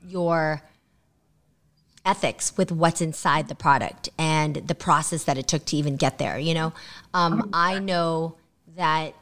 your 0.07 0.63
ethics 2.05 2.57
with 2.57 2.71
what's 2.71 3.01
inside 3.01 3.49
the 3.49 3.55
product 3.55 4.09
and 4.19 4.57
the 4.57 4.75
process 4.75 5.25
that 5.25 5.39
it 5.39 5.49
took 5.49 5.65
to 5.67 5.77
even 5.77 5.97
get 5.97 6.19
there. 6.19 6.39
You 6.39 6.55
know, 6.55 6.73
um, 7.15 7.51
I 7.53 7.79
know 7.79 8.37
that 8.77 9.15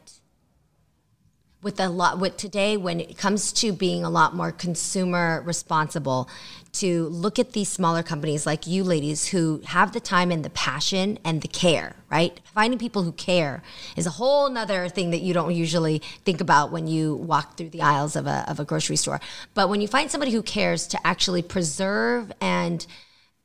with 1.61 1.79
a 1.79 1.87
lot 1.87 2.19
with 2.19 2.35
today 2.37 2.75
when 2.75 2.99
it 2.99 3.17
comes 3.17 3.53
to 3.53 3.71
being 3.71 4.03
a 4.03 4.09
lot 4.09 4.35
more 4.35 4.51
consumer 4.51 5.41
responsible 5.45 6.29
to 6.73 7.07
look 7.09 7.39
at 7.39 7.53
these 7.53 7.69
smaller 7.69 8.03
companies 8.03 8.45
like 8.45 8.67
you 8.67 8.83
ladies 8.83 9.27
who 9.27 9.61
have 9.65 9.93
the 9.93 9.99
time 9.99 10.31
and 10.31 10.43
the 10.43 10.49
passion 10.49 11.17
and 11.23 11.41
the 11.41 11.47
care 11.47 11.95
right 12.11 12.41
finding 12.45 12.79
people 12.79 13.03
who 13.03 13.11
care 13.13 13.63
is 13.95 14.05
a 14.05 14.11
whole 14.11 14.49
nother 14.49 14.89
thing 14.89 15.11
that 15.11 15.21
you 15.21 15.33
don't 15.33 15.53
usually 15.53 15.99
think 16.25 16.41
about 16.41 16.71
when 16.71 16.87
you 16.87 17.15
walk 17.15 17.57
through 17.57 17.69
the 17.69 17.81
aisles 17.81 18.15
of 18.15 18.27
a, 18.27 18.43
of 18.47 18.59
a 18.59 18.65
grocery 18.65 18.95
store 18.95 19.19
but 19.53 19.69
when 19.69 19.81
you 19.81 19.87
find 19.87 20.11
somebody 20.11 20.31
who 20.31 20.41
cares 20.41 20.87
to 20.87 20.99
actually 21.05 21.41
preserve 21.41 22.31
and 22.41 22.85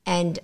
and 0.06 0.38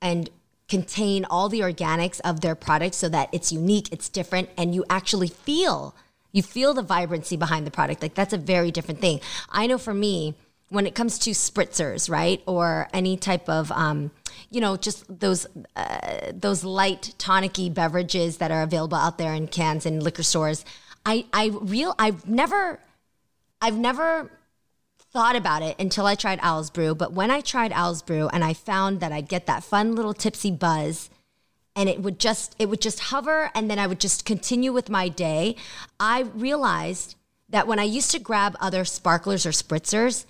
and 0.00 0.30
contain 0.70 1.26
all 1.28 1.48
the 1.48 1.60
organics 1.60 2.20
of 2.20 2.40
their 2.40 2.54
product 2.54 2.94
so 2.94 3.08
that 3.08 3.28
it's 3.32 3.52
unique, 3.52 3.88
it's 3.92 4.08
different, 4.08 4.48
and 4.56 4.74
you 4.74 4.84
actually 4.88 5.28
feel 5.28 5.94
you 6.32 6.42
feel 6.44 6.72
the 6.72 6.82
vibrancy 6.82 7.36
behind 7.36 7.66
the 7.66 7.72
product. 7.72 8.00
Like 8.00 8.14
that's 8.14 8.32
a 8.32 8.38
very 8.38 8.70
different 8.70 9.00
thing. 9.00 9.20
I 9.50 9.66
know 9.66 9.78
for 9.78 9.92
me, 9.92 10.36
when 10.70 10.86
it 10.86 10.94
comes 10.94 11.18
to 11.20 11.30
spritzers, 11.30 12.08
right, 12.08 12.42
or 12.46 12.88
any 12.92 13.16
type 13.16 13.48
of 13.48 13.70
um, 13.72 14.10
you 14.50 14.60
know, 14.60 14.76
just 14.76 15.04
those 15.20 15.46
uh, 15.76 16.32
those 16.32 16.64
light 16.64 17.14
tonicy 17.18 17.72
beverages 17.72 18.38
that 18.38 18.50
are 18.50 18.62
available 18.62 18.96
out 18.96 19.18
there 19.18 19.34
in 19.34 19.46
cans 19.46 19.86
and 19.86 20.02
liquor 20.02 20.22
stores. 20.22 20.64
I 21.06 21.26
I 21.32 21.50
real 21.60 21.94
I've 21.98 22.28
never 22.28 22.80
I've 23.60 23.78
never 23.78 24.30
thought 25.12 25.36
about 25.36 25.62
it 25.62 25.76
until 25.78 26.06
I 26.06 26.14
tried 26.14 26.38
Owl's 26.42 26.70
Brew. 26.70 26.94
But 26.94 27.12
when 27.12 27.30
I 27.30 27.40
tried 27.40 27.72
Owl's 27.72 28.02
Brew 28.02 28.28
and 28.28 28.44
I 28.44 28.54
found 28.54 29.00
that 29.00 29.12
I'd 29.12 29.28
get 29.28 29.46
that 29.46 29.64
fun 29.64 29.94
little 29.94 30.14
tipsy 30.14 30.50
buzz 30.50 31.10
and 31.76 31.88
it 31.88 32.00
would 32.00 32.18
just 32.18 32.56
it 32.58 32.68
would 32.68 32.80
just 32.80 33.00
hover 33.00 33.50
and 33.54 33.70
then 33.70 33.78
I 33.78 33.86
would 33.86 34.00
just 34.00 34.24
continue 34.24 34.72
with 34.72 34.88
my 34.88 35.08
day, 35.08 35.56
I 35.98 36.22
realized 36.34 37.16
that 37.48 37.66
when 37.66 37.78
I 37.78 37.84
used 37.84 38.10
to 38.12 38.18
grab 38.18 38.56
other 38.60 38.84
sparklers 38.84 39.44
or 39.44 39.50
spritzers, 39.50 40.24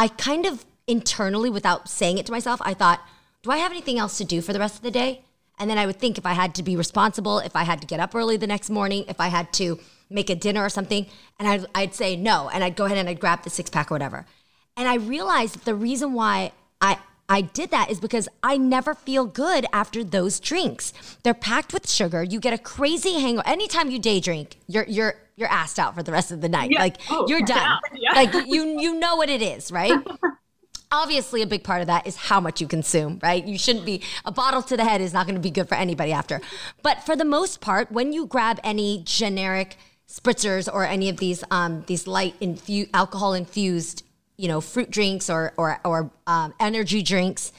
I 0.00 0.08
kind 0.08 0.46
of 0.46 0.64
internally 0.86 1.50
without 1.50 1.86
saying 1.86 2.16
it 2.16 2.24
to 2.24 2.32
myself, 2.32 2.58
I 2.64 2.72
thought, 2.72 3.02
do 3.42 3.50
I 3.50 3.58
have 3.58 3.70
anything 3.70 3.98
else 3.98 4.16
to 4.16 4.24
do 4.24 4.40
for 4.40 4.54
the 4.54 4.58
rest 4.58 4.76
of 4.76 4.82
the 4.82 4.90
day? 4.90 5.22
And 5.58 5.68
then 5.68 5.76
I 5.76 5.84
would 5.84 5.98
think 5.98 6.16
if 6.16 6.24
I 6.24 6.32
had 6.32 6.54
to 6.54 6.62
be 6.62 6.74
responsible, 6.74 7.38
if 7.40 7.54
I 7.54 7.64
had 7.64 7.82
to 7.82 7.86
get 7.86 8.00
up 8.00 8.14
early 8.14 8.38
the 8.38 8.46
next 8.46 8.70
morning, 8.70 9.04
if 9.08 9.20
I 9.20 9.28
had 9.28 9.52
to 9.54 9.78
make 10.08 10.30
a 10.30 10.34
dinner 10.34 10.64
or 10.64 10.70
something, 10.70 11.04
and 11.38 11.46
I'd, 11.46 11.66
I'd 11.74 11.94
say 11.94 12.16
no, 12.16 12.48
and 12.48 12.64
I'd 12.64 12.76
go 12.76 12.86
ahead 12.86 12.96
and 12.96 13.10
I'd 13.10 13.20
grab 13.20 13.42
the 13.42 13.50
six 13.50 13.68
pack 13.68 13.90
or 13.90 13.94
whatever. 13.94 14.24
And 14.74 14.88
I 14.88 14.94
realized 14.94 15.56
that 15.56 15.66
the 15.66 15.74
reason 15.74 16.14
why 16.14 16.52
I 16.80 16.96
I 17.30 17.42
did 17.42 17.70
that 17.70 17.90
is 17.90 18.00
because 18.00 18.28
I 18.42 18.56
never 18.56 18.92
feel 18.92 19.24
good 19.24 19.64
after 19.72 20.02
those 20.02 20.40
drinks. 20.40 20.92
They're 21.22 21.32
packed 21.32 21.72
with 21.72 21.88
sugar. 21.88 22.24
You 22.24 22.40
get 22.40 22.52
a 22.52 22.58
crazy 22.58 23.20
hangover. 23.20 23.46
Anytime 23.46 23.88
you 23.88 24.00
day 24.00 24.18
drink, 24.18 24.58
you're 24.66 24.84
you're 24.88 25.14
you're 25.36 25.48
assed 25.48 25.78
out 25.78 25.94
for 25.94 26.02
the 26.02 26.10
rest 26.10 26.32
of 26.32 26.40
the 26.40 26.48
night. 26.48 26.72
Yeah. 26.72 26.80
Like 26.80 26.96
Oh, 27.08 27.26
you're 27.28 27.42
done. 27.42 27.78
yeah. 27.94 28.12
Like 28.14 28.34
you 28.34 28.80
you 28.80 28.98
know 28.98 29.14
what 29.14 29.30
it 29.30 29.42
is, 29.42 29.70
right? 29.70 29.96
Obviously, 30.92 31.40
a 31.40 31.46
big 31.46 31.62
part 31.62 31.82
of 31.82 31.86
that 31.86 32.04
is 32.04 32.16
how 32.16 32.40
much 32.40 32.60
you 32.60 32.66
consume, 32.66 33.20
right? 33.22 33.44
You 33.46 33.56
shouldn't 33.56 33.86
be 33.86 34.02
a 34.24 34.32
bottle 34.32 34.60
to 34.62 34.76
the 34.76 34.84
head 34.84 35.00
is 35.00 35.12
not 35.12 35.24
going 35.24 35.36
to 35.36 35.40
be 35.40 35.52
good 35.52 35.68
for 35.68 35.76
anybody 35.76 36.10
after. 36.10 36.40
But 36.82 37.04
for 37.04 37.14
the 37.14 37.24
most 37.24 37.60
part, 37.60 37.92
when 37.92 38.12
you 38.12 38.26
grab 38.26 38.58
any 38.64 39.02
generic 39.04 39.76
spritzers 40.08 40.68
or 40.72 40.84
any 40.84 41.08
of 41.08 41.18
these 41.18 41.44
um, 41.52 41.84
these 41.86 42.08
light 42.08 42.34
infu- 42.40 42.90
alcohol 42.92 43.34
infused, 43.34 44.02
you 44.40 44.48
know, 44.48 44.60
fruit 44.60 44.90
drinks 44.90 45.28
or 45.28 45.52
or 45.56 45.78
or 45.84 46.10
um, 46.26 46.54
energy 46.58 47.02
drinks, 47.02 47.52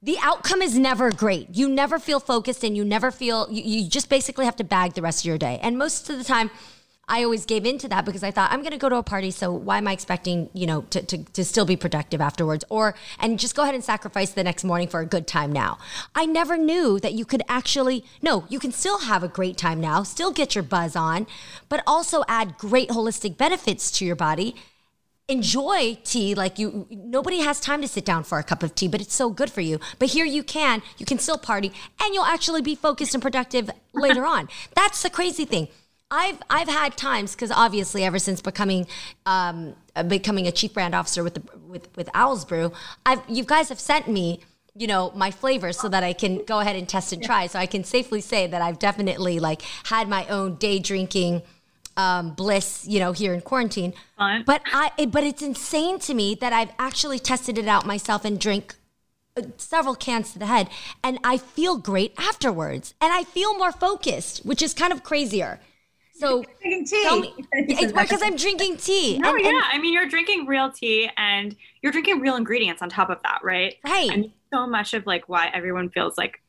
the 0.00 0.16
outcome 0.22 0.62
is 0.62 0.78
never 0.78 1.10
great. 1.10 1.48
You 1.52 1.68
never 1.68 1.98
feel 1.98 2.20
focused 2.20 2.62
and 2.62 2.76
you 2.76 2.84
never 2.84 3.10
feel, 3.10 3.48
you, 3.50 3.62
you 3.62 3.88
just 3.88 4.08
basically 4.08 4.44
have 4.44 4.56
to 4.56 4.64
bag 4.64 4.94
the 4.94 5.02
rest 5.02 5.22
of 5.22 5.24
your 5.24 5.38
day. 5.38 5.58
And 5.62 5.76
most 5.76 6.08
of 6.08 6.18
the 6.18 6.24
time, 6.24 6.50
I 7.08 7.24
always 7.24 7.44
gave 7.44 7.66
into 7.66 7.88
that 7.88 8.04
because 8.04 8.22
I 8.22 8.30
thought 8.32 8.52
I'm 8.52 8.60
going 8.60 8.72
to 8.72 8.78
go 8.78 8.88
to 8.88 8.96
a 8.96 9.02
party, 9.02 9.30
so 9.30 9.52
why 9.52 9.78
am 9.78 9.86
I 9.86 9.92
expecting 9.92 10.50
you 10.52 10.66
know 10.66 10.82
to, 10.90 11.02
to 11.02 11.18
to 11.18 11.44
still 11.44 11.64
be 11.64 11.76
productive 11.76 12.20
afterwards, 12.20 12.64
or 12.68 12.96
and 13.20 13.38
just 13.38 13.54
go 13.54 13.62
ahead 13.62 13.76
and 13.76 13.84
sacrifice 13.84 14.32
the 14.32 14.42
next 14.42 14.64
morning 14.64 14.88
for 14.88 14.98
a 14.98 15.06
good 15.06 15.28
time 15.28 15.52
now. 15.52 15.78
I 16.16 16.26
never 16.26 16.56
knew 16.56 16.98
that 16.98 17.12
you 17.14 17.24
could 17.24 17.42
actually 17.48 18.04
no, 18.22 18.44
you 18.48 18.58
can 18.58 18.72
still 18.72 18.98
have 19.02 19.22
a 19.22 19.28
great 19.28 19.56
time 19.56 19.80
now, 19.80 20.02
still 20.02 20.32
get 20.32 20.56
your 20.56 20.64
buzz 20.64 20.96
on, 20.96 21.28
but 21.68 21.80
also 21.86 22.24
add 22.26 22.58
great 22.58 22.88
holistic 22.88 23.36
benefits 23.36 23.92
to 23.92 24.04
your 24.04 24.16
body 24.16 24.56
enjoy 25.28 25.98
tea 26.04 26.36
like 26.36 26.56
you 26.56 26.86
nobody 26.88 27.40
has 27.40 27.58
time 27.58 27.82
to 27.82 27.88
sit 27.88 28.04
down 28.04 28.22
for 28.22 28.38
a 28.38 28.44
cup 28.44 28.62
of 28.62 28.76
tea 28.76 28.86
but 28.86 29.00
it's 29.00 29.14
so 29.14 29.28
good 29.28 29.50
for 29.50 29.60
you. 29.60 29.80
But 29.98 30.10
here 30.10 30.24
you 30.24 30.42
can 30.42 30.82
you 30.98 31.06
can 31.06 31.18
still 31.18 31.38
party 31.38 31.72
and 32.00 32.14
you'll 32.14 32.24
actually 32.24 32.62
be 32.62 32.74
focused 32.76 33.14
and 33.14 33.22
productive 33.22 33.70
later 33.92 34.24
on. 34.24 34.48
That's 34.74 35.02
the 35.02 35.10
crazy 35.10 35.44
thing. 35.44 35.68
I've 36.08 36.38
i've 36.48 36.68
had 36.68 36.96
times 36.96 37.34
because 37.34 37.50
obviously 37.50 38.04
ever 38.04 38.20
since 38.20 38.40
becoming 38.40 38.86
um 39.26 39.74
uh, 39.96 40.04
becoming 40.04 40.46
a 40.46 40.52
chief 40.52 40.72
brand 40.72 40.94
officer 40.94 41.24
with 41.24 41.34
the 41.34 41.42
with 41.66 41.88
with 41.96 42.08
owls 42.14 42.44
brew 42.44 42.70
i've 43.04 43.28
you 43.28 43.42
guys 43.42 43.70
have 43.70 43.80
sent 43.80 44.06
me 44.06 44.38
you 44.76 44.86
know 44.86 45.10
my 45.16 45.32
flavors 45.32 45.76
so 45.80 45.88
that 45.88 46.04
i 46.04 46.12
can 46.12 46.44
go 46.44 46.60
ahead 46.60 46.76
and 46.76 46.88
test 46.88 47.12
and 47.12 47.24
try. 47.24 47.48
So 47.48 47.58
i 47.58 47.66
can 47.66 47.82
safely 47.82 48.20
say 48.20 48.46
that 48.46 48.62
i've 48.62 48.78
definitely 48.78 49.40
like 49.40 49.62
had 49.86 50.08
my 50.08 50.24
own 50.28 50.54
day 50.54 50.78
drinking 50.78 51.42
um, 51.96 52.32
bliss, 52.34 52.86
you 52.86 52.98
know, 53.00 53.12
here 53.12 53.32
in 53.34 53.40
quarantine. 53.40 53.92
Fun. 54.18 54.42
But 54.46 54.62
I, 54.72 54.92
it, 54.98 55.10
but 55.10 55.24
it's 55.24 55.42
insane 55.42 55.98
to 56.00 56.14
me 56.14 56.34
that 56.36 56.52
I've 56.52 56.72
actually 56.78 57.18
tested 57.18 57.58
it 57.58 57.66
out 57.68 57.86
myself 57.86 58.24
and 58.24 58.38
drink 58.38 58.74
uh, 59.36 59.42
several 59.56 59.94
cans 59.94 60.32
to 60.32 60.38
the 60.38 60.46
head, 60.46 60.68
and 61.02 61.18
I 61.24 61.38
feel 61.38 61.76
great 61.76 62.14
afterwards, 62.18 62.94
and 63.00 63.12
I 63.12 63.24
feel 63.24 63.56
more 63.56 63.72
focused, 63.72 64.44
which 64.44 64.62
is 64.62 64.74
kind 64.74 64.92
of 64.92 65.02
crazier. 65.02 65.60
So 66.18 66.44
Drinking 66.62 66.86
tea. 66.86 67.02
tell 67.02 67.20
me, 67.20 67.34
it's 67.52 67.92
because 68.00 68.22
I'm 68.22 68.36
drinking 68.36 68.78
tea. 68.78 69.18
No, 69.18 69.34
and- 69.34 69.40
yeah. 69.44 69.48
and- 69.50 69.62
I 69.70 69.78
mean, 69.78 69.92
you're 69.92 70.08
drinking 70.08 70.46
real 70.46 70.70
tea 70.70 71.10
and 71.18 71.54
you're 71.82 71.92
drinking 71.92 72.20
real 72.20 72.36
ingredients 72.36 72.80
on 72.80 72.88
top 72.88 73.10
of 73.10 73.18
that, 73.22 73.40
right? 73.42 73.74
Right. 73.84 74.10
And 74.10 74.32
so 74.50 74.66
much 74.66 74.94
of 74.94 75.04
like 75.06 75.28
why 75.28 75.50
everyone 75.52 75.90
feels 75.90 76.16
like 76.16 76.42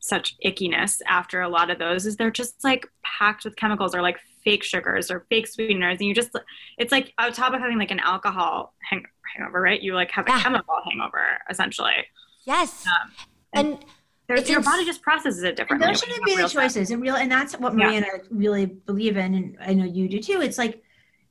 such 0.00 0.34
ickiness 0.44 1.00
after 1.06 1.40
a 1.40 1.48
lot 1.48 1.70
of 1.70 1.78
those 1.78 2.04
is 2.04 2.16
they're 2.16 2.32
just 2.32 2.64
like 2.64 2.88
packed 3.04 3.44
with 3.44 3.54
chemicals 3.54 3.94
or 3.94 4.02
like 4.02 4.18
fake 4.44 4.62
sugars 4.64 5.10
or 5.10 5.26
fake 5.28 5.46
sweeteners. 5.46 5.98
And 6.00 6.08
you 6.08 6.14
just, 6.14 6.30
it's 6.78 6.92
like 6.92 7.12
on 7.18 7.32
top 7.32 7.52
of 7.54 7.60
having 7.60 7.78
like 7.78 7.90
an 7.90 8.00
alcohol 8.00 8.74
hang- 8.82 9.06
hangover, 9.36 9.60
right? 9.60 9.80
You 9.80 9.94
like 9.94 10.10
have 10.12 10.26
a 10.26 10.30
Yeah. 10.30 10.42
chemical 10.42 10.74
hangover 10.88 11.24
essentially. 11.50 11.92
yes, 12.44 12.84
Um, 12.86 13.10
and 13.54 13.78
There's, 14.28 14.40
It's 14.40 14.50
your 14.50 14.62
body 14.62 14.84
just 14.84 15.02
processes 15.02 15.42
it 15.42 15.56
differently. 15.56 15.86
those 15.88 15.98
shouldn't 16.00 16.24
be 16.24 16.36
the 16.36 16.48
choices. 16.48 16.90
And 16.90 17.02
real, 17.02 17.16
and 17.16 17.30
that's 17.30 17.58
what 17.58 17.72
Yeah. 17.76 17.86
Maria 17.86 17.96
and 17.98 18.06
I 18.06 18.20
really 18.30 18.66
believe 18.66 19.16
in, 19.16 19.34
and 19.34 19.56
I 19.60 19.74
know 19.74 19.84
you 19.84 20.08
do 20.08 20.20
too. 20.20 20.40
It's 20.40 20.58
like 20.58 20.82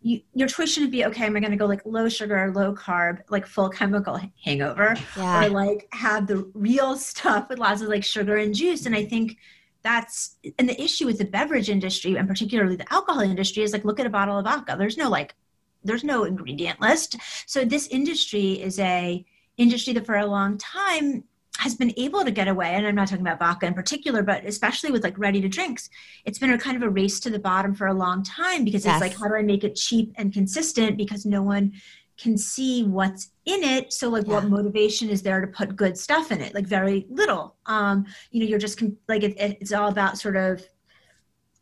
you, 0.02 0.22
your 0.34 0.48
choice 0.48 0.72
shouldn't 0.72 0.92
be 0.92 1.06
okay. 1.06 1.26
Am 1.26 1.36
I 1.36 1.40
going 1.40 1.52
to 1.52 1.58
go 1.58 1.68
like 1.68 1.82
low 1.86 2.10
sugar, 2.10 2.52
low 2.54 2.74
carb, 2.74 3.20
like 3.30 3.46
full 3.48 3.70
chemical 3.70 4.20
hangover, 4.44 4.96
yeah, 5.18 5.46
or 5.46 5.50
like 5.50 5.88
have 5.94 6.28
the 6.28 6.50
real 6.54 6.96
stuff 6.98 7.48
with 7.50 7.60
lots 7.60 7.82
of 7.82 7.88
like 7.88 8.04
sugar 8.04 8.36
and 8.38 8.54
juice? 8.54 8.86
And 8.86 8.96
I 8.96 9.06
think 9.06 9.38
that's 9.84 10.38
and 10.60 10.70
the 10.70 10.80
issue 10.82 11.06
with 11.06 11.18
the 11.18 11.26
beverage 11.26 11.70
industry 11.70 12.16
and 12.16 12.28
particularly 12.28 12.76
the 12.76 12.92
alcohol 12.94 13.22
industry 13.22 13.64
is 13.64 13.74
like 13.74 13.86
look 13.86 14.00
at 14.00 14.06
a 14.06 14.10
bottle 14.10 14.38
of 14.38 14.46
vodka. 14.46 14.76
There's 14.78 14.98
no 14.98 15.10
like 15.10 15.36
there's 15.84 16.04
no 16.04 16.24
ingredient 16.26 16.80
list. 16.80 17.16
So 17.48 17.66
this 17.66 17.88
industry 17.88 18.62
is 18.62 18.78
a 18.80 19.26
industry 19.58 19.94
that 19.94 20.06
for 20.06 20.16
a 20.16 20.26
long 20.26 20.58
time 20.58 21.24
has 21.58 21.76
been 21.76 21.94
able 21.98 22.24
to 22.24 22.32
get 22.32 22.48
away 22.48 22.70
and 22.74 22.88
i'm 22.88 22.96
not 22.96 23.08
talking 23.08 23.26
about 23.26 23.38
vodka 23.38 23.66
in 23.68 23.74
particular 23.74 24.24
but 24.24 24.44
especially 24.46 24.90
with 24.90 25.04
like 25.04 25.18
ready 25.20 25.42
to 25.42 25.50
drinks 25.50 25.90
it's 26.26 26.40
been 26.40 26.52
a 26.54 26.58
kind 26.58 26.78
of 26.78 26.82
a 26.82 26.90
race 26.90 27.20
to 27.20 27.30
the 27.30 27.38
bottom 27.38 27.76
for 27.76 27.88
a 27.88 27.94
long 27.94 28.24
time 28.24 28.64
because 28.64 28.86
Yes. 28.86 28.96
it's 28.96 29.02
like 29.02 29.20
how 29.20 29.28
do 29.28 29.36
i 29.36 29.42
make 29.44 29.64
it 29.64 29.76
cheap 29.76 30.14
and 30.16 30.34
consistent 30.34 30.98
because 30.98 31.26
no 31.26 31.44
one 31.44 31.74
can 32.22 32.38
see 32.38 32.84
what's 32.84 33.32
in 33.46 33.64
it. 33.64 33.92
So 33.94 34.10
like 34.10 34.28
what 34.28 34.46
motivation 34.46 35.10
is 35.10 35.22
there 35.22 35.42
to 35.42 35.48
put 35.48 35.76
good 35.76 35.98
stuff 35.98 36.32
in 36.32 36.40
it? 36.42 36.54
Like 36.54 36.68
very 36.68 37.06
little. 37.10 37.56
Um 37.66 38.06
you 38.32 38.40
know 38.42 38.48
you're 38.50 38.60
just 38.60 38.82
like 39.08 39.24
it, 39.24 39.34
it- 39.40 39.58
it's 39.62 39.74
all 39.74 39.90
about 39.90 40.18
sort 40.18 40.36
of 40.36 40.64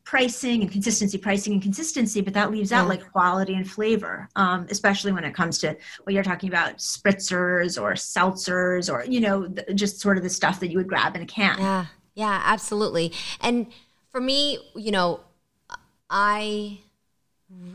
pricing 0.04 0.62
and 0.64 0.72
consistency 0.72 1.20
pricing 1.20 1.54
and 1.54 1.62
consistency 1.62 2.20
but 2.20 2.34
that 2.34 2.50
leaves 2.50 2.72
out 2.72 2.88
like 2.88 3.12
quality 3.12 3.54
and 3.54 3.70
flavor 3.70 4.28
um, 4.36 4.66
especially 4.72 5.12
when 5.12 5.24
it 5.24 5.36
comes 5.36 5.60
to 5.60 5.78
what 6.04 6.16
you're 6.16 6.24
talking 6.24 6.50
about 6.50 6.78
spritzers 6.78 7.80
or 7.80 7.94
seltzers 7.94 8.92
or 8.92 9.06
you 9.06 9.20
know 9.20 9.48
th- 9.48 9.68
just 9.76 10.00
sort 10.00 10.18
of 10.18 10.24
the 10.24 10.30
stuff 10.30 10.60
that 10.60 10.72
you 10.72 10.78
would 10.80 10.88
grab 10.88 11.16
in 11.16 11.22
a 11.22 11.28
can. 11.28 11.60
Yeah, 11.60 11.86
yeah, 12.16 12.42
absolutely. 12.46 13.14
And 13.42 13.68
for 14.12 14.20
me, 14.20 14.58
you 14.76 14.92
know, 14.92 15.20
I 16.10 16.80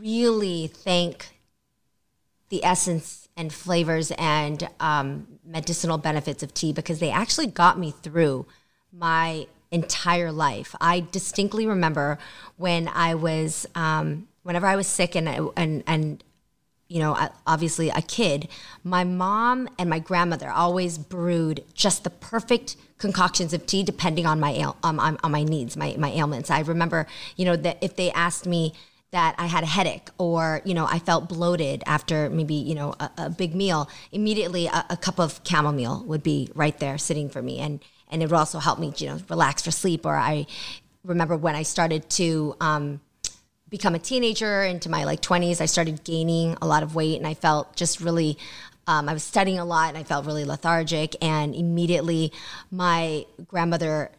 really 0.01 0.67
thank 0.67 1.34
the 2.49 2.63
essence 2.63 3.27
and 3.37 3.51
flavors 3.51 4.11
and 4.17 4.69
um, 4.79 5.27
medicinal 5.45 5.97
benefits 5.97 6.41
of 6.43 6.53
tea 6.53 6.71
because 6.71 6.99
they 6.99 7.11
actually 7.11 7.47
got 7.47 7.77
me 7.77 7.91
through 7.91 8.45
my 8.91 9.47
entire 9.71 10.31
life. 10.31 10.75
I 10.79 11.05
distinctly 11.11 11.67
remember 11.67 12.17
when 12.57 12.87
I 12.87 13.15
was, 13.15 13.65
um, 13.75 14.27
whenever 14.43 14.67
I 14.67 14.75
was 14.75 14.87
sick 14.87 15.15
and 15.15 15.27
and 15.57 15.83
and 15.85 16.23
you 16.87 16.99
know, 16.99 17.17
obviously 17.47 17.89
a 17.89 18.01
kid, 18.01 18.47
my 18.83 19.03
mom 19.03 19.67
and 19.79 19.89
my 19.89 19.97
grandmother 19.97 20.51
always 20.51 20.99
brewed 20.99 21.63
just 21.73 22.03
the 22.03 22.11
perfect 22.11 22.75
concoctions 22.99 23.53
of 23.53 23.65
tea 23.65 23.81
depending 23.81 24.27
on 24.27 24.39
my 24.39 24.51
ail- 24.51 24.77
um, 24.83 24.99
on, 24.99 25.17
on 25.23 25.31
my 25.31 25.43
needs, 25.43 25.75
my 25.75 25.95
my 25.97 26.11
ailments. 26.11 26.51
I 26.51 26.59
remember, 26.59 27.07
you 27.35 27.45
know, 27.45 27.55
that 27.55 27.79
if 27.81 27.95
they 27.95 28.11
asked 28.11 28.45
me 28.45 28.73
that 29.15 29.33
I 29.37 29.45
had 29.45 29.63
a 29.63 29.67
headache 29.67 30.09
or 30.17 30.61
you 30.65 30.73
know 30.73 30.85
I 30.85 30.99
felt 30.99 31.29
bloated 31.29 31.83
after 31.85 32.29
maybe 32.29 32.55
you 32.55 32.75
know 32.75 32.93
a, 32.99 33.09
a 33.17 33.29
big 33.29 33.55
meal, 33.55 33.89
immediately 34.11 34.67
a, 34.67 34.85
a 34.89 34.97
cup 34.97 35.19
of 35.19 35.39
chamomile 35.47 36.03
would 36.05 36.21
be 36.21 36.49
right 36.53 36.77
there 36.79 36.97
sitting 36.97 37.29
for 37.29 37.41
me, 37.41 37.59
and 37.59 37.79
and 38.09 38.21
it 38.21 38.29
would 38.29 38.37
also 38.37 38.59
help 38.59 38.77
me 38.77 38.93
you 38.97 39.07
know 39.07 39.17
relax 39.29 39.61
for 39.61 39.71
sleep. 39.71 40.05
Or 40.05 40.15
I 40.17 40.47
remember 41.05 41.37
when 41.37 41.55
I 41.55 41.63
started 41.63 42.09
to 42.21 42.57
um, 42.59 42.99
become 43.69 43.95
a 43.95 43.99
teenager 43.99 44.63
into 44.63 44.89
my 44.89 45.03
like 45.05 45.21
20s 45.21 45.59
i 45.59 45.65
started 45.65 46.03
gaining 46.03 46.55
a 46.61 46.67
lot 46.67 46.83
of 46.83 46.93
weight 46.93 47.17
and 47.17 47.25
i 47.25 47.33
felt 47.33 47.75
just 47.75 47.99
really 47.99 48.37
um, 48.85 49.09
i 49.09 49.13
was 49.13 49.23
studying 49.23 49.57
a 49.57 49.65
lot 49.65 49.89
and 49.89 49.97
i 49.97 50.03
felt 50.03 50.25
really 50.25 50.45
lethargic 50.45 51.15
and 51.19 51.55
immediately 51.55 52.31
my 52.69 53.25
grandmother 53.47 54.11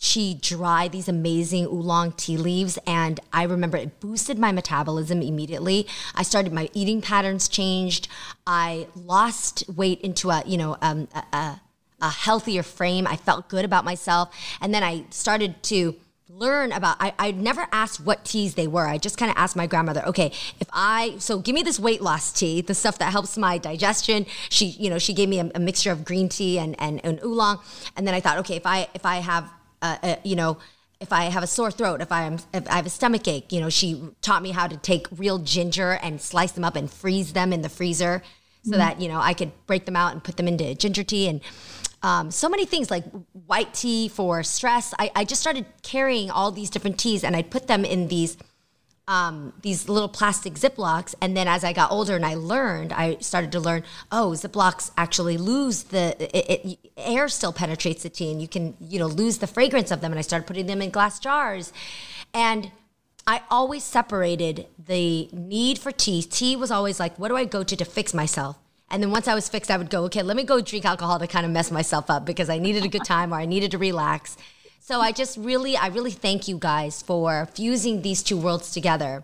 she 0.00 0.34
dried 0.34 0.92
these 0.92 1.08
amazing 1.08 1.66
oolong 1.66 2.12
tea 2.12 2.36
leaves 2.36 2.78
and 2.86 3.18
i 3.32 3.42
remember 3.42 3.76
it 3.76 3.98
boosted 3.98 4.38
my 4.38 4.52
metabolism 4.52 5.20
immediately. 5.20 5.86
I 6.14 6.22
started 6.22 6.52
my 6.52 6.68
eating 6.72 7.00
patterns 7.00 7.48
changed. 7.48 8.08
I 8.46 8.86
lost 8.94 9.64
weight 9.68 10.00
into 10.00 10.30
a 10.30 10.42
you 10.46 10.56
know 10.56 10.76
um, 10.80 11.08
a, 11.14 11.36
a, 11.36 11.60
a 12.00 12.10
healthier 12.10 12.62
frame. 12.62 13.06
I 13.06 13.16
felt 13.16 13.48
good 13.48 13.64
about 13.64 13.84
myself. 13.84 14.34
And 14.60 14.72
then 14.72 14.82
i 14.82 15.04
started 15.10 15.62
to 15.64 15.96
learn 16.28 16.70
about 16.70 16.96
I, 17.00 17.14
I 17.18 17.30
never 17.32 17.66
asked 17.72 18.00
what 18.00 18.24
teas 18.24 18.54
they 18.54 18.68
were. 18.68 18.86
I 18.86 18.98
just 18.98 19.18
kind 19.18 19.30
of 19.30 19.36
asked 19.36 19.56
my 19.56 19.66
grandmother 19.66 20.04
okay 20.06 20.26
if 20.60 20.68
i 20.72 21.16
so 21.18 21.40
give 21.40 21.54
me 21.54 21.64
this 21.64 21.80
weight 21.80 22.00
loss 22.00 22.32
tea 22.32 22.60
the 22.60 22.74
stuff 22.74 22.98
that 22.98 23.10
helps 23.10 23.36
my 23.36 23.58
digestion. 23.58 24.26
She 24.48 24.66
you 24.66 24.90
know 24.90 24.98
she 24.98 25.12
gave 25.12 25.28
me 25.28 25.40
a, 25.40 25.50
a 25.56 25.58
mixture 25.58 25.90
of 25.90 26.04
green 26.04 26.28
tea 26.28 26.58
and, 26.58 26.76
and 26.80 27.00
and 27.04 27.20
oolong. 27.24 27.60
And 27.96 28.06
then 28.06 28.14
i 28.14 28.20
thought 28.20 28.38
okay 28.38 28.56
if 28.56 28.66
i 28.66 28.88
if 28.94 29.04
i 29.04 29.16
have 29.16 29.50
uh, 29.82 29.96
uh, 30.02 30.16
you 30.24 30.36
know 30.36 30.58
if 31.00 31.12
I 31.12 31.24
have 31.24 31.44
a 31.44 31.46
sore 31.46 31.70
throat, 31.70 32.00
if 32.00 32.10
I'm 32.10 32.38
if 32.52 32.68
I 32.68 32.74
have 32.74 32.86
a 32.86 32.90
stomach 32.90 33.28
ache, 33.28 33.52
you 33.52 33.60
know, 33.60 33.70
she 33.70 34.02
taught 34.20 34.42
me 34.42 34.50
how 34.50 34.66
to 34.66 34.76
take 34.76 35.06
real 35.16 35.38
ginger 35.38 35.92
and 35.92 36.20
slice 36.20 36.50
them 36.50 36.64
up 36.64 36.74
and 36.74 36.90
freeze 36.90 37.34
them 37.34 37.52
in 37.52 37.62
the 37.62 37.68
freezer 37.68 38.22
so 38.64 38.76
that, 38.76 39.00
you 39.00 39.08
know, 39.08 39.18
I 39.18 39.34
could 39.34 39.52
break 39.66 39.86
them 39.86 39.96
out 39.96 40.12
and 40.12 40.22
put 40.22 40.36
them 40.36 40.48
into 40.48 40.74
ginger 40.74 41.02
tea 41.02 41.28
and 41.28 41.40
um, 42.02 42.30
so 42.30 42.48
many 42.48 42.64
things 42.64 42.90
like 42.90 43.04
white 43.46 43.72
tea 43.74 44.08
for 44.08 44.42
stress. 44.42 44.94
I, 44.98 45.10
I 45.14 45.24
just 45.24 45.40
started 45.40 45.66
carrying 45.82 46.30
all 46.30 46.52
these 46.52 46.70
different 46.70 46.98
teas 46.98 47.24
and 47.24 47.34
I'd 47.34 47.50
put 47.50 47.66
them 47.66 47.84
in 47.84 48.08
these 48.08 48.36
um, 49.08 49.54
these 49.62 49.88
little 49.88 50.08
plastic 50.08 50.54
Ziplocs. 50.54 51.14
And 51.20 51.36
then 51.36 51.48
as 51.48 51.64
I 51.64 51.72
got 51.72 51.90
older 51.90 52.14
and 52.14 52.24
I 52.24 52.34
learned, 52.34 52.92
I 52.92 53.16
started 53.20 53.50
to 53.52 53.60
learn, 53.60 53.82
oh, 54.12 54.32
Ziplocs 54.36 54.92
actually 54.96 55.38
lose 55.38 55.84
the 55.84 56.14
it, 56.36 56.60
it, 56.64 56.78
air 56.96 57.28
still 57.28 57.52
penetrates 57.52 58.04
the 58.04 58.10
tea, 58.10 58.30
and 58.30 58.40
you 58.40 58.46
can 58.46 58.76
you 58.80 58.98
know 59.00 59.06
lose 59.06 59.38
the 59.38 59.46
fragrance 59.46 59.90
of 59.90 60.02
them. 60.02 60.12
And 60.12 60.18
I 60.18 60.22
started 60.22 60.46
putting 60.46 60.66
them 60.66 60.82
in 60.82 60.90
glass 60.90 61.18
jars, 61.18 61.72
and 62.32 62.70
I 63.26 63.42
always 63.50 63.82
separated 63.82 64.66
the 64.78 65.28
need 65.32 65.78
for 65.78 65.90
tea. 65.90 66.22
Tea 66.22 66.54
was 66.54 66.70
always 66.70 67.00
like, 67.00 67.18
what 67.18 67.28
do 67.28 67.36
I 67.36 67.46
go 67.46 67.64
to 67.64 67.76
to 67.76 67.84
fix 67.84 68.14
myself? 68.14 68.58
And 68.90 69.02
then 69.02 69.10
once 69.10 69.28
I 69.28 69.34
was 69.34 69.48
fixed, 69.48 69.70
I 69.70 69.76
would 69.76 69.90
go, 69.90 70.04
okay, 70.04 70.22
let 70.22 70.36
me 70.36 70.44
go 70.44 70.60
drink 70.62 70.86
alcohol 70.86 71.18
to 71.18 71.26
kind 71.26 71.44
of 71.44 71.52
mess 71.52 71.70
myself 71.70 72.08
up 72.08 72.24
because 72.24 72.48
I 72.48 72.58
needed 72.58 72.84
a 72.84 72.88
good 72.88 73.04
time 73.04 73.34
or 73.34 73.36
I 73.36 73.44
needed 73.44 73.70
to 73.72 73.78
relax. 73.78 74.38
So 74.88 75.02
I 75.02 75.12
just 75.12 75.36
really, 75.36 75.76
I 75.76 75.88
really 75.88 76.10
thank 76.10 76.48
you 76.48 76.56
guys 76.56 77.02
for 77.02 77.46
fusing 77.52 78.00
these 78.00 78.22
two 78.22 78.38
worlds 78.38 78.72
together. 78.72 79.22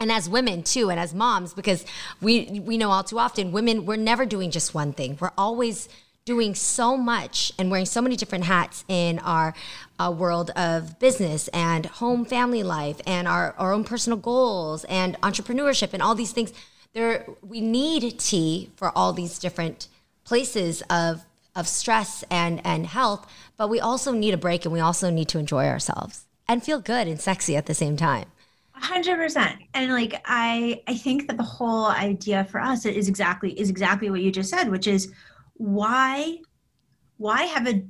And 0.00 0.10
as 0.10 0.28
women 0.28 0.64
too, 0.64 0.90
and 0.90 0.98
as 0.98 1.14
moms, 1.14 1.54
because 1.54 1.84
we 2.20 2.60
we 2.64 2.76
know 2.76 2.90
all 2.90 3.04
too 3.04 3.20
often, 3.20 3.52
women 3.52 3.86
we're 3.86 3.94
never 3.94 4.26
doing 4.26 4.50
just 4.50 4.74
one 4.74 4.92
thing. 4.92 5.16
We're 5.20 5.30
always 5.38 5.88
doing 6.24 6.56
so 6.56 6.96
much 6.96 7.52
and 7.56 7.70
wearing 7.70 7.86
so 7.86 8.02
many 8.02 8.16
different 8.16 8.46
hats 8.46 8.84
in 8.88 9.20
our 9.20 9.54
uh, 10.00 10.10
world 10.10 10.50
of 10.56 10.98
business 10.98 11.46
and 11.68 11.86
home 11.86 12.24
family 12.24 12.64
life 12.64 13.00
and 13.06 13.28
our, 13.28 13.54
our 13.58 13.72
own 13.72 13.84
personal 13.84 14.18
goals 14.18 14.82
and 14.86 15.16
entrepreneurship 15.20 15.90
and 15.92 16.02
all 16.02 16.16
these 16.16 16.32
things 16.32 16.52
there 16.94 17.26
we 17.42 17.60
need 17.60 18.18
tea 18.18 18.70
for 18.74 18.90
all 18.98 19.12
these 19.12 19.38
different 19.38 19.86
places 20.24 20.82
of 20.90 21.24
of 21.54 21.66
stress 21.66 22.24
and 22.30 22.60
and 22.64 22.86
health 22.86 23.26
but 23.56 23.68
we 23.68 23.80
also 23.80 24.12
need 24.12 24.34
a 24.34 24.38
break 24.38 24.64
and 24.64 24.72
we 24.72 24.80
also 24.80 25.10
need 25.10 25.28
to 25.28 25.38
enjoy 25.38 25.66
ourselves 25.66 26.26
and 26.48 26.62
feel 26.62 26.80
good 26.80 27.08
and 27.08 27.20
sexy 27.20 27.56
at 27.56 27.66
the 27.66 27.74
same 27.74 27.96
time 27.96 28.26
100% 28.80 29.58
and 29.74 29.92
like 29.92 30.20
i 30.24 30.82
i 30.86 30.94
think 30.94 31.26
that 31.26 31.36
the 31.36 31.42
whole 31.42 31.86
idea 31.86 32.44
for 32.44 32.60
us 32.60 32.86
is 32.86 33.08
exactly 33.08 33.58
is 33.58 33.68
exactly 33.68 34.10
what 34.10 34.20
you 34.20 34.30
just 34.30 34.50
said 34.50 34.70
which 34.70 34.86
is 34.86 35.12
why 35.54 36.38
why 37.18 37.42
have 37.42 37.66
a 37.66 37.84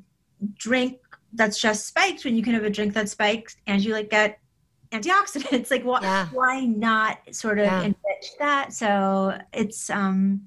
drink 0.55 0.99
that's 1.35 1.61
just 1.61 1.87
spiked 1.87 2.25
when 2.25 2.35
you 2.35 2.43
can 2.43 2.55
have 2.55 2.65
a 2.65 2.71
drink 2.71 2.95
that 2.95 3.09
spikes 3.09 3.57
and 3.67 3.85
you 3.85 3.93
like 3.93 4.11
get 4.11 4.41
antioxidants 4.91 5.71
like 5.71 5.85
why, 5.85 6.01
yeah. 6.03 6.27
why 6.33 6.65
not 6.65 7.19
sort 7.31 7.59
of 7.59 7.67
yeah. 7.67 7.83
enrich 7.83 8.31
that 8.39 8.73
so 8.73 9.39
it's 9.53 9.89
um 9.91 10.41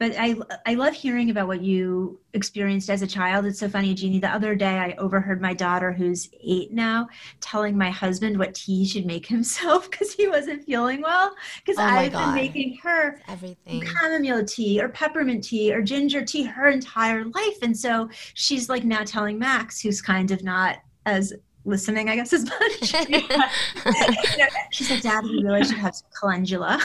but 0.00 0.14
I 0.18 0.34
I 0.64 0.74
love 0.74 0.94
hearing 0.94 1.28
about 1.28 1.46
what 1.46 1.60
you 1.60 2.18
experienced 2.32 2.88
as 2.88 3.02
a 3.02 3.06
child. 3.06 3.44
It's 3.44 3.60
so 3.60 3.68
funny, 3.68 3.92
Jeannie. 3.92 4.18
The 4.18 4.30
other 4.30 4.54
day, 4.54 4.78
I 4.78 4.94
overheard 4.96 5.42
my 5.42 5.52
daughter, 5.52 5.92
who's 5.92 6.30
eight 6.42 6.72
now, 6.72 7.06
telling 7.40 7.76
my 7.76 7.90
husband 7.90 8.38
what 8.38 8.54
tea 8.54 8.78
he 8.78 8.86
should 8.86 9.04
make 9.04 9.26
himself 9.36 9.90
because 9.90 10.14
he 10.14 10.26
wasn't 10.26 10.64
feeling 10.64 11.02
well. 11.02 11.34
Because 11.64 11.78
oh 11.78 11.82
I've 11.82 12.12
God. 12.12 12.24
been 12.24 12.34
making 12.34 12.78
her 12.82 13.20
everything 13.28 13.84
chamomile 13.84 14.46
tea 14.46 14.80
or 14.80 14.88
peppermint 14.88 15.44
tea 15.44 15.72
or 15.72 15.82
ginger 15.82 16.24
tea 16.24 16.44
her 16.44 16.70
entire 16.70 17.26
life, 17.26 17.58
and 17.60 17.76
so 17.76 18.08
she's 18.32 18.70
like 18.70 18.84
now 18.84 19.04
telling 19.04 19.38
Max, 19.38 19.82
who's 19.82 20.00
kind 20.00 20.30
of 20.30 20.42
not 20.42 20.78
as 21.04 21.34
listening, 21.66 22.08
I 22.08 22.16
guess, 22.16 22.32
as 22.32 22.44
much. 22.48 22.94
She 24.72 24.84
said, 24.84 25.02
"Dad, 25.02 25.24
we 25.24 25.42
really 25.42 25.62
should 25.62 25.76
have 25.76 25.94
some 25.94 26.08
calendula." 26.18 26.80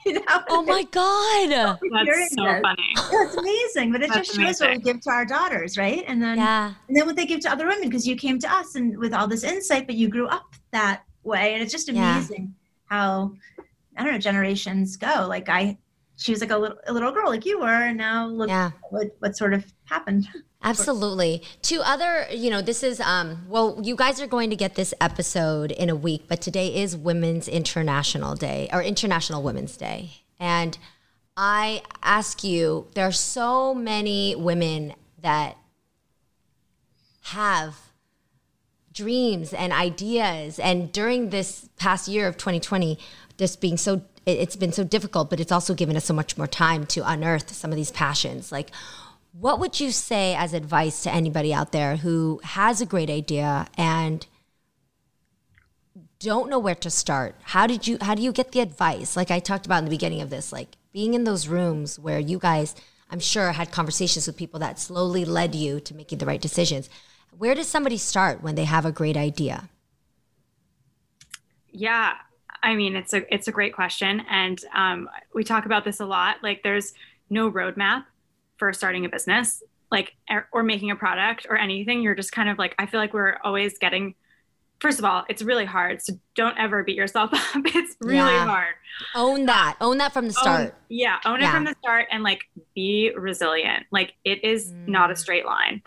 you 0.06 0.14
know? 0.14 0.42
Oh 0.48 0.62
my 0.62 0.82
God. 0.84 1.50
That's 1.50 2.34
so 2.34 2.44
this. 2.44 2.60
funny. 2.62 2.94
It's 2.96 3.36
amazing. 3.36 3.92
But 3.92 4.02
it 4.02 4.08
That's 4.08 4.28
just 4.28 4.30
shows 4.30 4.60
amazing. 4.60 4.68
what 4.68 4.76
we 4.78 4.82
give 4.82 5.00
to 5.02 5.10
our 5.10 5.24
daughters, 5.24 5.76
right? 5.76 6.04
And 6.06 6.22
then 6.22 6.38
yeah. 6.38 6.74
and 6.88 6.96
then 6.96 7.06
what 7.06 7.16
they 7.16 7.26
give 7.26 7.40
to 7.40 7.50
other 7.50 7.66
women 7.66 7.88
because 7.88 8.06
you 8.06 8.16
came 8.16 8.38
to 8.38 8.52
us 8.52 8.74
and 8.74 8.96
with 8.98 9.12
all 9.12 9.26
this 9.26 9.44
insight, 9.44 9.86
but 9.86 9.96
you 9.96 10.08
grew 10.08 10.26
up 10.28 10.54
that 10.72 11.02
way. 11.22 11.54
And 11.54 11.62
it's 11.62 11.72
just 11.72 11.88
amazing 11.88 12.54
yeah. 12.90 12.96
how 12.96 13.32
I 13.96 14.04
don't 14.04 14.12
know, 14.12 14.18
generations 14.18 14.96
go. 14.96 15.26
Like 15.28 15.48
I 15.48 15.76
she 16.16 16.32
was 16.32 16.40
like 16.40 16.50
a 16.50 16.58
little 16.58 16.78
a 16.86 16.92
little 16.92 17.12
girl 17.12 17.28
like 17.28 17.46
you 17.46 17.60
were, 17.60 17.66
and 17.66 17.96
now 17.96 18.26
look 18.26 18.48
yeah. 18.48 18.70
what 18.90 19.08
what 19.18 19.36
sort 19.36 19.54
of 19.54 19.64
happened. 19.84 20.28
Absolutely. 20.62 21.42
Two 21.62 21.80
other, 21.82 22.26
you 22.30 22.50
know, 22.50 22.60
this 22.60 22.82
is 22.82 23.00
um 23.00 23.46
well, 23.48 23.80
you 23.82 23.96
guys 23.96 24.20
are 24.20 24.26
going 24.26 24.50
to 24.50 24.56
get 24.56 24.74
this 24.74 24.92
episode 25.00 25.72
in 25.72 25.88
a 25.88 25.96
week, 25.96 26.24
but 26.28 26.40
today 26.40 26.82
is 26.82 26.96
Women's 26.96 27.48
International 27.48 28.34
Day 28.34 28.68
or 28.72 28.82
International 28.82 29.42
Women's 29.42 29.76
Day. 29.76 30.22
And 30.38 30.76
I 31.36 31.82
ask 32.02 32.44
you, 32.44 32.88
there 32.94 33.06
are 33.06 33.12
so 33.12 33.74
many 33.74 34.34
women 34.34 34.94
that 35.22 35.56
have 37.22 37.76
dreams 38.92 39.54
and 39.54 39.72
ideas 39.72 40.58
and 40.58 40.90
during 40.92 41.30
this 41.30 41.68
past 41.78 42.08
year 42.08 42.26
of 42.26 42.36
2020 42.36 42.98
this 43.36 43.54
being 43.54 43.76
so 43.76 44.02
it's 44.26 44.56
been 44.56 44.72
so 44.72 44.82
difficult 44.82 45.30
but 45.30 45.38
it's 45.38 45.52
also 45.52 45.74
given 45.74 45.96
us 45.96 46.04
so 46.04 46.12
much 46.12 46.36
more 46.36 46.48
time 46.48 46.84
to 46.84 47.00
unearth 47.08 47.50
some 47.54 47.70
of 47.70 47.76
these 47.76 47.92
passions 47.92 48.50
like 48.50 48.70
what 49.32 49.60
would 49.60 49.78
you 49.78 49.90
say 49.90 50.34
as 50.34 50.52
advice 50.52 51.02
to 51.02 51.12
anybody 51.12 51.54
out 51.54 51.72
there 51.72 51.96
who 51.96 52.40
has 52.42 52.80
a 52.80 52.86
great 52.86 53.10
idea 53.10 53.68
and 53.76 54.26
don't 56.18 56.50
know 56.50 56.58
where 56.58 56.74
to 56.74 56.90
start? 56.90 57.36
How 57.42 57.66
did 57.66 57.86
you 57.86 57.98
how 58.00 58.14
do 58.14 58.22
you 58.22 58.32
get 58.32 58.52
the 58.52 58.60
advice? 58.60 59.16
Like 59.16 59.30
I 59.30 59.38
talked 59.38 59.66
about 59.66 59.78
in 59.78 59.84
the 59.84 59.90
beginning 59.90 60.20
of 60.20 60.30
this, 60.30 60.52
like 60.52 60.76
being 60.92 61.14
in 61.14 61.24
those 61.24 61.48
rooms 61.48 61.98
where 61.98 62.18
you 62.18 62.38
guys 62.38 62.74
I'm 63.10 63.20
sure 63.20 63.52
had 63.52 63.70
conversations 63.72 64.26
with 64.26 64.36
people 64.36 64.60
that 64.60 64.78
slowly 64.78 65.24
led 65.24 65.54
you 65.54 65.80
to 65.80 65.94
making 65.94 66.18
the 66.18 66.26
right 66.26 66.40
decisions. 66.40 66.88
Where 67.36 67.54
does 67.54 67.68
somebody 67.68 67.96
start 67.96 68.42
when 68.42 68.54
they 68.54 68.64
have 68.64 68.86
a 68.86 68.92
great 68.92 69.16
idea? 69.16 69.68
Yeah, 71.70 72.14
I 72.62 72.74
mean 72.74 72.96
it's 72.96 73.14
a 73.14 73.32
it's 73.32 73.46
a 73.46 73.52
great 73.52 73.74
question, 73.74 74.22
and 74.28 74.60
um, 74.74 75.08
we 75.32 75.44
talk 75.44 75.66
about 75.66 75.84
this 75.84 76.00
a 76.00 76.06
lot. 76.06 76.38
Like 76.42 76.64
there's 76.64 76.94
no 77.30 77.50
roadmap 77.50 78.06
for 78.60 78.72
starting 78.72 79.04
a 79.04 79.08
business 79.08 79.62
like 79.90 80.14
or 80.52 80.62
making 80.62 80.90
a 80.90 80.96
product 80.96 81.46
or 81.48 81.56
anything 81.56 82.02
you're 82.02 82.14
just 82.14 82.30
kind 82.30 82.48
of 82.48 82.58
like 82.58 82.74
i 82.78 82.86
feel 82.86 83.00
like 83.00 83.12
we're 83.12 83.38
always 83.42 83.78
getting 83.78 84.14
first 84.80 84.98
of 84.98 85.04
all 85.04 85.24
it's 85.28 85.42
really 85.42 85.64
hard 85.64 86.00
so 86.00 86.12
don't 86.36 86.56
ever 86.58 86.84
beat 86.84 86.94
yourself 86.94 87.30
up 87.54 87.62
it's 87.64 87.96
really 88.00 88.18
yeah. 88.18 88.46
hard 88.46 88.74
own 89.16 89.46
that 89.46 89.76
own 89.80 89.96
that 89.98 90.12
from 90.12 90.26
the 90.26 90.32
start 90.32 90.60
own, 90.60 90.72
yeah 90.90 91.18
own 91.24 91.40
yeah. 91.40 91.48
it 91.48 91.52
from 91.52 91.64
the 91.64 91.74
start 91.82 92.06
and 92.12 92.22
like 92.22 92.42
be 92.74 93.10
resilient 93.16 93.86
like 93.90 94.12
it 94.24 94.44
is 94.44 94.70
mm. 94.70 94.88
not 94.88 95.10
a 95.10 95.16
straight 95.16 95.46
line 95.46 95.82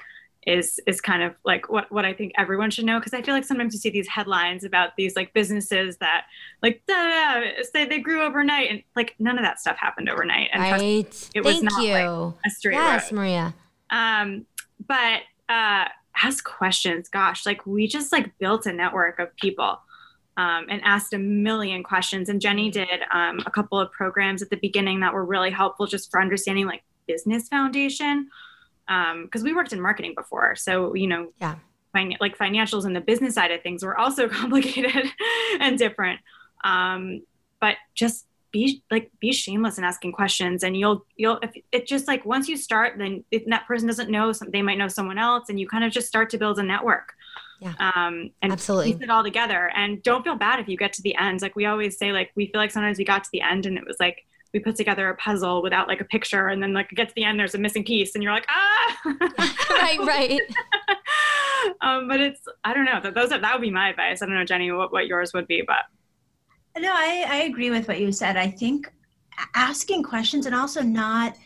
is 0.45 0.79
is 0.85 0.99
kind 0.99 1.23
of 1.23 1.33
like 1.45 1.69
what 1.69 1.91
what 1.91 2.05
I 2.05 2.13
think 2.13 2.33
everyone 2.37 2.69
should 2.69 2.85
know 2.85 2.99
because 2.99 3.13
I 3.13 3.21
feel 3.21 3.33
like 3.33 3.45
sometimes 3.45 3.73
you 3.73 3.79
see 3.79 3.89
these 3.89 4.07
headlines 4.07 4.63
about 4.63 4.91
these 4.97 5.15
like 5.15 5.33
businesses 5.33 5.97
that 5.97 6.25
like 6.61 6.81
da, 6.87 7.41
say 7.71 7.85
they 7.85 7.99
grew 7.99 8.21
overnight 8.21 8.69
and 8.69 8.83
like 8.95 9.15
none 9.19 9.37
of 9.37 9.43
that 9.43 9.59
stuff 9.59 9.77
happened 9.77 10.09
overnight 10.09 10.49
and 10.51 10.61
right. 10.61 11.29
it 11.33 11.43
was 11.43 11.55
Thank 11.55 11.63
not 11.63 11.83
you. 11.83 11.93
like 11.93 12.35
a 12.45 12.49
straight 12.49 12.75
yes, 12.75 13.11
road. 13.11 13.17
Maria. 13.17 13.53
Um, 13.89 14.45
but 14.85 15.21
uh, 15.49 15.85
ask 16.21 16.43
questions. 16.43 17.09
Gosh, 17.09 17.45
like 17.45 17.65
we 17.65 17.87
just 17.87 18.11
like 18.11 18.37
built 18.37 18.65
a 18.65 18.73
network 18.73 19.19
of 19.19 19.35
people. 19.37 19.79
Um, 20.35 20.65
and 20.67 20.81
asked 20.83 21.13
a 21.13 21.19
million 21.19 21.83
questions. 21.83 22.27
And 22.27 22.41
Jennie 22.41 22.71
did 22.71 23.01
um, 23.13 23.37
a 23.45 23.51
couple 23.51 23.79
of 23.79 23.91
programs 23.91 24.41
at 24.41 24.49
the 24.49 24.55
beginning 24.55 25.01
that 25.01 25.13
were 25.13 25.23
really 25.23 25.51
helpful 25.51 25.85
just 25.85 26.09
for 26.09 26.19
understanding 26.19 26.65
like 26.65 26.81
business 27.05 27.47
foundation 27.47 28.31
because 28.87 29.41
um, 29.41 29.43
we 29.43 29.53
worked 29.53 29.73
in 29.73 29.81
marketing 29.81 30.13
before. 30.15 30.55
So, 30.55 30.93
you 30.93 31.07
know, 31.07 31.31
yeah. 31.39 31.55
Fin- 31.93 32.17
like 32.19 32.37
financials 32.37 32.85
and 32.85 32.95
the 32.95 33.01
business 33.01 33.35
side 33.35 33.51
of 33.51 33.61
things 33.61 33.83
were 33.83 33.97
also 33.97 34.27
complicated 34.39 35.11
and 35.59 35.77
different. 35.77 36.19
Um, 36.63 37.21
but 37.59 37.75
just 37.93 38.25
be 38.53 38.83
like 38.91 39.11
be 39.19 39.33
shameless 39.33 39.77
in 39.77 39.83
asking 39.83 40.11
questions 40.11 40.63
and 40.63 40.77
you'll 40.77 41.05
you'll 41.17 41.39
if 41.41 41.51
it 41.71 41.87
just 41.87 42.07
like 42.07 42.23
once 42.23 42.47
you 42.47 42.55
start 42.55 42.99
then 42.99 43.23
if 43.31 43.43
that 43.47 43.65
person 43.67 43.87
doesn't 43.87 44.11
know 44.11 44.31
some, 44.31 44.49
they 44.51 44.61
might 44.61 44.77
know 44.77 44.87
someone 44.87 45.17
else 45.17 45.49
and 45.49 45.59
you 45.59 45.67
kind 45.67 45.83
of 45.83 45.91
just 45.91 46.07
start 46.07 46.29
to 46.29 46.37
build 46.37 46.59
a 46.59 46.63
network 46.63 47.13
yeah 47.59 47.73
um 47.79 48.29
and 48.43 48.53
absolutely 48.53 48.93
piece 48.93 49.01
it 49.01 49.09
all 49.09 49.23
together 49.23 49.71
and 49.75 50.03
don't 50.03 50.23
feel 50.23 50.35
bad 50.35 50.59
if 50.59 50.67
you 50.69 50.77
get 50.77 50.93
to 50.93 51.01
the 51.01 51.15
end 51.15 51.41
like 51.41 51.55
we 51.55 51.65
always 51.65 51.97
say 51.97 52.11
like 52.11 52.31
we 52.35 52.45
feel 52.45 52.61
like 52.61 52.69
sometimes 52.69 52.99
we 52.99 53.03
got 53.03 53.23
to 53.23 53.29
the 53.33 53.41
end 53.41 53.65
and 53.65 53.75
it 53.75 53.83
was 53.87 53.97
like 53.99 54.23
we 54.53 54.59
put 54.59 54.75
together 54.75 55.09
a 55.09 55.15
puzzle 55.15 55.61
without 55.63 55.87
like 55.87 55.99
a 55.99 56.05
picture 56.05 56.49
and 56.49 56.61
then 56.61 56.73
like 56.73 56.89
get 56.89 57.09
to 57.09 57.15
the 57.15 57.23
end 57.23 57.39
there's 57.39 57.55
a 57.55 57.57
missing 57.57 57.83
piece 57.83 58.13
and 58.13 58.23
you're 58.23 58.33
like 58.33 58.47
ah! 58.49 58.97
Right 59.69 59.99
right. 59.99 60.41
Um, 61.79 62.09
but 62.09 62.19
it's 62.19 62.41
i 62.65 62.73
don't 62.73 62.83
know 62.83 62.99
those 63.01 63.31
are, 63.31 63.39
that 63.39 63.53
would 63.53 63.61
be 63.61 63.71
my 63.71 63.89
advice. 63.89 64.21
I 64.21 64.25
don't 64.25 64.35
know 64.35 64.43
jennie 64.43 64.71
what, 64.73 64.91
what 64.91 65.07
yours 65.07 65.31
would 65.33 65.47
be 65.47 65.63
but 65.65 65.77
no 66.77 66.91
I, 66.91 67.25
I 67.27 67.35
agree 67.43 67.69
with 67.69 67.87
what 67.87 68.01
you 68.01 68.11
said. 68.11 68.35
I 68.35 68.49
think 68.49 68.91
asking 69.55 70.03
questions 70.03 70.45
and 70.45 70.53
also 70.53 70.81
not 70.81 71.37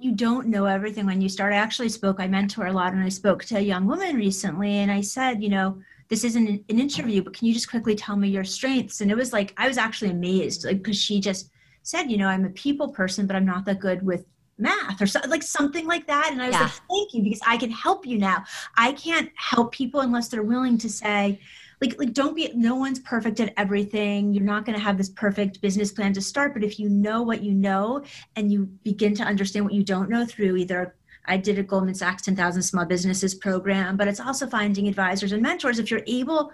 you 0.00 0.12
don't 0.12 0.48
know 0.48 0.64
everything 0.64 1.06
when 1.06 1.20
you 1.20 1.28
start. 1.28 1.52
I 1.52 1.56
actually 1.56 1.90
spoke 1.90 2.18
i 2.18 2.26
mentor 2.26 2.66
a 2.66 2.72
lot 2.72 2.92
and 2.92 3.04
i 3.04 3.08
spoke 3.08 3.44
to 3.44 3.56
a 3.56 3.60
young 3.60 3.86
woman 3.86 4.16
recently 4.16 4.78
and 4.78 4.90
i 4.90 5.00
said 5.00 5.40
you 5.40 5.48
know 5.48 5.78
this 6.08 6.24
isn't 6.24 6.48
an 6.48 6.64
interview 6.68 7.22
but 7.22 7.34
can 7.34 7.46
you 7.46 7.54
just 7.54 7.70
quickly 7.70 7.94
tell 7.94 8.16
me 8.16 8.28
your 8.28 8.44
strengths? 8.44 9.00
And 9.00 9.12
it 9.12 9.16
was 9.16 9.32
like 9.32 9.54
i 9.56 9.68
was 9.68 9.78
actually 9.78 10.10
amazed 10.10 10.64
like 10.64 10.78
because 10.78 11.00
she 11.00 11.20
just 11.20 11.51
said, 11.82 12.10
you 12.10 12.16
know, 12.16 12.28
I'm 12.28 12.44
a 12.44 12.50
people 12.50 12.88
person, 12.88 13.26
but 13.26 13.36
I'm 13.36 13.46
not 13.46 13.64
that 13.66 13.80
good 13.80 14.02
with 14.02 14.24
math 14.58 15.00
or 15.00 15.06
so, 15.06 15.20
like 15.28 15.42
something 15.42 15.86
like 15.86 16.06
that. 16.06 16.30
And 16.30 16.40
I 16.40 16.46
was 16.46 16.54
yeah. 16.54 16.62
like, 16.62 16.72
thank 16.90 17.14
you, 17.14 17.22
because 17.22 17.40
I 17.46 17.56
can 17.56 17.70
help 17.70 18.06
you 18.06 18.18
now. 18.18 18.44
I 18.76 18.92
can't 18.92 19.30
help 19.36 19.72
people 19.72 20.00
unless 20.00 20.28
they're 20.28 20.42
willing 20.42 20.78
to 20.78 20.88
say, 20.88 21.40
like 21.80 21.98
like 21.98 22.12
don't 22.12 22.36
be 22.36 22.48
no 22.54 22.76
one's 22.76 23.00
perfect 23.00 23.40
at 23.40 23.52
everything 23.56 24.32
you're 24.32 24.44
not 24.44 24.64
going 24.64 24.78
to 24.78 24.82
have 24.82 24.96
this 24.96 25.08
perfect 25.08 25.60
business 25.60 25.90
plan 25.90 26.12
to 26.12 26.20
start 26.20 26.54
but 26.54 26.62
if 26.62 26.78
you 26.78 26.88
know 26.88 27.22
what 27.22 27.42
you 27.42 27.52
know 27.52 28.02
and 28.36 28.52
you 28.52 28.66
begin 28.84 29.14
to 29.16 29.24
understand 29.24 29.64
what 29.64 29.74
you 29.74 29.82
don't 29.82 30.08
know 30.08 30.24
through 30.24 30.56
either 30.56 30.94
I 31.24 31.36
did 31.36 31.58
a 31.58 31.62
Goldman 31.62 31.94
Sachs 31.94 32.22
10,000 32.22 32.62
Small 32.62 32.84
Businesses 32.84 33.34
program, 33.34 33.96
but 33.96 34.08
it's 34.08 34.20
also 34.20 34.46
finding 34.46 34.88
advisors 34.88 35.32
and 35.32 35.40
mentors. 35.40 35.78
If 35.78 35.90
you're 35.90 36.02
able 36.06 36.50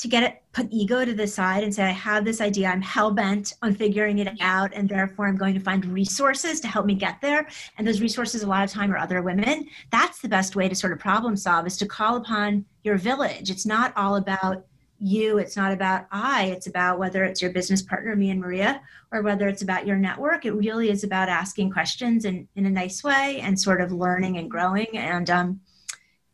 to 0.00 0.08
get 0.08 0.22
it, 0.22 0.42
put 0.52 0.66
ego 0.70 1.04
to 1.04 1.12
the 1.12 1.26
side 1.26 1.62
and 1.62 1.74
say, 1.74 1.82
I 1.84 1.90
have 1.90 2.24
this 2.24 2.40
idea, 2.40 2.68
I'm 2.68 2.80
hell 2.80 3.10
bent 3.10 3.52
on 3.60 3.74
figuring 3.74 4.18
it 4.18 4.28
out, 4.40 4.72
and 4.74 4.88
therefore 4.88 5.26
I'm 5.26 5.36
going 5.36 5.52
to 5.54 5.60
find 5.60 5.84
resources 5.84 6.58
to 6.60 6.68
help 6.68 6.86
me 6.86 6.94
get 6.94 7.20
there. 7.20 7.46
And 7.76 7.86
those 7.86 8.00
resources, 8.00 8.42
a 8.42 8.46
lot 8.46 8.64
of 8.64 8.70
time, 8.70 8.90
are 8.92 8.96
other 8.96 9.20
women. 9.20 9.66
That's 9.90 10.20
the 10.20 10.28
best 10.28 10.56
way 10.56 10.70
to 10.70 10.74
sort 10.74 10.94
of 10.94 10.98
problem 10.98 11.36
solve 11.36 11.66
is 11.66 11.76
to 11.78 11.86
call 11.86 12.16
upon 12.16 12.64
your 12.82 12.96
village. 12.96 13.50
It's 13.50 13.66
not 13.66 13.94
all 13.94 14.16
about 14.16 14.64
you, 14.98 15.38
it's 15.38 15.56
not 15.56 15.72
about 15.72 16.06
I, 16.10 16.46
it's 16.46 16.66
about 16.66 16.98
whether 16.98 17.24
it's 17.24 17.42
your 17.42 17.52
business 17.52 17.82
partner, 17.82 18.16
me 18.16 18.30
and 18.30 18.40
Maria, 18.40 18.80
or 19.12 19.22
whether 19.22 19.48
it's 19.48 19.62
about 19.62 19.86
your 19.86 19.96
network. 19.96 20.46
It 20.46 20.52
really 20.52 20.90
is 20.90 21.04
about 21.04 21.28
asking 21.28 21.72
questions 21.72 22.24
in, 22.24 22.48
in 22.56 22.64
a 22.64 22.70
nice 22.70 23.04
way 23.04 23.40
and 23.42 23.58
sort 23.58 23.80
of 23.80 23.92
learning 23.92 24.38
and 24.38 24.50
growing 24.50 24.88
and 24.94 25.28
um, 25.28 25.60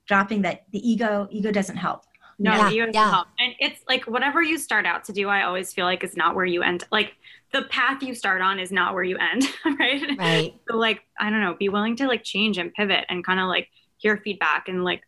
dropping 0.06 0.42
that 0.42 0.64
the 0.70 0.88
ego, 0.88 1.26
ego 1.30 1.50
doesn't 1.50 1.76
help. 1.76 2.04
No, 2.38 2.52
Yeah, 2.54 2.68
you 2.70 2.80
have 2.82 2.90
yeah. 2.94 3.10
help. 3.10 3.28
And 3.38 3.54
it's 3.58 3.80
like 3.88 4.04
whatever 4.04 4.42
you 4.42 4.58
start 4.58 4.84
out 4.86 5.04
to 5.04 5.12
do, 5.12 5.28
I 5.28 5.42
always 5.44 5.72
feel 5.72 5.84
like 5.86 6.04
is 6.04 6.16
not 6.16 6.34
where 6.34 6.44
you 6.44 6.62
end. 6.62 6.84
Like 6.92 7.14
the 7.52 7.62
path 7.62 8.02
you 8.02 8.14
start 8.14 8.42
on 8.42 8.58
is 8.58 8.70
not 8.70 8.92
where 8.94 9.04
you 9.04 9.16
end, 9.16 9.44
right? 9.78 10.02
Right. 10.18 10.54
So 10.68 10.76
like, 10.76 11.02
I 11.18 11.30
don't 11.30 11.40
know, 11.40 11.54
be 11.54 11.68
willing 11.68 11.96
to 11.96 12.06
like 12.06 12.22
change 12.24 12.58
and 12.58 12.72
pivot 12.74 13.04
and 13.08 13.24
kind 13.24 13.40
of 13.40 13.46
like 13.48 13.68
hear 13.98 14.18
feedback 14.18 14.68
and 14.68 14.84
like 14.84 15.02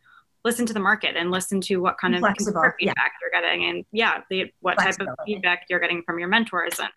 listen 0.44 0.64
to 0.66 0.72
the 0.72 0.80
market 0.80 1.16
and 1.16 1.30
listen 1.30 1.60
to 1.60 1.76
what 1.76 1.98
kind 1.98 2.14
of 2.14 2.20
Flexible, 2.20 2.52
consumer 2.52 2.76
yeah. 2.80 2.90
feedback 2.90 3.12
you're 3.20 3.42
getting 3.42 3.64
and 3.68 3.84
yeah, 3.92 4.22
the, 4.30 4.50
what 4.60 4.78
type 4.78 4.98
of 5.00 5.08
feedback 5.26 5.66
you're 5.68 5.80
getting 5.80 6.02
from 6.04 6.18
your 6.18 6.28
mentors 6.28 6.78
and 6.78 6.88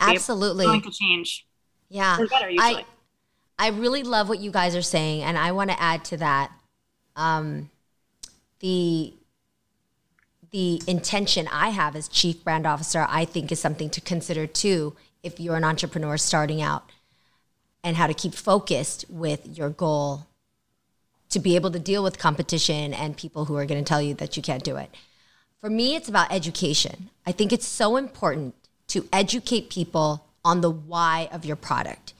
Absolutely. 0.00 0.66
willing 0.66 0.82
to 0.82 0.90
change 0.90 1.46
Yeah. 1.88 2.18
better. 2.18 2.50
I 2.58 2.84
I 3.58 3.68
really 3.68 4.02
love 4.02 4.28
what 4.28 4.38
you 4.40 4.50
guys 4.50 4.76
are 4.76 4.82
saying, 4.82 5.22
and 5.22 5.38
I 5.38 5.52
want 5.52 5.70
to 5.70 5.80
add 5.80 6.04
to 6.06 6.18
that. 6.18 6.50
Um, 7.14 7.70
the 8.60 9.14
the 10.56 10.80
intention 10.86 11.46
I 11.52 11.68
have 11.68 11.94
as 11.94 12.08
chief 12.08 12.42
brand 12.42 12.66
officer, 12.66 13.04
I 13.10 13.26
think, 13.26 13.52
is 13.52 13.60
something 13.60 13.90
to 13.90 14.00
consider 14.00 14.46
too 14.46 14.96
if 15.22 15.38
you're 15.38 15.56
an 15.56 15.64
entrepreneur 15.64 16.16
starting 16.16 16.62
out, 16.62 16.90
and 17.84 17.94
how 17.94 18.06
to 18.06 18.14
keep 18.14 18.32
focused 18.32 19.04
with 19.10 19.58
your 19.58 19.68
goal 19.68 20.26
to 21.28 21.38
be 21.40 21.56
able 21.56 21.70
to 21.72 21.78
deal 21.78 22.02
with 22.02 22.18
competition 22.18 22.94
and 22.94 23.18
people 23.18 23.44
who 23.44 23.54
are 23.54 23.66
going 23.66 23.84
to 23.84 23.86
tell 23.86 24.00
you 24.00 24.14
that 24.14 24.34
you 24.38 24.42
can't 24.42 24.64
do 24.64 24.76
it. 24.78 24.88
For 25.60 25.68
me, 25.68 25.94
it's 25.94 26.08
about 26.08 26.32
education. 26.32 27.10
I 27.26 27.32
think 27.32 27.52
it's 27.52 27.66
so 27.66 27.98
important 27.98 28.54
to 28.88 29.06
educate 29.12 29.68
people 29.68 30.24
on 30.42 30.62
the 30.62 30.70
why 30.70 31.28
of 31.32 31.44
your 31.44 31.56
product. 31.56 32.14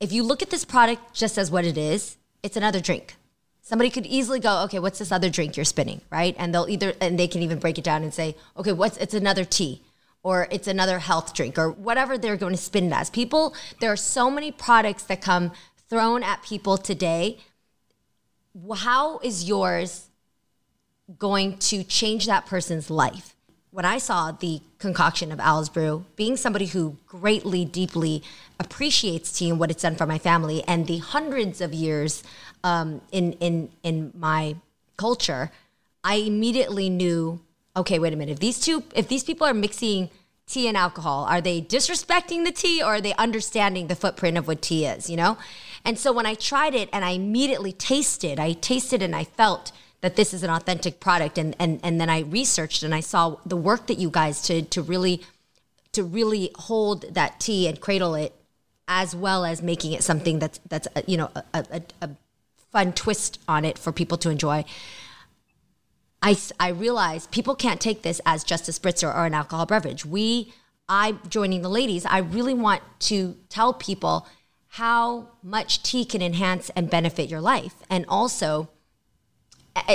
If 0.00 0.10
you 0.10 0.22
look 0.22 0.40
at 0.40 0.48
this 0.48 0.64
product 0.64 1.12
just 1.12 1.36
as 1.36 1.50
what 1.50 1.66
it 1.66 1.76
is, 1.76 2.16
it's 2.42 2.56
another 2.56 2.80
drink. 2.80 3.16
Somebody 3.64 3.90
could 3.90 4.06
easily 4.06 4.38
go, 4.38 4.62
okay, 4.64 4.78
what's 4.78 5.00
this 5.00 5.10
other 5.10 5.30
drink 5.30 5.56
you're 5.56 5.64
spinning, 5.64 6.02
right? 6.10 6.36
And 6.38 6.54
they'll 6.54 6.68
either, 6.68 6.92
and 7.00 7.18
they 7.18 7.26
can 7.26 7.42
even 7.42 7.58
break 7.58 7.78
it 7.78 7.84
down 7.84 8.02
and 8.02 8.14
say, 8.14 8.36
okay, 8.56 8.72
what's, 8.72 8.96
it's 8.98 9.14
another 9.14 9.44
tea 9.44 9.82
or 10.22 10.46
it's 10.50 10.68
another 10.68 11.00
health 11.00 11.34
drink 11.34 11.58
or 11.58 11.70
whatever 11.70 12.16
they're 12.16 12.36
going 12.36 12.54
to 12.54 12.60
spin 12.60 12.84
it 12.84 12.92
as. 12.92 13.10
People, 13.10 13.54
there 13.80 13.90
are 13.90 13.96
so 13.96 14.30
many 14.30 14.52
products 14.52 15.02
that 15.04 15.20
come 15.20 15.50
thrown 15.88 16.22
at 16.22 16.42
people 16.42 16.76
today. 16.76 17.38
How 18.76 19.18
is 19.18 19.44
yours 19.44 20.08
going 21.18 21.58
to 21.58 21.84
change 21.84 22.26
that 22.26 22.46
person's 22.46 22.90
life. 22.90 23.34
When 23.70 23.84
I 23.84 23.98
saw 23.98 24.30
the 24.30 24.60
concoction 24.78 25.32
of 25.32 25.40
Owl's 25.40 25.68
Brew, 25.68 26.04
being 26.16 26.36
somebody 26.36 26.66
who 26.66 26.96
greatly, 27.06 27.64
deeply 27.64 28.22
appreciates 28.60 29.32
tea 29.32 29.50
and 29.50 29.58
what 29.58 29.70
it's 29.70 29.82
done 29.82 29.96
for 29.96 30.06
my 30.06 30.18
family, 30.18 30.62
and 30.66 30.86
the 30.86 30.98
hundreds 30.98 31.60
of 31.60 31.74
years 31.74 32.22
um, 32.64 33.02
in 33.12 33.34
in 33.34 33.70
in 33.84 34.12
my 34.18 34.56
culture, 34.96 35.52
I 36.02 36.16
immediately 36.16 36.88
knew, 36.90 37.40
okay, 37.76 37.98
wait 37.98 38.12
a 38.12 38.16
minute. 38.16 38.32
If 38.32 38.40
these 38.40 38.58
two, 38.58 38.82
if 38.96 39.06
these 39.06 39.22
people 39.22 39.46
are 39.46 39.54
mixing 39.54 40.10
tea 40.46 40.66
and 40.66 40.76
alcohol, 40.76 41.24
are 41.24 41.40
they 41.40 41.60
disrespecting 41.60 42.44
the 42.44 42.52
tea 42.52 42.82
or 42.82 42.96
are 42.96 43.00
they 43.00 43.14
understanding 43.14 43.86
the 43.86 43.94
footprint 43.94 44.36
of 44.36 44.48
what 44.48 44.62
tea 44.62 44.86
is? 44.86 45.08
You 45.08 45.16
know, 45.16 45.38
and 45.84 45.98
so 45.98 46.12
when 46.12 46.26
I 46.26 46.34
tried 46.34 46.74
it 46.74 46.88
and 46.92 47.04
I 47.04 47.10
immediately 47.10 47.72
tasted, 47.72 48.40
I 48.40 48.54
tasted 48.54 49.02
and 49.02 49.14
I 49.14 49.24
felt 49.24 49.70
that 50.00 50.16
this 50.16 50.34
is 50.34 50.42
an 50.42 50.50
authentic 50.50 51.00
product 51.00 51.38
and 51.38 51.54
and 51.58 51.80
and 51.82 52.00
then 52.00 52.08
I 52.08 52.20
researched 52.20 52.82
and 52.82 52.94
I 52.94 53.00
saw 53.00 53.36
the 53.44 53.56
work 53.56 53.86
that 53.88 53.98
you 53.98 54.10
guys 54.10 54.42
to 54.42 54.62
to 54.62 54.82
really 54.82 55.22
to 55.92 56.02
really 56.02 56.50
hold 56.56 57.14
that 57.14 57.40
tea 57.40 57.68
and 57.68 57.80
cradle 57.80 58.14
it 58.14 58.34
as 58.88 59.14
well 59.14 59.44
as 59.44 59.62
making 59.62 59.92
it 59.92 60.02
something 60.02 60.38
that's 60.38 60.60
that's 60.68 60.88
uh, 60.96 61.02
you 61.06 61.16
know 61.16 61.30
a, 61.34 61.64
a, 61.70 61.82
a 62.02 62.10
fun 62.74 62.92
twist 62.92 63.38
on 63.46 63.64
it 63.64 63.78
for 63.78 63.92
people 63.92 64.18
to 64.18 64.30
enjoy. 64.30 64.64
I, 66.20 66.36
I 66.58 66.70
realize 66.70 67.28
people 67.28 67.54
can't 67.54 67.80
take 67.80 68.02
this 68.02 68.20
as 68.26 68.42
just 68.42 68.68
a 68.68 68.72
spritzer 68.72 69.14
or 69.14 69.26
an 69.26 69.32
alcohol 69.32 69.64
beverage. 69.64 70.04
We, 70.04 70.52
I 70.88 71.16
joining 71.28 71.62
the 71.62 71.68
ladies, 71.68 72.04
I 72.04 72.18
really 72.18 72.52
want 72.52 72.82
to 73.10 73.36
tell 73.48 73.74
people 73.74 74.26
how 74.68 75.28
much 75.40 75.84
tea 75.84 76.04
can 76.04 76.20
enhance 76.20 76.68
and 76.70 76.90
benefit 76.90 77.30
your 77.30 77.40
life. 77.40 77.74
And 77.88 78.04
also, 78.08 78.68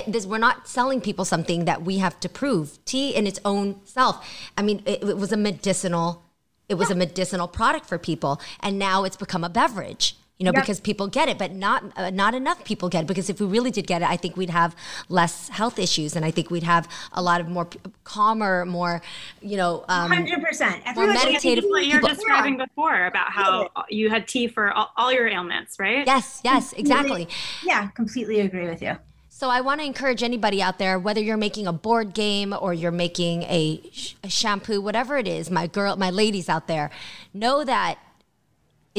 this, 0.08 0.26
we're 0.26 0.38
not 0.38 0.70
selling 0.70 1.02
people 1.02 1.26
something 1.26 1.66
that 1.66 1.82
we 1.82 1.98
have 1.98 2.18
to 2.22 2.30
prove. 2.30 2.84
Tea 2.86 3.14
in 3.14 3.28
its 3.28 3.40
own 3.44 3.82
self. 3.84 4.26
I 4.58 4.62
mean, 4.62 4.84
it, 4.86 5.04
it 5.04 5.18
was 5.18 5.34
a 5.34 5.38
medicinal, 5.38 6.24
it 6.70 6.76
was 6.76 6.90
a 6.90 6.96
medicinal 6.96 7.50
product 7.50 7.88
for 7.88 7.98
people, 7.98 8.40
and 8.62 8.80
now 8.80 9.04
it's 9.04 9.18
become 9.18 9.44
a 9.44 9.50
beverage. 9.50 10.16
You 10.40 10.46
know, 10.46 10.52
Yep. 10.54 10.64
because 10.64 10.80
people 10.80 11.08
get 11.08 11.28
it, 11.28 11.38
but 11.38 11.52
not 11.52 11.84
uh, 11.98 12.12
not 12.12 12.34
enough 12.34 12.64
people 12.64 12.88
get 12.88 13.02
it. 13.04 13.08
Because 13.08 13.30
if 13.30 13.42
we 13.42 13.46
really 13.46 13.72
did 13.72 13.86
get 13.88 14.02
it, 14.02 14.10
I 14.10 14.16
think 14.16 14.38
we'd 14.38 14.50
have 14.50 14.74
less 15.10 15.50
health 15.50 15.78
issues, 15.78 16.16
and 16.16 16.24
I 16.24 16.32
think 16.32 16.50
we'd 16.50 16.64
have 16.64 16.88
a 17.12 17.22
lot 17.22 17.42
of 17.42 17.50
more 17.50 17.66
p- 17.66 17.78
calmer, 18.06 18.66
more, 18.66 19.02
you 19.42 19.58
know, 19.58 19.84
um, 19.90 20.10
Hundred 20.10 20.42
percent. 20.42 20.82
Everyone 20.86 21.18
should 21.18 21.26
meditative 21.34 21.66
what 21.68 21.86
you 21.86 21.96
were 21.96 22.00
people- 22.00 22.16
describing 22.16 22.58
before 22.58 23.06
about 23.08 23.32
how 23.34 23.70
you 23.90 24.10
had 24.10 24.30
tea 24.30 24.48
for 24.48 24.72
all, 24.72 24.94
all 24.96 25.12
your 25.12 25.28
ailments, 25.28 25.78
right? 25.78 26.08
yes, 26.08 26.40
yes, 26.46 26.72
exactly. 26.78 27.28
Yeah, 27.66 27.88
completely 27.90 28.40
agree 28.40 28.70
with 28.70 28.82
you. 28.82 28.96
So 29.28 29.50
I 29.50 29.60
want 29.60 29.82
to 29.82 29.86
encourage 29.86 30.24
anybody 30.24 30.62
out 30.62 30.80
there, 30.80 30.98
whether 31.00 31.20
you're 31.22 31.36
making 31.38 31.68
a 31.68 31.74
board 31.74 32.14
game 32.14 32.54
or 32.58 32.74
you're 32.74 32.92
making 32.92 33.44
a, 33.44 33.82
sh- 33.92 34.14
a 34.24 34.30
shampoo, 34.30 34.80
whatever 34.80 35.18
it 35.18 35.28
is, 35.28 35.52
my 35.52 35.68
girl, 35.68 35.98
my 35.98 36.10
ladies 36.10 36.48
out 36.48 36.68
there, 36.68 36.92
know 37.34 37.66
that 37.66 38.00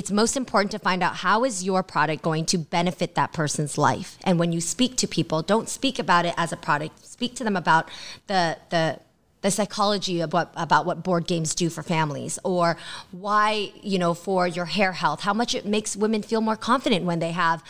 it's 0.01 0.11
most 0.11 0.35
important 0.35 0.71
to 0.71 0.79
find 0.79 1.03
out 1.03 1.17
how 1.17 1.45
is 1.45 1.63
your 1.63 1.83
product 1.83 2.23
going 2.23 2.47
to 2.47 2.57
benefit 2.57 3.17
that 3.17 3.35
person's 3.35 3.77
life. 3.77 4.17
And 4.25 4.39
when 4.39 4.51
you 4.51 4.59
speak 4.59 4.97
to 4.97 5.07
people, 5.07 5.43
don't 5.43 5.69
speak 5.69 5.99
about 5.99 6.25
it 6.25 6.33
as 6.39 6.53
a 6.53 6.57
product. 6.57 7.05
Speak 7.05 7.35
to 7.35 7.45
them 7.45 7.55
about 7.55 7.91
the 8.27 8.57
the 8.71 8.99
the 9.43 9.51
psychology 9.51 10.23
of 10.23 10.33
what 10.33 10.55
about 10.57 10.87
what 10.87 11.03
board 11.03 11.27
games 11.27 11.55
do 11.55 11.69
for 11.69 11.83
families 11.83 12.39
or 12.45 12.79
why 13.11 13.73
you 13.83 13.99
know 13.99 14.15
for 14.15 14.47
your 14.47 14.67
hair 14.67 14.93
health 14.93 15.21
how 15.21 15.35
much 15.35 15.55
it 15.55 15.65
makes 15.67 15.97
women 15.97 16.23
feel 16.23 16.43
more 16.43 16.57
confident 16.57 17.05
when 17.07 17.21
they 17.21 17.33
have 17.33 17.63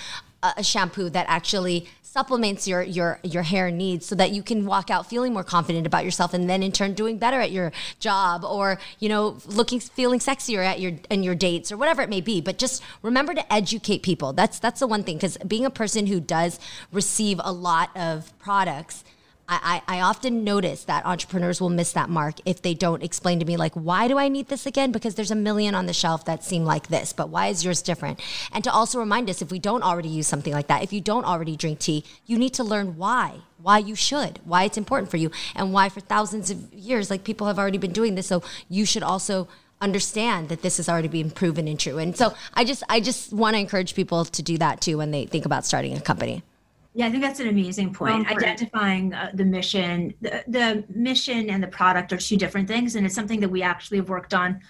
a, 0.42 0.52
a 0.58 0.64
shampoo 0.64 1.08
that 1.10 1.26
actually 1.28 1.88
supplements 2.12 2.66
your 2.66 2.82
your 2.82 3.20
your 3.22 3.44
hair 3.44 3.70
needs 3.70 4.04
so 4.04 4.16
that 4.16 4.32
you 4.32 4.42
can 4.42 4.66
walk 4.66 4.90
out 4.90 5.06
feeling 5.06 5.32
more 5.32 5.44
confident 5.44 5.86
about 5.86 6.04
yourself 6.04 6.34
and 6.34 6.50
then 6.50 6.60
in 6.60 6.72
turn 6.72 6.92
doing 6.92 7.16
better 7.18 7.40
at 7.40 7.52
your 7.52 7.70
job 8.00 8.42
or 8.44 8.80
you 8.98 9.08
know 9.08 9.38
looking 9.46 9.78
feeling 9.78 10.18
sexier 10.18 10.64
at 10.64 10.80
your 10.80 10.90
and 11.08 11.24
your 11.24 11.36
dates 11.36 11.70
or 11.70 11.76
whatever 11.76 12.02
it 12.02 12.10
may 12.10 12.20
be. 12.20 12.40
But 12.40 12.58
just 12.58 12.82
remember 13.02 13.32
to 13.34 13.52
educate 13.52 14.02
people. 14.02 14.32
That's 14.32 14.58
that's 14.58 14.80
the 14.80 14.88
one 14.88 15.04
thing 15.04 15.18
because 15.18 15.38
being 15.46 15.64
a 15.64 15.70
person 15.70 16.08
who 16.08 16.18
does 16.18 16.58
receive 16.90 17.40
a 17.44 17.52
lot 17.52 17.96
of 17.96 18.36
products 18.40 19.04
I, 19.50 19.82
I 19.88 19.96
I 19.98 20.00
often 20.02 20.44
notice 20.44 20.84
that 20.84 21.04
entrepreneurs 21.04 21.60
will 21.60 21.70
miss 21.70 21.92
that 21.92 22.08
mark 22.08 22.36
if 22.44 22.62
they 22.62 22.72
don't 22.72 23.02
explain 23.02 23.40
to 23.40 23.44
me 23.44 23.56
like 23.56 23.74
why 23.74 24.06
do 24.06 24.16
I 24.16 24.28
need 24.28 24.48
this 24.48 24.64
again? 24.64 24.92
Because 24.92 25.16
there's 25.16 25.32
a 25.32 25.36
million 25.36 25.74
on 25.74 25.86
the 25.86 25.92
shelf 25.92 26.24
that 26.26 26.44
seem 26.44 26.64
like 26.64 26.86
this 26.86 27.12
but 27.12 27.28
why 27.28 27.48
is 27.48 27.64
yours 27.64 27.82
different? 27.82 28.20
And 28.52 28.62
to 28.64 28.72
also 28.72 28.98
remind 29.00 29.28
us 29.28 29.42
if 29.42 29.50
we 29.50 29.58
don't 29.58 29.82
already 29.82 30.08
use 30.08 30.28
something 30.28 30.52
like 30.52 30.68
that 30.68 30.82
if 30.84 30.92
you 30.92 31.00
don't 31.00 31.24
already 31.24 31.56
drink 31.56 31.80
tea 31.80 32.04
you 32.26 32.38
need 32.38 32.54
to 32.54 32.64
learn 32.64 32.96
why 32.96 33.40
why 33.60 33.78
you 33.78 33.94
should 33.94 34.38
why 34.44 34.62
it's 34.64 34.78
important 34.78 35.10
for 35.10 35.16
you 35.16 35.30
and 35.56 35.72
why 35.72 35.88
for 35.88 36.00
thousands 36.00 36.50
of 36.50 36.72
years 36.72 37.10
like 37.10 37.24
people 37.24 37.46
have 37.48 37.58
already 37.58 37.78
been 37.78 37.92
doing 37.92 38.14
this. 38.14 38.28
So 38.28 38.42
you 38.68 38.86
should 38.86 39.02
also 39.02 39.48
understand 39.80 40.48
that 40.50 40.62
this 40.62 40.76
has 40.76 40.88
already 40.88 41.08
been 41.08 41.30
proven 41.30 41.66
and 41.66 41.80
true. 41.80 41.98
And 41.98 42.16
so 42.16 42.34
I 42.54 42.64
just 42.64 42.84
I 42.88 43.00
just 43.00 43.32
want 43.32 43.54
to 43.54 43.60
encourage 43.60 43.94
people 43.94 44.24
to 44.24 44.42
do 44.42 44.58
that 44.58 44.80
too 44.80 44.98
when 44.98 45.10
they 45.10 45.26
think 45.26 45.44
about 45.44 45.66
starting 45.66 45.96
a 45.96 46.00
company 46.00 46.44
Yeah, 46.94 47.06
I 47.06 47.10
think 47.10 47.22
that's 47.22 47.40
an 47.40 47.48
amazing 47.48 47.94
point. 47.94 48.20
important. 48.20 48.42
Identifying 48.42 49.14
uh, 49.14 49.30
the 49.34 49.44
mission, 49.44 50.12
the, 50.20 50.42
the 50.48 50.84
mission 50.88 51.48
and 51.48 51.62
the 51.62 51.68
product 51.68 52.12
are 52.12 52.16
two 52.16 52.36
different 52.36 52.66
things, 52.66 52.96
and 52.96 53.06
it's 53.06 53.14
something 53.14 53.40
that 53.40 53.48
we 53.48 53.62
actually 53.62 53.98
have 53.98 54.08
worked 54.08 54.34
on 54.34 54.60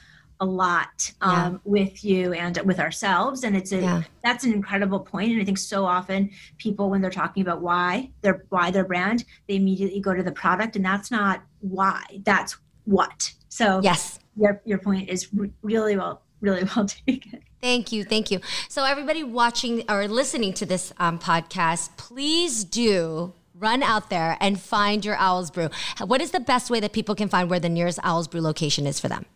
a 0.40 0.44
lot 0.44 1.12
um, 1.20 1.60
with 1.64 2.02
you 2.02 2.32
and 2.32 2.58
with 2.64 2.80
ourselves 2.80 3.44
and 3.44 3.54
it's 3.54 3.72
a 3.72 3.80
Yeah. 3.82 4.02
that's 4.24 4.42
an 4.44 4.54
incredible 4.54 4.98
point 4.98 5.32
and 5.32 5.40
i 5.40 5.44
think 5.44 5.58
so 5.58 5.84
often 5.84 6.30
people 6.56 6.88
when 6.88 7.02
they're 7.02 7.10
talking 7.10 7.42
about 7.42 7.60
why 7.60 8.10
their 8.22 8.46
why 8.48 8.70
their 8.70 8.84
brand 8.84 9.26
they 9.48 9.56
immediately 9.56 10.00
go 10.00 10.14
to 10.14 10.22
the 10.22 10.32
product 10.32 10.76
and 10.76 10.84
that's 10.84 11.10
not 11.10 11.42
why 11.60 12.02
that's 12.24 12.56
what 12.84 13.34
so 13.50 13.80
Yes. 13.82 14.18
your, 14.34 14.62
your 14.64 14.78
point 14.78 15.10
is 15.10 15.28
re- 15.34 15.52
really 15.60 15.94
well 15.98 16.22
really 16.40 16.64
well 16.74 16.86
taken 16.86 17.40
Thank 17.62 17.92
you. 17.92 18.04
Thank 18.04 18.30
you. 18.30 18.40
So, 18.68 18.84
everybody 18.84 19.22
watching 19.22 19.84
or 19.90 20.08
listening 20.08 20.52
to 20.54 20.66
this 20.66 20.92
um, 20.98 21.18
podcast, 21.18 21.96
please 21.96 22.64
do 22.64 23.34
run 23.54 23.82
out 23.82 24.08
there 24.08 24.38
and 24.40 24.58
find 24.58 25.04
your 25.04 25.16
Owl's 25.18 25.50
Brew. 25.50 25.68
What 26.06 26.22
is 26.22 26.30
the 26.30 26.40
best 26.40 26.70
way 26.70 26.80
that 26.80 26.92
people 26.92 27.14
can 27.14 27.28
find 27.28 27.50
where 27.50 27.60
the 27.60 27.68
nearest 27.68 27.98
Owl's 28.02 28.28
Brew 28.28 28.40
location 28.40 28.86
is 28.86 28.98
for 28.98 29.08
them? 29.08 29.26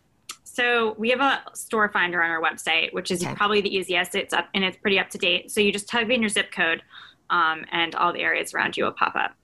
So 0.44 0.94
we 0.96 1.10
have 1.10 1.20
a 1.20 1.42
store 1.54 1.88
finder 1.90 2.22
on 2.22 2.30
our 2.30 2.40
website, 2.40 2.92
which 2.94 3.10
is 3.10 3.22
Okay. 3.22 3.34
probably 3.34 3.60
the 3.60 3.74
easiest. 3.74 4.14
It's 4.14 4.32
up 4.32 4.48
and 4.54 4.64
it's 4.64 4.76
pretty 4.78 4.98
up 4.98 5.10
to 5.10 5.18
date. 5.18 5.50
So 5.50 5.60
you 5.60 5.72
just 5.72 5.88
type 5.88 6.08
in 6.08 6.22
your 6.22 6.28
zip 6.30 6.52
code, 6.52 6.82
um, 7.28 7.64
and 7.72 7.94
all 7.94 8.12
the 8.12 8.20
areas 8.20 8.54
around 8.54 8.76
you 8.76 8.84
will 8.84 8.92
pop 8.92 9.14
up. 9.16 9.34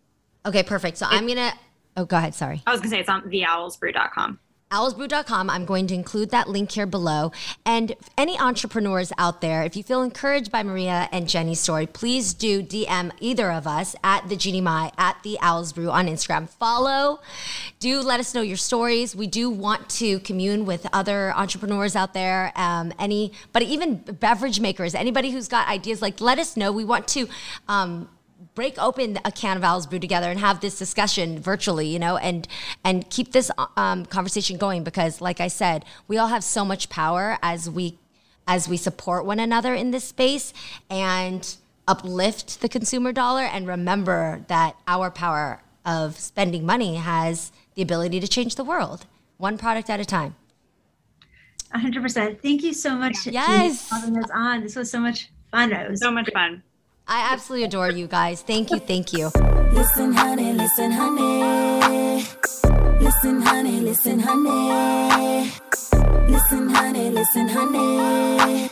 Okay, 0.47 0.63
perfect. 0.63 0.97
So, 0.97 1.07
I'm 1.09 1.27
going 1.27 1.37
to. 1.37 1.53
Oh, 1.97 2.05
go 2.07 2.17
ahead. 2.17 2.35
Sorry. 2.35 2.63
I 2.67 2.71
was 2.71 2.81
gonna 2.81 2.91
say 2.91 3.01
it's 3.01 3.09
on 3.09 3.23
theowlsbrew.com. 3.23 4.39
owlsbrew.com. 4.71 5.51
I'm 5.51 5.65
going 5.65 5.87
to 5.89 5.95
include 5.95 6.31
that 6.31 6.49
link 6.49 6.73
here 6.73 6.87
below. 6.87 7.33
And 7.65 7.95
any 8.17 8.39
entrepreneurs 8.39 9.13
out 9.19 9.41
there, 9.41 9.63
if 9.65 9.77
you 9.77 9.83
feel 9.83 10.03
encouraged 10.03 10.51
by 10.51 10.63
Maria 10.63 11.09
and 11.13 11.29
Jennie's 11.29 11.61
story, 11.61 11.87
please 11.87 12.35
do 12.35 12.63
DM 12.63 13.11
either 13.21 13.51
of 13.51 13.67
us 13.67 13.97
at 14.05 14.29
the 14.29 14.37
Jeannie 14.37 14.61
Mai 14.61 14.93
at 14.97 15.23
the 15.23 15.39
Owl's 15.41 15.73
Brew 15.73 15.91
on 15.91 16.07
Instagram. 16.07 16.49
Follow. 16.49 17.21
Do 17.79 18.01
let 18.01 18.21
us 18.21 18.35
know 18.35 18.43
your 18.43 18.57
stories. 18.57 19.17
We 19.17 19.27
do 19.27 19.51
want 19.51 19.89
to 19.91 20.21
commune 20.21 20.65
with 20.65 20.87
other 20.93 21.33
entrepreneurs 21.35 21.97
out 21.97 22.15
there. 22.15 22.53
Um, 22.57 22.93
any, 22.99 23.33
but 23.53 23.63
even 23.63 23.97
beverage 23.97 24.61
makers, 24.61 24.95
anybody 24.95 25.31
who's 25.31 25.49
got 25.49 25.69
ideas, 25.69 26.01
like 26.01 26.21
let 26.21 26.39
us 26.39 26.57
know. 26.57 26.73
We 26.73 26.85
want 26.85 27.09
to. 27.09 27.29
Um, 27.69 28.09
break 28.55 28.79
open 28.79 29.19
a 29.25 29.33
can 29.33 29.57
of 29.57 29.65
Owl's 29.65 29.87
Brew 29.87 29.99
together 29.99 30.31
and 30.31 30.41
have 30.41 30.61
this 30.61 30.79
discussion 30.79 31.39
virtually, 31.39 31.87
you 31.89 31.99
know, 31.99 32.17
and 32.17 32.47
and 32.85 33.09
keep 33.11 33.33
this 33.33 33.51
um, 33.77 34.07
conversation 34.07 34.57
going 34.57 34.85
because, 34.85 35.21
like 35.21 35.41
I 35.41 35.49
said, 35.49 35.85
we 36.09 36.19
all 36.19 36.29
have 36.29 36.45
so 36.45 36.65
much 36.65 36.89
power 36.89 37.39
as 37.43 37.69
we 37.69 37.99
as 38.47 38.69
we 38.69 38.77
support 38.77 39.25
one 39.25 39.39
another 39.39 39.75
in 39.75 39.91
this 39.91 40.05
space 40.05 40.53
and 40.89 41.57
uplift 41.87 42.61
the 42.61 42.69
consumer 42.69 43.13
dollar 43.13 43.43
and 43.43 43.67
remember 43.67 44.45
that 44.49 44.77
our 44.87 45.11
power 45.11 45.63
of 45.85 46.17
spending 46.19 46.65
money 46.65 46.97
has 46.97 47.53
the 47.75 47.83
ability 47.83 48.21
to 48.21 48.29
change 48.29 48.55
the 48.57 48.65
world 48.65 49.07
one 49.39 49.57
product 49.57 49.89
at 49.89 50.01
a 50.01 50.05
time. 50.05 50.35
100% 51.75 52.41
thank 52.43 52.63
you 52.63 52.73
so 52.75 52.97
much 52.97 53.27
Yes. 53.27 53.89
for 53.89 53.95
having 53.95 54.17
us 54.19 54.29
on 54.35 54.63
this 54.63 54.75
was 54.75 54.91
so 54.91 54.99
much 54.99 55.31
fun 55.53 55.73
it 55.73 55.89
was 55.91 56.01
So 56.01 56.11
much 56.11 56.29
fun. 56.33 56.63
I 57.13 57.33
absolutely 57.33 57.65
adore 57.65 57.91
you 57.91 58.07
guys. 58.07 58.41
Thank 58.41 58.71
you. 58.71 58.79
Thank 58.79 59.13
you. 59.13 59.33
Listen, 59.73 60.13
honey, 60.13 60.53
listen, 60.53 60.93
honey. 60.93 62.25
Listen, 63.01 63.43
honey, 63.43 63.81
listen, 63.81 64.21
honey. 64.21 65.51
Listen, 66.29 66.69
honey, 66.71 67.11
listen, 67.11 67.49
honey. 67.49 68.71